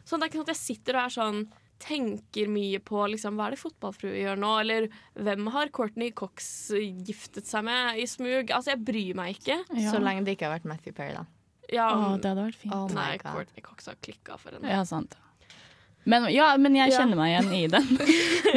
Sånn, 0.04 0.16
det 0.16 0.24
er 0.24 0.30
ikke 0.30 0.40
sånn 0.40 0.48
at 0.48 0.54
jeg 0.54 0.62
sitter 0.62 0.96
og 0.96 1.02
er 1.02 1.14
sånn 1.18 1.42
tenker 1.82 2.48
mye 2.48 2.78
på 2.84 3.02
liksom, 3.12 3.36
hva 3.36 3.48
er 3.48 3.54
det 3.56 3.60
fotballfrue 3.60 4.14
gjør 4.22 4.38
nå, 4.40 4.52
eller 4.62 4.86
hvem 5.18 5.48
har 5.54 5.72
Courtney 5.74 6.12
Cox 6.16 6.46
giftet 7.04 7.46
seg 7.50 7.64
med 7.66 7.98
i 8.00 8.06
smug? 8.08 8.50
Altså, 8.54 8.74
jeg 8.74 8.84
bryr 8.86 9.18
meg 9.18 9.36
ikke. 9.38 9.58
Ja. 9.76 9.90
Så 9.92 10.00
lenge 10.02 10.24
det 10.24 10.36
ikke 10.38 10.48
har 10.48 10.56
vært 10.58 10.68
Matthew 10.70 10.94
Perry, 10.96 11.16
da. 11.18 11.26
Ja, 11.72 11.88
oh, 11.96 12.14
det 12.20 12.28
hadde 12.30 12.44
vært 12.46 12.60
fint. 12.60 12.74
Oh 12.76 12.86
nei, 12.92 13.14
God. 13.18 13.32
Courtney 13.40 13.64
Cox 13.64 13.86
har 13.90 13.96
klikka 14.04 14.38
for 14.40 14.52
henne. 14.56 14.68
Ja, 14.70 14.82
sant. 14.88 15.16
Men, 16.04 16.26
ja, 16.28 16.50
men 16.60 16.74
jeg 16.76 16.90
Ja. 16.92 16.98
kjenner 17.00 17.16
meg 17.16 17.32
igjen 17.32 17.52
i 17.56 17.66
den. 17.72 17.86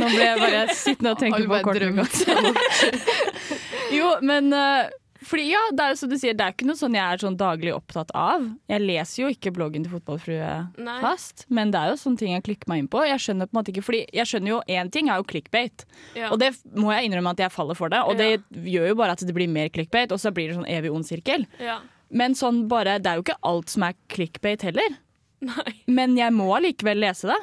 Nå 0.02 0.10
ble 0.12 0.24
jeg 0.26 0.40
bare 0.42 0.64
sittende 0.76 1.14
og 1.16 1.22
tenke 1.22 1.44
på 1.48 1.62
Courtney 1.64 1.96
Cox. 1.96 2.26
Jo, 3.92 4.18
men 4.22 4.52
eh, 4.54 4.90
fordi, 5.28 5.44
ja, 5.52 5.60
det 5.76 5.84
er 5.84 5.92
jo 5.94 5.98
som 6.00 6.10
du 6.12 6.16
sier, 6.18 6.34
det 6.38 6.46
er 6.46 6.54
ikke 6.56 6.68
noe 6.70 6.80
sånn 6.80 6.96
jeg 6.96 7.04
er 7.04 7.22
sånn 7.22 7.36
daglig 7.40 7.74
opptatt 7.76 8.12
av. 8.18 8.46
Jeg 8.72 8.84
leser 8.86 9.22
jo 9.24 9.32
ikke 9.34 9.52
bloggen 9.56 9.84
til 9.86 9.92
Fotballfrue 9.94 10.52
Nei. 10.88 10.96
fast, 11.04 11.46
men 11.54 11.72
det 11.74 11.82
er 11.82 11.92
jo 11.92 12.00
sånne 12.02 12.22
ting 12.22 12.32
jeg 12.34 12.46
klikker 12.48 12.72
meg 12.72 12.84
inn 12.84 12.90
på. 12.94 13.02
Jeg 13.08 13.20
skjønner 13.26 13.50
på 13.50 13.56
en 13.56 13.60
måte 13.60 13.74
ikke, 13.74 13.84
fordi 13.90 14.02
jeg 14.16 14.30
skjønner 14.32 14.54
jo 14.54 14.62
én 14.80 14.92
ting 14.94 15.10
er 15.12 15.20
jo 15.22 15.28
clickbait, 15.28 15.86
Ja. 16.16 16.32
og 16.32 16.40
det 16.40 16.54
må 16.76 16.94
jeg 16.96 17.10
innrømme 17.12 17.36
at 17.36 17.44
jeg 17.46 17.52
faller 17.52 17.76
for 17.76 17.90
det. 17.94 18.00
Og 18.08 18.18
det 18.18 18.30
gjør 18.54 18.88
jo 18.94 18.96
bare 18.96 19.12
at 19.18 19.26
det 19.28 19.36
blir 19.36 19.48
mer 19.52 19.70
clickbait, 19.70 20.12
og 20.12 20.20
så 20.24 20.32
blir 20.34 20.48
det 20.50 20.58
sånn 20.58 20.70
evig 20.72 20.92
ond 20.96 21.06
sirkel. 21.06 21.46
Ja. 21.60 21.80
Men 22.10 22.34
sånn 22.40 22.68
bare, 22.72 22.98
det 23.04 23.12
er 23.12 23.20
jo 23.20 23.26
ikke 23.28 23.40
alt 23.44 23.70
som 23.70 23.84
er 23.84 23.94
clickbait 24.08 24.62
heller. 24.64 24.96
Nei. 25.44 25.74
Men 25.88 26.16
jeg 26.18 26.32
må 26.34 26.48
allikevel 26.56 26.98
lese 27.04 27.28
det. 27.30 27.42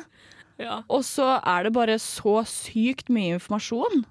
Ja. 0.65 0.81
Og 0.89 1.03
så 1.03 1.41
er 1.45 1.65
det 1.67 1.73
bare 1.75 1.97
så 1.99 2.41
sykt 2.47 3.09
mye 3.11 3.37
informasjon 3.37 4.05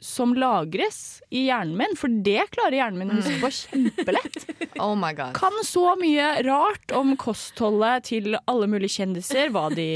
som 0.00 0.34
lagres 0.38 1.20
i 1.34 1.46
hjernen 1.48 1.74
min, 1.78 1.96
for 1.98 2.12
det 2.24 2.44
klarer 2.54 2.76
hjernen 2.78 3.00
min 3.00 3.10
å 3.12 3.18
huske 3.18 3.38
på 3.42 3.50
kjempelett. 3.62 4.44
Oh 4.78 4.92
my 4.94 5.10
god. 5.10 5.32
Kan 5.34 5.56
så 5.66 5.96
mye 5.98 6.26
rart 6.46 6.92
om 6.94 7.16
kostholdet 7.18 8.04
til 8.12 8.36
alle 8.38 8.68
mulige 8.70 9.00
kjendiser. 9.00 9.48
Hva 9.50 9.64
de 9.74 9.86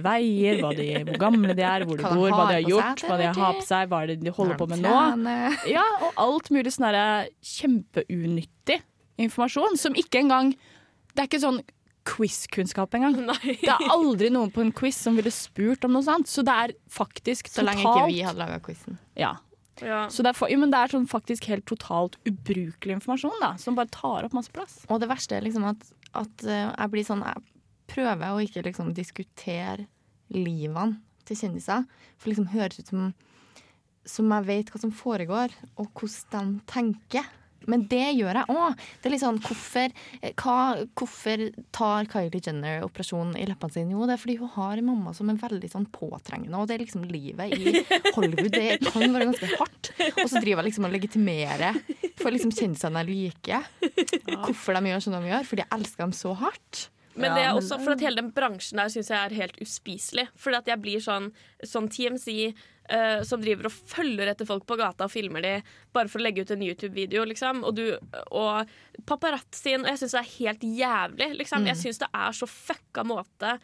veier, 0.00 0.62
de, 0.78 0.86
hvor 1.04 1.18
gamle 1.20 1.52
de 1.52 1.66
er, 1.68 1.84
hvor 1.84 2.00
de 2.00 2.08
bor, 2.08 2.30
hva 2.32 2.46
de 2.48 2.56
har 2.56 2.64
gjort, 2.64 3.04
hva 3.04 3.18
de 3.20 3.28
har 3.28 3.58
på 3.58 3.66
seg, 3.66 3.92
hva 3.92 4.00
de 4.08 4.32
holder 4.32 4.56
på 4.62 4.68
med 4.72 4.80
nå. 4.86 4.94
Ja, 5.68 5.84
og 6.08 6.16
alt 6.24 6.48
mulig 6.54 6.72
sånn 6.72 6.88
kjempeunyttig 7.44 8.80
informasjon 9.20 9.76
som 9.78 9.94
ikke 9.98 10.24
engang 10.24 10.54
Det 11.14 11.22
er 11.22 11.28
ikke 11.28 11.44
sånn 11.44 11.60
quiz-kunnskap 12.04 12.94
engang. 12.94 13.16
Det 13.44 13.70
er 13.72 13.88
aldri 13.92 14.30
noen 14.32 14.52
på 14.52 14.62
en 14.64 14.72
quiz 14.76 14.98
som 15.06 15.16
ville 15.18 15.32
spurt 15.34 15.84
om 15.86 15.94
noe 15.96 16.04
sånt, 16.04 16.28
så 16.30 16.44
det 16.46 16.54
er 16.54 16.76
faktisk 16.92 17.48
totalt 17.48 17.60
Så 17.60 17.66
lenge 17.70 17.84
ikke 17.84 18.06
vi 18.12 18.22
hadde 18.26 18.42
laga 18.42 18.60
quizen. 18.64 18.98
Ja. 19.18 19.36
Ja. 19.82 20.04
Så 20.12 20.22
det 20.22 20.30
er, 20.30 20.38
for, 20.38 20.50
jo, 20.52 20.60
men 20.62 20.70
det 20.70 20.78
er 20.78 20.92
sånn 20.92 21.08
faktisk 21.10 21.48
helt 21.50 21.64
totalt 21.66 22.14
ubrukelig 22.28 22.94
informasjon 23.00 23.40
da, 23.42 23.54
som 23.58 23.74
bare 23.78 23.90
tar 23.90 24.26
opp 24.26 24.36
masse 24.36 24.52
plass. 24.54 24.76
Og 24.86 25.00
det 25.02 25.08
verste 25.10 25.38
er 25.38 25.46
liksom 25.46 25.66
at, 25.66 25.82
at 26.14 26.44
eh, 26.46 26.68
jeg 26.68 26.92
blir 26.92 27.08
sånn 27.08 27.24
Jeg 27.26 27.42
prøver 27.90 28.30
å 28.30 28.42
ikke 28.44 28.62
liksom 28.64 28.92
diskutere 28.96 29.88
livene 30.32 31.00
til 31.26 31.40
kjendiser. 31.40 31.88
For 32.20 32.30
liksom 32.30 32.52
høres 32.54 32.78
ut 32.80 32.92
som 32.92 33.08
Som 34.06 34.30
jeg 34.30 34.44
vet 34.46 34.70
hva 34.70 34.78
som 34.80 34.92
foregår, 34.92 35.52
og 35.80 35.90
hvordan 35.96 36.58
de 36.58 36.64
tenker. 36.70 37.26
Men 37.70 37.86
det 37.90 38.06
gjør 38.18 38.40
jeg 38.40 38.54
òg. 38.54 38.80
Det 39.00 39.08
er 39.08 39.14
litt 39.14 39.22
sånn, 39.24 39.40
hvorfor, 39.44 39.94
eh, 40.20 40.34
hva, 40.40 40.58
hvorfor 40.98 41.44
tar 41.74 42.08
Kylie 42.12 42.42
Jenner 42.44 42.84
operasjon 42.86 43.34
i 43.40 43.46
leppene 43.48 43.76
sine? 43.76 43.94
Jo, 43.94 44.06
det 44.08 44.16
er 44.16 44.22
fordi 44.24 44.38
hun 44.40 44.52
har 44.56 44.80
en 44.80 44.88
mamma 44.90 45.14
som 45.16 45.30
er 45.32 45.40
veldig 45.40 45.70
sånn 45.72 45.88
påtrengende, 45.94 46.58
og 46.58 46.68
det 46.68 46.78
er 46.78 46.84
liksom 46.84 47.06
livet 47.10 47.54
i 47.56 47.84
Hollywood. 48.16 48.50
Det 48.54 48.80
kan 48.88 49.06
være 49.14 49.30
ganske 49.30 49.52
hardt. 49.58 49.92
Og 50.20 50.26
så 50.30 50.40
driver 50.40 50.62
jeg 50.62 50.70
liksom 50.70 50.88
og 50.88 50.94
legitimerer 50.94 51.78
for 52.20 52.34
liksom 52.34 52.52
kjendisene 52.54 53.04
jeg 53.04 53.10
liker. 53.10 53.70
Hvorfor 54.44 54.76
de 54.76 54.92
gjør 54.92 55.06
som 55.06 55.16
de 55.16 55.30
gjør. 55.30 55.48
Fordi 55.48 55.64
jeg 55.64 55.72
elsker 55.78 56.04
dem 56.04 56.14
så 56.16 56.34
hardt. 56.38 56.88
Men 57.16 57.30
Ja, 57.30 57.34
det 57.34 57.42
er 57.44 57.52
men- 57.54 57.62
også 57.62 57.78
for 57.84 57.92
at 57.92 58.00
hele 58.00 58.16
den 58.22 58.30
bransjen 58.34 58.76
der 58.80 58.88
syns 58.92 59.10
jeg 59.10 59.18
er 59.18 59.34
helt 59.34 59.58
uspiselig. 59.62 60.28
Fordi 60.36 60.56
at 60.56 60.66
jeg 60.66 60.80
blir 60.82 61.00
sånn, 61.00 61.32
sånn 61.64 61.88
TMC 61.88 62.54
uh, 62.90 63.22
som 63.22 63.40
driver 63.40 63.66
og 63.70 63.72
følger 63.72 64.28
etter 64.32 64.46
folk 64.46 64.66
på 64.66 64.76
gata 64.76 65.04
og 65.06 65.10
filmer 65.12 65.42
de 65.42 65.62
bare 65.94 66.08
for 66.08 66.18
å 66.18 66.24
legge 66.26 66.42
ut 66.42 66.50
en 66.50 66.64
YouTube-video, 66.66 67.24
liksom. 67.24 67.62
Og, 67.64 67.74
du, 67.76 67.96
og 68.32 68.66
paparazzien. 69.06 69.84
Og 69.84 69.92
jeg 69.92 70.02
syns 70.02 70.16
det 70.16 70.22
er 70.24 70.34
helt 70.38 70.66
jævlig, 70.82 71.30
liksom. 71.40 71.66
Jeg 71.70 71.76
syns 71.80 72.02
det 72.02 72.10
er 72.12 72.32
så 72.36 72.46
fucka 72.50 73.04
måte 73.06 73.58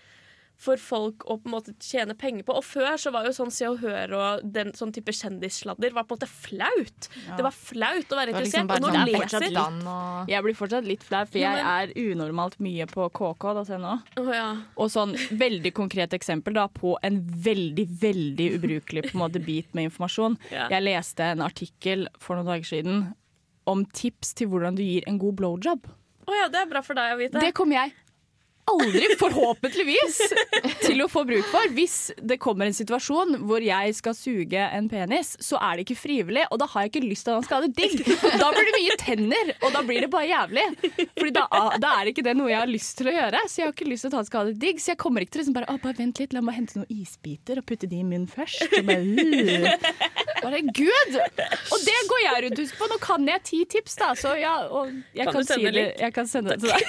for 0.60 0.80
folk 0.80 1.24
å 1.24 1.38
på 1.40 1.48
en 1.48 1.54
måte 1.54 1.72
tjene 1.80 2.14
penger 2.18 2.44
på. 2.44 2.54
Og 2.58 2.64
før 2.66 2.98
så 3.00 3.12
var 3.14 3.24
jo 3.24 3.32
sånn 3.36 3.52
Se 3.54 3.68
og 3.70 3.80
Hør 3.80 4.12
og 4.18 4.42
den 4.56 4.74
sånn 4.76 4.92
type 4.92 5.12
kjendissladder 5.16 5.94
var 5.96 6.04
på 6.08 6.16
en 6.16 6.20
måte 6.20 6.28
flaut. 6.30 7.08
Det 7.36 7.44
var 7.46 7.54
flaut 7.56 8.12
å 8.12 8.18
være 8.18 8.34
interessert. 8.34 8.66
liksom 8.66 8.68
bare 8.68 8.82
og 8.82 8.90
sånn 8.90 8.92
nå 8.92 8.98
det 8.98 9.00
er 9.00 9.22
leser 9.24 9.46
og 9.94 10.32
Jeg 10.34 10.46
blir 10.46 10.58
fortsatt 10.58 10.88
litt 10.88 11.06
flau, 11.06 11.22
for 11.30 11.40
jeg 11.40 11.62
er 11.64 11.94
unormalt 11.96 12.58
mye 12.60 12.88
på 12.90 13.08
KK. 13.16 13.46
Da, 13.56 13.64
se 13.68 13.78
nå. 13.80 13.94
Oh, 14.20 14.32
ja. 14.34 14.50
Og 14.76 14.92
sånn 14.92 15.16
veldig 15.40 15.72
konkret 15.76 16.16
eksempel 16.16 16.58
da, 16.58 16.66
på 16.68 16.96
en 17.06 17.22
veldig, 17.48 17.86
veldig 18.02 18.50
ubrukelig 18.58 19.06
på 19.08 19.16
en 19.16 19.24
måte, 19.24 19.40
bit 19.44 19.72
med 19.76 19.90
informasjon. 19.90 20.36
Ja. 20.50 20.64
Jeg 20.72 20.82
leste 20.82 21.22
en 21.22 21.42
artikkel 21.44 22.08
for 22.18 22.34
noen 22.36 22.48
dager 22.50 22.66
siden 22.66 23.02
om 23.70 23.84
tips 23.94 24.32
til 24.34 24.50
hvordan 24.50 24.74
du 24.74 24.82
gir 24.82 25.06
en 25.08 25.18
god 25.20 25.36
blowjob. 25.38 25.86
Oh 26.26 26.34
ja, 26.36 26.48
det 26.50 26.64
er 26.64 26.70
bra 26.70 26.82
for 26.82 26.98
deg 26.98 27.14
å 27.14 27.18
vite. 27.20 27.42
Det 27.42 27.52
kommer 27.56 27.78
jeg 27.78 27.94
aldri, 28.70 29.08
forhåpentligvis, 29.20 30.18
til 30.84 31.02
å 31.04 31.08
få 31.10 31.24
bruk 31.28 31.46
for. 31.50 31.70
Hvis 31.76 31.96
det 32.16 32.40
kommer 32.42 32.68
en 32.68 32.76
situasjon 32.76 33.40
hvor 33.48 33.64
jeg 33.64 33.94
skal 33.98 34.16
suge 34.16 34.66
en 34.70 34.88
penis, 34.90 35.34
så 35.42 35.60
er 35.60 35.78
det 35.78 35.86
ikke 35.86 35.98
frivillig, 36.00 36.46
og 36.50 36.60
da 36.62 36.68
har 36.70 36.86
jeg 36.86 36.92
ikke 36.92 37.04
lyst 37.06 37.26
til 37.26 37.34
at 37.34 37.40
han 37.40 37.48
skal 37.48 37.60
ha 37.60 37.68
det 37.68 37.74
digg. 37.78 38.04
Da 38.40 38.50
blir 38.54 38.68
det 38.68 38.76
mye 38.76 38.98
tenner, 39.00 39.52
og 39.60 39.74
da 39.74 39.82
blir 39.86 40.04
det 40.04 40.10
bare 40.12 40.28
jævlig. 40.30 40.66
Fordi 41.18 41.32
da, 41.36 41.46
da 41.82 41.94
er 41.98 42.12
ikke 42.12 42.24
det 42.26 42.36
noe 42.38 42.50
jeg 42.52 42.60
har 42.62 42.70
lyst 42.70 42.96
til 43.00 43.10
å 43.10 43.16
gjøre, 43.16 43.44
så 43.46 43.62
jeg 43.62 43.68
har 43.68 43.74
ikke 43.76 43.90
lyst 43.90 44.06
til 44.06 44.12
at 44.12 44.18
han 44.20 44.28
skal 44.28 44.42
ha 44.42 44.50
det 44.50 44.58
digg. 44.62 44.82
Så 44.82 44.94
jeg 44.94 45.00
kommer 45.00 45.24
ikke 45.24 45.36
til 45.36 45.44
liksom 45.44 45.56
bare, 45.56 45.70
å, 45.70 45.80
bare 45.82 45.98
vent 46.00 46.22
litt, 46.22 46.36
la 46.36 46.44
meg 46.44 46.58
hente 46.60 46.78
noen 46.78 46.90
isbiter 46.94 47.60
og 47.60 47.66
putte 47.68 47.90
de 47.90 48.00
i 48.00 48.06
munnen 48.06 48.28
først. 48.30 48.66
Og 48.78 48.88
bare, 48.88 49.02
uh. 49.04 49.70
bare 50.44 50.62
gud! 50.70 51.18
Og 51.20 51.78
det 51.86 51.98
går 52.12 52.24
jeg 52.24 52.44
rundt 52.46 52.58
og 52.58 52.64
husker 52.64 52.82
på. 52.84 52.90
Nå 52.90 53.00
kan 53.02 53.28
jeg 53.30 53.44
ti 53.50 53.62
tips, 53.76 53.98
da, 54.00 54.12
så 54.18 54.34
ja, 54.40 54.56
og 54.68 54.92
jeg 55.16 55.26
Kan 55.30 55.40
kan, 55.40 55.48
si 55.48 55.74
det. 55.74 55.86
Jeg 56.00 56.16
kan 56.16 56.30
sende 56.30 56.56
det 56.56 56.60
til 56.60 56.70
deg. 56.70 56.80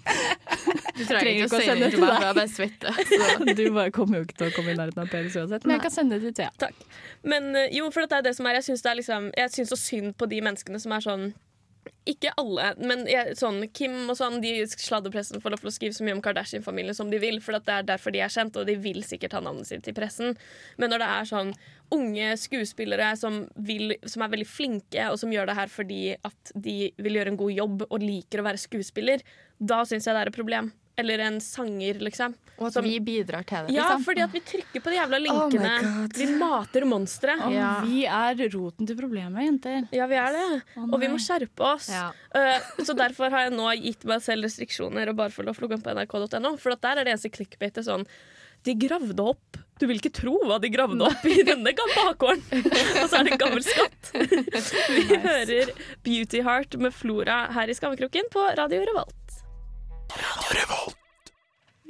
Du 0.10 1.04
trenger 1.06 1.20
Trenger 1.20 1.44
ikke 1.46 1.58
å 1.58 1.62
sende 1.64 1.86
det 1.86 1.90
til 1.94 2.02
meg, 2.02 2.10
for 2.12 2.26
jeg 2.26 2.36
bare 2.36 2.52
svetter. 2.52 3.54
Du 3.56 3.62
bare 3.76 3.92
kommer 3.94 4.20
jo 4.20 4.26
ikke 4.26 4.36
til 4.40 4.50
å 4.50 4.54
komme 4.56 4.74
i 4.74 4.78
nærheten 4.78 5.02
av 5.04 5.12
penis 5.12 5.36
uansett, 5.40 5.64
men 5.64 5.76
jeg 5.76 5.84
kan 5.86 5.94
sende 5.94 6.18
det 6.18 6.28
til 6.28 6.34
Thea. 6.42 6.50
Takk. 6.60 6.82
Men 7.32 7.54
eh, 7.56 7.70
jo, 7.76 7.88
for 7.94 8.04
det 8.04 8.18
er 8.18 8.26
det 8.28 8.34
som 8.36 8.48
er 8.48 8.58
Jeg 8.58 8.66
syns 8.68 8.84
liksom, 9.00 9.30
så 9.70 9.78
synd 9.80 10.14
på 10.20 10.28
de 10.30 10.42
menneskene 10.44 10.80
som 10.82 10.92
er 10.96 11.06
sånn 11.06 11.30
ikke 12.08 12.32
alle, 12.40 12.70
men 12.80 13.02
jeg, 13.08 13.34
sånn 13.36 13.60
Kim 13.76 14.08
og 14.08 14.16
sånn, 14.16 14.38
de 14.40 14.54
sladderpressen 14.68 15.42
får 15.42 15.52
lov 15.52 15.60
til 15.60 15.70
å 15.70 15.74
skrive 15.74 15.96
så 15.96 16.06
mye 16.06 16.16
om 16.16 16.22
Kardashian-familien 16.24 16.96
som 16.96 17.10
de 17.12 17.20
vil, 17.20 17.40
for 17.44 17.58
det 17.58 17.74
er 17.74 17.86
derfor 17.90 18.14
de 18.14 18.22
er 18.24 18.32
kjent, 18.32 18.56
og 18.56 18.68
de 18.68 18.78
vil 18.80 19.02
sikkert 19.04 19.36
ha 19.36 19.42
navnet 19.44 19.68
sitt 19.68 19.90
i 19.90 19.94
pressen. 19.96 20.32
Men 20.80 20.94
når 20.94 21.04
det 21.04 21.10
er 21.12 21.30
sånn 21.30 21.52
unge 21.92 22.32
skuespillere 22.40 23.12
som, 23.20 23.42
vil, 23.68 23.98
som 24.08 24.24
er 24.24 24.32
veldig 24.32 24.48
flinke, 24.48 25.10
og 25.10 25.20
som 25.20 25.32
gjør 25.34 25.50
det 25.50 25.58
her 25.60 25.72
fordi 25.72 26.02
at 26.16 26.54
de 26.54 26.78
vil 26.96 27.20
gjøre 27.20 27.34
en 27.34 27.40
god 27.44 27.56
jobb 27.58 27.86
og 27.90 27.98
liker 28.04 28.40
å 28.40 28.48
være 28.48 28.64
skuespiller, 28.64 29.24
da 29.60 29.82
syns 29.84 30.08
jeg 30.08 30.16
det 30.16 30.24
er 30.24 30.32
et 30.32 30.40
problem. 30.40 30.72
Eller 30.98 31.18
en 31.24 31.40
sanger, 31.40 32.00
liksom. 32.02 32.34
Og 32.60 32.66
at 32.66 32.72
Som- 32.74 32.84
vi 32.84 32.98
bidrar 33.00 33.44
til 33.46 33.66
det. 33.66 33.74
Ja, 33.74 33.86
liksom. 33.88 34.04
fordi 34.04 34.20
at 34.22 34.32
vi 34.32 34.40
trykker 34.40 34.82
på 34.84 34.90
de 34.90 34.96
jævla 34.98 35.16
Oh 35.16 35.24
linkene. 35.24 35.70
Oh 35.80 36.08
vi 36.12 36.26
mater 36.36 36.84
monstre. 36.84 37.36
Oh, 37.40 37.52
Ja. 37.52 37.80
Vi 37.80 38.04
er 38.04 38.34
roten 38.52 38.86
til 38.86 38.96
problemet, 38.96 39.40
jenter. 39.46 39.88
Ja, 39.92 40.06
vi 40.06 40.14
er 40.16 40.32
det. 40.32 40.62
Oh, 40.76 40.90
og 40.92 41.00
vi 41.00 41.08
må 41.08 41.16
skjerpe 41.16 41.60
oss. 41.60 41.88
Ja. 41.88 42.10
Uh, 42.34 42.60
så 42.84 42.94
derfor 42.94 43.30
har 43.30 43.48
jeg 43.48 43.52
nå 43.56 43.70
gitt 43.80 44.04
meg 44.04 44.20
selv 44.20 44.44
restriksjoner 44.44 45.08
og 45.08 45.16
bare 45.16 45.30
får 45.30 45.44
lov 45.46 45.56
til 45.56 45.64
å 45.64 45.70
gå 45.70 45.78
inn 45.78 45.86
på 45.86 45.94
nrk.no. 45.94 46.56
For 46.58 46.72
at 46.72 46.82
der 46.82 47.00
er 47.00 47.04
det 47.04 47.14
eneste 47.14 47.32
clickbaitet 47.32 47.84
sånn 47.88 48.06
De 48.62 48.74
gravde 48.74 49.18
opp 49.24 49.56
Du 49.80 49.86
vil 49.86 49.96
ikke 49.96 50.12
tro 50.12 50.36
hva 50.44 50.60
de 50.60 50.68
gravde 50.68 51.00
opp 51.00 51.24
i 51.24 51.40
denne 51.42 51.72
bakgården! 51.72 52.42
og 53.00 53.08
så 53.08 53.22
er 53.22 53.24
det 53.24 53.32
en 53.32 53.40
gammel 53.40 53.64
skatt. 53.64 54.12
vi 54.92 55.16
hører 55.16 55.72
Beauty 56.04 56.42
Heart 56.44 56.76
med 56.76 56.92
Flora 56.92 57.46
her 57.56 57.72
i 57.72 57.72
Skammekroken 57.78 58.28
på 58.30 58.44
Radio 58.60 58.84
Revolt. 58.84 59.16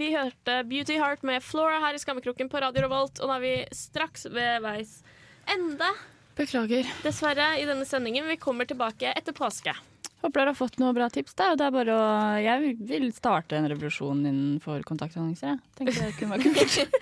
Vi 0.01 0.15
hørte 0.15 0.63
Beauty 0.65 0.97
Heart 0.97 1.23
med 1.29 1.43
Flora 1.45 1.77
her 1.83 1.95
i 1.95 2.01
Skammekroken 2.01 2.49
på 2.49 2.61
Radio 2.63 2.87
Revolt, 2.87 3.21
og 3.21 3.29
nå 3.29 3.35
er 3.37 3.43
vi 3.45 3.53
straks 3.77 4.25
ved 4.33 4.63
veis 4.65 5.03
ende. 5.51 5.91
Beklager. 6.39 6.89
Dessverre 7.05 7.53
i 7.61 7.67
denne 7.69 7.85
sendingen. 7.85 8.25
Vi 8.31 8.39
kommer 8.41 8.65
tilbake 8.65 9.13
etter 9.13 9.37
påske. 9.37 9.75
Håper 10.21 10.41
dere 10.41 10.53
har 10.53 10.57
fått 10.57 10.79
noen 10.81 10.97
bra 10.97 11.09
tips. 11.13 11.35
Da. 11.37 11.51
Det 11.57 11.65
er 11.65 11.73
bare 11.73 11.97
å, 11.97 12.07
jeg 12.41 12.75
vil 12.89 13.09
starte 13.17 13.57
en 13.57 13.69
revolusjon 13.73 14.21
innenfor 14.29 14.85
kontaktannonser. 14.89 15.55
jeg. 15.55 15.61
Tenker 15.79 15.97
det 15.97 16.11
kunne 16.19 16.37
være 16.37 16.53
kult. 16.55 16.97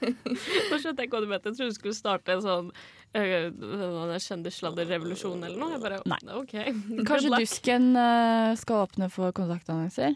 Nå 0.70 0.78
skjønte 0.78 1.02
jeg 1.02 1.10
ikke 1.10 1.16
hva 1.16 1.22
du 1.22 1.28
mente. 1.30 1.50
Jeg 1.50 1.58
trodde 1.58 1.70
du 1.70 1.78
skulle 1.78 1.98
starte 1.98 2.36
en 2.36 2.44
sånn 2.44 2.72
uh, 3.18 4.16
kjendissladderrevolusjon 4.26 5.46
eller 5.48 5.58
noe. 5.58 5.74
Jeg 5.74 5.82
bare, 5.86 6.02
Nei. 6.14 6.20
ok. 6.38 6.56
Kanskje. 7.10 7.34
Dusken 7.34 7.90
eh, 7.98 8.52
skal 8.62 8.84
åpne 8.86 9.10
for 9.10 9.34
kontaktannonser? 9.34 10.14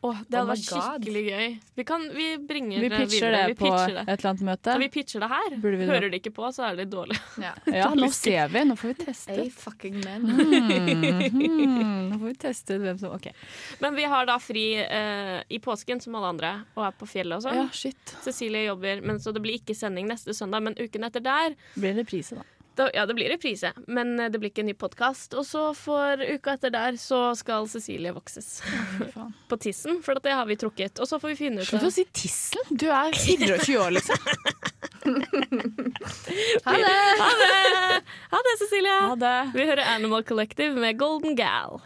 Åh, 0.00 0.18
det 0.30 0.36
hadde 0.38 0.44
Oh 0.44 0.50
vært 0.52 0.62
skikkelig 0.62 1.22
gøy. 1.26 1.54
Vi, 1.74 1.84
kan, 1.84 2.04
vi 2.14 2.26
bringer 2.46 2.78
Vi 2.84 2.88
det 2.88 2.98
pitcher 3.00 3.14
videre. 3.26 3.38
det 3.40 3.48
Vi 3.50 3.54
på 3.58 3.64
pitcher 3.66 3.96
et 3.98 4.12
eller 4.12 4.28
annet 4.30 4.44
møte. 4.46 4.70
Ja, 4.70 4.78
vi 4.78 4.88
pitcher 4.94 5.24
det 5.24 5.28
her. 5.32 5.56
Vi 5.64 5.88
Hører 5.88 6.06
de 6.12 6.20
ikke 6.20 6.32
på, 6.36 6.50
så 6.54 6.62
er 6.68 6.76
det 6.76 6.84
litt 6.84 6.92
dårlig. 6.92 7.16
Ja. 7.48 7.50
Ja, 7.80 7.88
nå 7.98 8.06
ser 8.14 8.52
vi. 8.52 8.62
Nå 8.68 8.76
får 8.78 8.92
vi 8.92 9.04
testet. 9.08 9.40
Hey, 9.40 9.50
fucking 9.50 9.98
man. 10.04 10.28
mm, 10.28 12.12
Nå 12.12 12.18
får 12.20 12.26
vi 12.28 12.34
testet 12.46 12.82
hvem 12.82 13.00
som 13.00 13.16
OK. 13.16 13.26
Men 13.82 13.98
vi 13.98 14.06
har 14.10 14.28
da 14.30 14.38
fri 14.42 14.64
eh, 14.84 15.40
i 15.48 15.58
påsken 15.62 16.00
som 16.04 16.14
alle 16.18 16.30
andre, 16.34 16.52
og 16.78 16.86
er 16.88 16.94
på 16.98 17.08
fjellet 17.10 17.40
og 17.40 17.46
sånn. 17.48 17.58
Ja, 17.58 17.66
shit. 17.74 18.14
Cecilie 18.24 18.68
jobber, 18.68 19.02
men 19.02 19.18
så 19.22 19.34
det 19.34 19.42
blir 19.44 19.58
ikke 19.58 19.74
sending 19.78 20.06
neste 20.10 20.34
søndag, 20.36 20.62
men 20.62 20.78
uken 20.78 21.06
etter 21.10 21.24
der 21.26 21.58
Blir 21.74 21.94
det 21.98 22.04
reprise, 22.06 22.38
da? 22.38 22.46
Da, 22.78 22.88
ja, 22.94 23.04
det 23.06 23.14
blir 23.18 23.30
reprise, 23.32 23.72
men 23.90 24.14
det 24.16 24.38
blir 24.38 24.52
ikke 24.52 24.62
en 24.62 24.70
ny 24.70 24.76
podkast. 24.78 25.34
Og 25.38 25.46
så 25.46 25.64
for 25.76 26.22
uka 26.22 26.54
etter 26.56 26.72
der 26.74 26.98
så 27.00 27.32
skal 27.38 27.66
Cecilie 27.70 28.12
vokses 28.14 28.60
Fy 28.62 29.08
på 29.50 29.58
tissen, 29.60 30.00
for 30.04 30.18
det 30.22 30.34
har 30.34 30.46
vi 30.48 30.56
trukket. 30.60 31.00
Og 31.02 31.10
så 31.10 31.18
får 31.20 31.34
vi 31.34 31.38
finne 31.42 31.64
ut 31.64 31.68
Slutt 31.68 31.88
å 31.88 31.92
si 31.92 32.06
tissen! 32.14 32.62
Du 32.70 32.86
er 32.92 33.14
24 33.16 33.78
år, 33.82 33.96
liksom. 33.98 34.16
Ha 36.68 36.74
det! 36.76 36.96
Ha 37.18 37.28
det, 37.40 38.00
ha 38.32 38.40
det 38.44 38.54
Cecilie! 38.60 38.96
Ha 39.08 39.14
det. 39.18 39.36
Vi 39.54 39.66
hører 39.70 39.84
Animal 39.94 40.24
Collective 40.28 40.74
med 40.76 40.98
Golden 41.00 41.36
Gal. 41.38 41.80